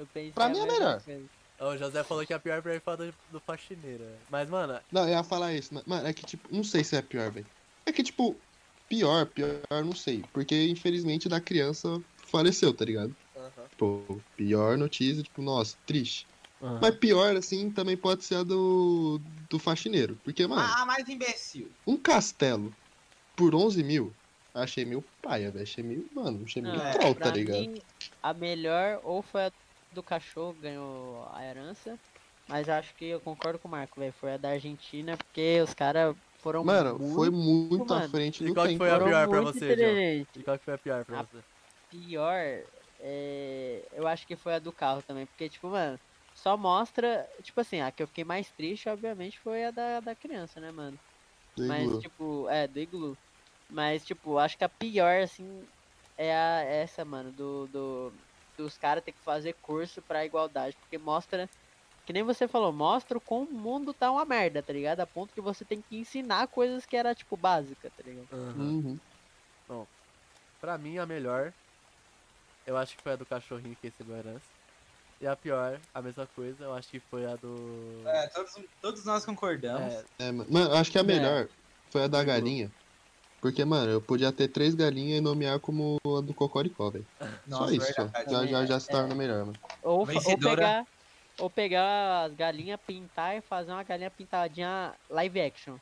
Eu 0.00 0.06
pensei 0.06 0.34
Pra 0.34 0.48
mim 0.48 0.58
é 0.58 0.66
melhor. 0.66 1.04
coisa. 1.04 1.30
O 1.60 1.76
José 1.76 2.02
falou 2.02 2.26
que 2.26 2.32
a 2.32 2.40
pior 2.40 2.62
pra 2.62 2.72
ele 2.74 2.82
a 2.86 2.96
do, 2.96 3.14
do 3.28 3.40
faxineiro. 3.40 4.02
é. 4.02 4.22
Mas, 4.30 4.48
mano, 4.48 4.80
Não, 4.90 5.02
eu 5.04 5.10
ia 5.10 5.24
falar 5.24 5.54
isso. 5.54 5.72
mas, 5.74 5.84
Mano, 5.84 6.06
é 6.08 6.12
que, 6.12 6.24
tipo, 6.24 6.48
não 6.54 6.64
sei 6.64 6.82
se 6.84 6.96
é 6.96 7.02
pior, 7.02 7.30
velho. 7.32 7.50
É 7.86 7.92
que, 7.92 8.02
tipo, 8.02 8.42
pior, 8.88 9.26
pior, 9.32 9.62
não 9.84 9.94
sei. 9.94 10.24
Porque, 10.32 10.68
infelizmente, 10.68 11.28
da 11.28 11.40
criança 11.40 12.02
faleceu, 12.26 12.74
tá 12.74 12.84
ligado? 12.84 13.16
Tipo, 13.70 14.24
pior 14.36 14.78
notícia, 14.78 15.22
tipo, 15.22 15.42
nossa, 15.42 15.78
triste. 15.86 16.28
aham. 16.60 16.80
Mas 16.82 16.98
pior, 16.98 17.36
assim, 17.36 17.72
também 17.72 17.96
pode 17.96 18.24
ser 18.24 18.36
a 18.36 18.42
do, 18.42 19.20
do 19.50 19.58
faxineiro. 19.58 20.18
Porque, 20.24 20.46
mano, 20.46 20.76
Ah, 20.76 20.86
mais 20.86 21.08
imbecil. 21.08 21.74
um 21.86 22.00
castelo 22.00 22.76
por 23.36 23.54
11 23.54 23.82
mil, 23.84 24.16
achei 24.54 24.84
meio 24.84 25.02
paia, 25.22 25.50
velho. 25.52 25.64
Achei 25.64 25.84
meio, 25.84 26.08
mano, 26.12 26.44
achei 26.44 26.62
meio 26.62 26.82
É, 26.82 26.90
troll, 26.90 27.14
tá 27.16 27.30
ligado? 27.30 27.70
mim, 27.70 27.82
a 28.22 28.34
melhor 28.34 29.00
ou 29.02 29.22
foi 29.22 29.46
a 29.46 29.52
do 29.90 30.02
cachorro 30.02 30.54
que 30.54 30.60
ganhou 30.62 31.26
a 31.30 31.44
herança. 31.44 32.00
Mas 32.48 32.68
acho 32.68 32.94
que 32.96 33.04
eu 33.06 33.20
concordo 33.20 33.58
com 33.60 33.68
o 33.68 33.70
Marco, 33.70 34.00
velho. 34.00 34.12
Foi 34.12 34.34
a 34.34 34.38
da 34.38 34.50
Argentina, 34.50 35.16
porque 35.18 35.60
os 35.62 35.74
caras 35.74 36.16
foram 36.38 36.64
Mano, 36.64 36.98
muito, 36.98 37.00
foi 37.00 37.30
muito 37.30 37.92
à 37.94 38.00
mano. 38.00 38.02
frente 38.02 38.42
E 38.42 38.50
do 38.50 38.54
qual 38.54 38.68
que 38.68 38.76
tempo. 38.76 38.76
foi 38.76 38.90
a 38.92 39.00
pior 39.00 39.28
pra 39.28 39.40
você. 39.40 39.98
E 40.34 40.42
qual 40.42 40.58
que 40.58 40.64
foi 40.64 40.74
a 40.74 40.78
pior 40.78 41.04
pra 41.04 41.16
A- 41.16 41.26
você? 41.26 41.42
pior, 41.90 42.40
é, 43.00 43.88
eu 43.92 44.06
acho 44.06 44.26
que 44.26 44.36
foi 44.36 44.54
a 44.54 44.58
do 44.60 44.72
carro 44.72 45.02
também, 45.02 45.26
porque, 45.26 45.48
tipo, 45.50 45.68
mano, 45.70 46.00
só 46.34 46.56
mostra, 46.56 47.28
tipo 47.42 47.60
assim, 47.60 47.80
a 47.80 47.92
que 47.92 48.02
eu 48.02 48.08
fiquei 48.08 48.24
mais 48.24 48.52
triste, 48.52 48.88
obviamente, 48.88 49.40
foi 49.40 49.64
a 49.66 49.70
da, 49.72 50.00
da 50.00 50.16
criança, 50.16 50.60
né, 50.60 50.72
mano? 50.72 51.00
do 51.56 51.64
Mas, 51.64 51.96
iglu. 51.96 51.96
tipo, 51.98 52.48
é, 52.50 52.68
do 52.68 52.78
iglu. 52.80 53.18
Mas, 53.68 54.04
tipo, 54.06 54.38
acho 54.38 54.58
que 54.58 54.64
a 54.64 54.68
pior, 54.70 55.22
assim, 55.22 55.68
é 56.18 56.34
a, 56.36 56.60
essa, 56.62 57.04
mano, 57.04 57.32
do, 57.32 57.68
do 57.68 58.26
dos 58.62 58.76
caras 58.78 59.02
ter 59.04 59.12
que 59.12 59.22
fazer 59.22 59.54
curso 59.60 60.02
pra 60.02 60.24
igualdade, 60.24 60.76
porque 60.78 60.98
mostra, 60.98 61.50
que 62.06 62.12
nem 62.12 62.22
você 62.24 62.48
falou, 62.48 62.72
mostra 62.72 63.18
o 63.18 63.22
como 63.22 63.50
o 63.50 63.60
mundo 63.60 63.94
tá 63.94 64.10
uma 64.12 64.24
merda, 64.26 64.62
tá 64.62 64.72
ligado? 64.72 65.00
A 65.00 65.06
ponto 65.08 65.34
que 65.34 65.42
você 65.42 65.64
tem 65.66 65.82
que 65.82 65.96
ensinar 65.98 66.48
coisas 66.48 66.86
que 66.86 66.96
era, 66.96 67.14
tipo, 67.14 67.36
básica, 67.36 67.90
tá 67.92 68.02
ligado? 68.04 68.30
Aham. 68.30 68.76
Uhum. 68.76 69.00
Pra 70.58 70.78
mim, 70.78 70.96
a 70.98 71.04
melhor, 71.06 71.54
eu 72.66 72.76
acho 72.76 72.96
que 72.96 73.02
foi 73.02 73.12
a 73.12 73.16
do 73.16 73.26
cachorrinho 73.26 73.76
que 73.76 73.86
recebeu 73.86 74.14
a 74.14 74.18
herança. 74.18 74.52
E 75.20 75.26
a 75.26 75.36
pior, 75.36 75.82
a 75.94 76.02
mesma 76.02 76.26
coisa, 76.28 76.64
eu 76.64 76.74
acho 76.74 76.90
que 76.90 77.00
foi 77.00 77.26
a 77.26 77.36
do. 77.36 78.04
É, 78.06 78.28
todos, 78.28 78.52
todos 78.80 79.04
nós 79.04 79.24
concordamos. 79.24 79.94
É, 80.18 80.26
É, 80.28 80.32
mano, 80.32 80.50
mano, 80.50 80.74
acho 80.74 80.90
que 80.90 80.98
a 80.98 81.02
É. 81.02 81.06
melhor 81.06 81.48
foi 81.92 82.04
a 82.04 82.08
da 82.08 82.22
galinha. 82.24 82.72
Porque, 83.40 83.64
mano, 83.64 83.90
eu 83.90 84.02
podia 84.02 84.30
ter 84.32 84.48
três 84.48 84.74
galinhas 84.74 85.18
e 85.18 85.20
nomear 85.22 85.58
como 85.60 85.96
a 86.18 86.20
do 86.20 86.34
Cocoricó, 86.34 86.90
velho. 86.90 87.06
Só 87.48 87.70
isso, 87.70 87.86
verdade. 87.96 88.30
Já, 88.30 88.46
já, 88.46 88.66
já 88.66 88.80
se 88.80 88.88
É. 88.90 88.92
torna 88.92 89.14
melhor, 89.14 89.46
mano. 89.46 89.58
Ou, 89.82 90.04
fa- 90.04 90.12
ou 90.12 90.18
Vencedora. 90.20 90.56
pegar 90.56 90.84
ou 91.40 91.48
pegar 91.50 92.24
as 92.24 92.34
galinhas, 92.34 92.78
pintar 92.86 93.34
e 93.36 93.40
fazer 93.40 93.72
uma 93.72 93.82
galinha 93.82 94.10
pintadinha 94.10 94.94
live 95.08 95.40
action. 95.40 95.78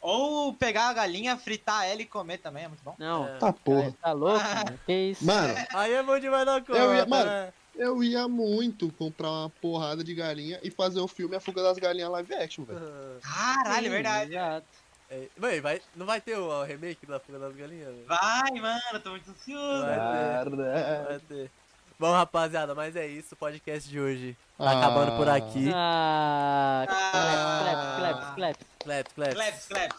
Ou 0.00 0.56
pegar 0.58 0.88
a 0.88 0.92
galinha, 0.92 1.36
fritar 1.36 1.86
ela 1.86 2.02
e 2.02 2.06
comer 2.06 2.38
também, 2.38 2.64
é 2.64 2.68
muito 2.68 2.82
bom. 2.82 2.96
Não, 2.98 3.24
É. 3.28 3.38
Tá 3.38 3.52
porra. 3.52 3.92
tá 4.00 4.12
louco? 4.12 4.40
mano? 4.74 4.80
Que 4.84 5.10
isso? 5.10 5.24
Mano, 5.24 5.54
Aí 5.74 5.92
é 5.92 6.02
bom 6.02 6.18
demais 6.18 6.44
da 6.44 6.60
conta, 6.60 6.76
Eu 6.78 6.94
ia- 6.94 7.06
mano, 7.06 7.30
né? 7.30 7.52
eu 7.76 8.02
ia 8.02 8.26
muito 8.26 8.92
comprar 8.92 9.30
uma 9.30 9.50
porrada 9.50 10.02
de 10.02 10.12
galinha 10.14 10.58
e 10.62 10.70
fazer 10.72 10.98
o 11.00 11.06
filme 11.08 11.36
A 11.36 11.40
Fuga 11.40 11.62
das 11.62 11.78
Galinhas 11.78 12.10
live 12.10 12.34
action, 12.34 12.64
velho. 12.64 12.80
Caralho, 13.22 13.78
é 13.78 13.82
Sim, 13.82 13.90
verdade. 13.90 14.32
Exato. 14.32 14.85
É, 15.10 15.28
Mãe, 15.36 15.60
vai, 15.60 15.80
não 15.94 16.04
vai 16.04 16.20
ter 16.20 16.36
o, 16.36 16.48
o 16.48 16.64
remake 16.64 17.06
da 17.06 17.20
Fuga 17.20 17.38
das 17.38 17.54
Galinhas? 17.54 17.94
velho? 17.94 18.06
Vai, 18.06 18.50
mano, 18.60 19.00
tô 19.02 19.10
muito 19.10 19.30
ansioso. 19.30 19.82
Vai 19.86 20.44
ter, 20.44 21.04
vai 21.06 21.18
ter. 21.20 21.50
Bom, 21.98 22.12
rapaziada, 22.12 22.74
mas 22.74 22.94
é 22.96 23.06
isso. 23.06 23.34
O 23.34 23.38
podcast 23.38 23.88
de 23.88 23.98
hoje 24.00 24.36
tá 24.58 24.70
acabando 24.78 25.16
por 25.16 25.28
aqui. 25.28 25.70
Ah, 25.74 26.84
Ah. 26.88 27.60
claps, 27.62 28.34
claps, 28.34 28.34
claps. 28.34 28.66
Claps, 28.84 29.12
claps. 29.14 29.34
Claps, 29.34 29.66
claps. 29.66 29.96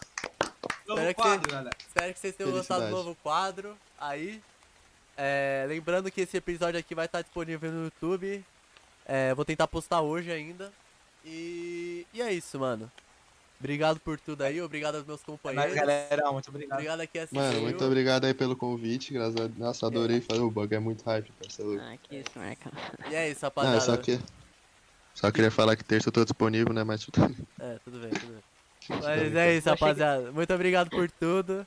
Novo 0.86 1.00
Espero 1.00 1.14
que- 1.14 1.14
quadro, 1.22 1.50
galera. 1.52 1.76
Espero 1.78 2.12
que 2.14 2.18
vocês 2.18 2.36
tenham 2.36 2.52
gostado 2.52 2.84
do 2.84 2.90
novo 2.90 3.14
quadro 3.22 3.76
aí. 4.00 4.42
É, 5.16 5.64
lembrando 5.68 6.10
que 6.10 6.20
esse 6.20 6.36
episódio 6.36 6.78
aqui 6.78 6.94
vai 6.94 7.06
estar 7.06 7.20
disponível 7.22 7.70
no 7.72 7.84
YouTube. 7.84 8.44
É, 9.04 9.34
vou 9.34 9.44
tentar 9.44 9.66
postar 9.66 10.00
hoje 10.02 10.30
ainda. 10.30 10.72
E 11.24 12.06
e 12.14 12.22
é 12.22 12.32
isso, 12.32 12.58
mano. 12.60 12.90
Obrigado 13.60 13.98
por 13.98 14.20
tudo 14.20 14.42
aí, 14.42 14.62
obrigado 14.62 14.96
aos 14.96 15.04
meus 15.06 15.20
É 15.20 15.24
companheiros. 15.24 15.74
nóis, 15.74 15.80
galera. 15.80 16.30
Muito 16.32 16.48
obrigado. 16.48 16.72
Obrigado 16.78 17.00
aqui 17.00 17.18
assistiu. 17.18 17.40
Mano, 17.42 17.60
muito 17.62 17.84
obrigado 17.84 18.24
aí 18.24 18.32
pelo 18.34 18.54
convite, 18.56 19.12
graças 19.12 19.34
a 19.36 19.46
Deus. 19.46 19.58
Nossa, 19.58 19.86
adorei 19.86 20.20
fazer 20.20 20.40
o 20.40 20.50
bug, 20.50 20.72
é 20.74 20.78
muito 20.78 21.02
hype, 21.04 21.32
parceiro. 21.32 21.80
Ah, 21.80 21.96
que 22.02 22.16
isso, 22.16 22.30
Marcão. 22.36 22.72
E 23.10 23.14
é 23.14 23.28
isso, 23.30 23.40
Não, 23.42 23.48
rapaziada. 23.48 23.76
é 23.76 23.80
só 23.80 23.96
que. 23.96 24.20
Só 25.14 25.32
queria 25.32 25.50
falar 25.50 25.74
que 25.74 25.82
terça 25.82 26.08
eu 26.08 26.12
tô 26.12 26.22
disponível, 26.24 26.72
né? 26.72 26.84
Mas 26.84 27.04
tudo 27.04 27.20
É, 27.58 27.78
tudo 27.84 27.98
bem, 27.98 28.10
tudo 28.10 28.32
bem. 28.32 28.42
Mas 29.02 29.34
é 29.34 29.56
isso, 29.56 29.68
rapaziada. 29.68 30.30
Muito 30.30 30.54
obrigado 30.54 30.88
por 30.88 31.10
tudo. 31.10 31.66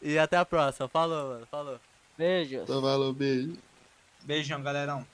E 0.00 0.18
até 0.18 0.36
a 0.38 0.44
próxima. 0.44 0.88
Falou, 0.88 1.28
mano. 1.34 1.46
Falou. 1.50 1.78
Beijos. 2.16 2.62
Então, 2.62 2.80
valeu, 2.80 3.12
beijo. 3.12 3.52
Beijão, 4.24 4.62
galerão. 4.62 5.06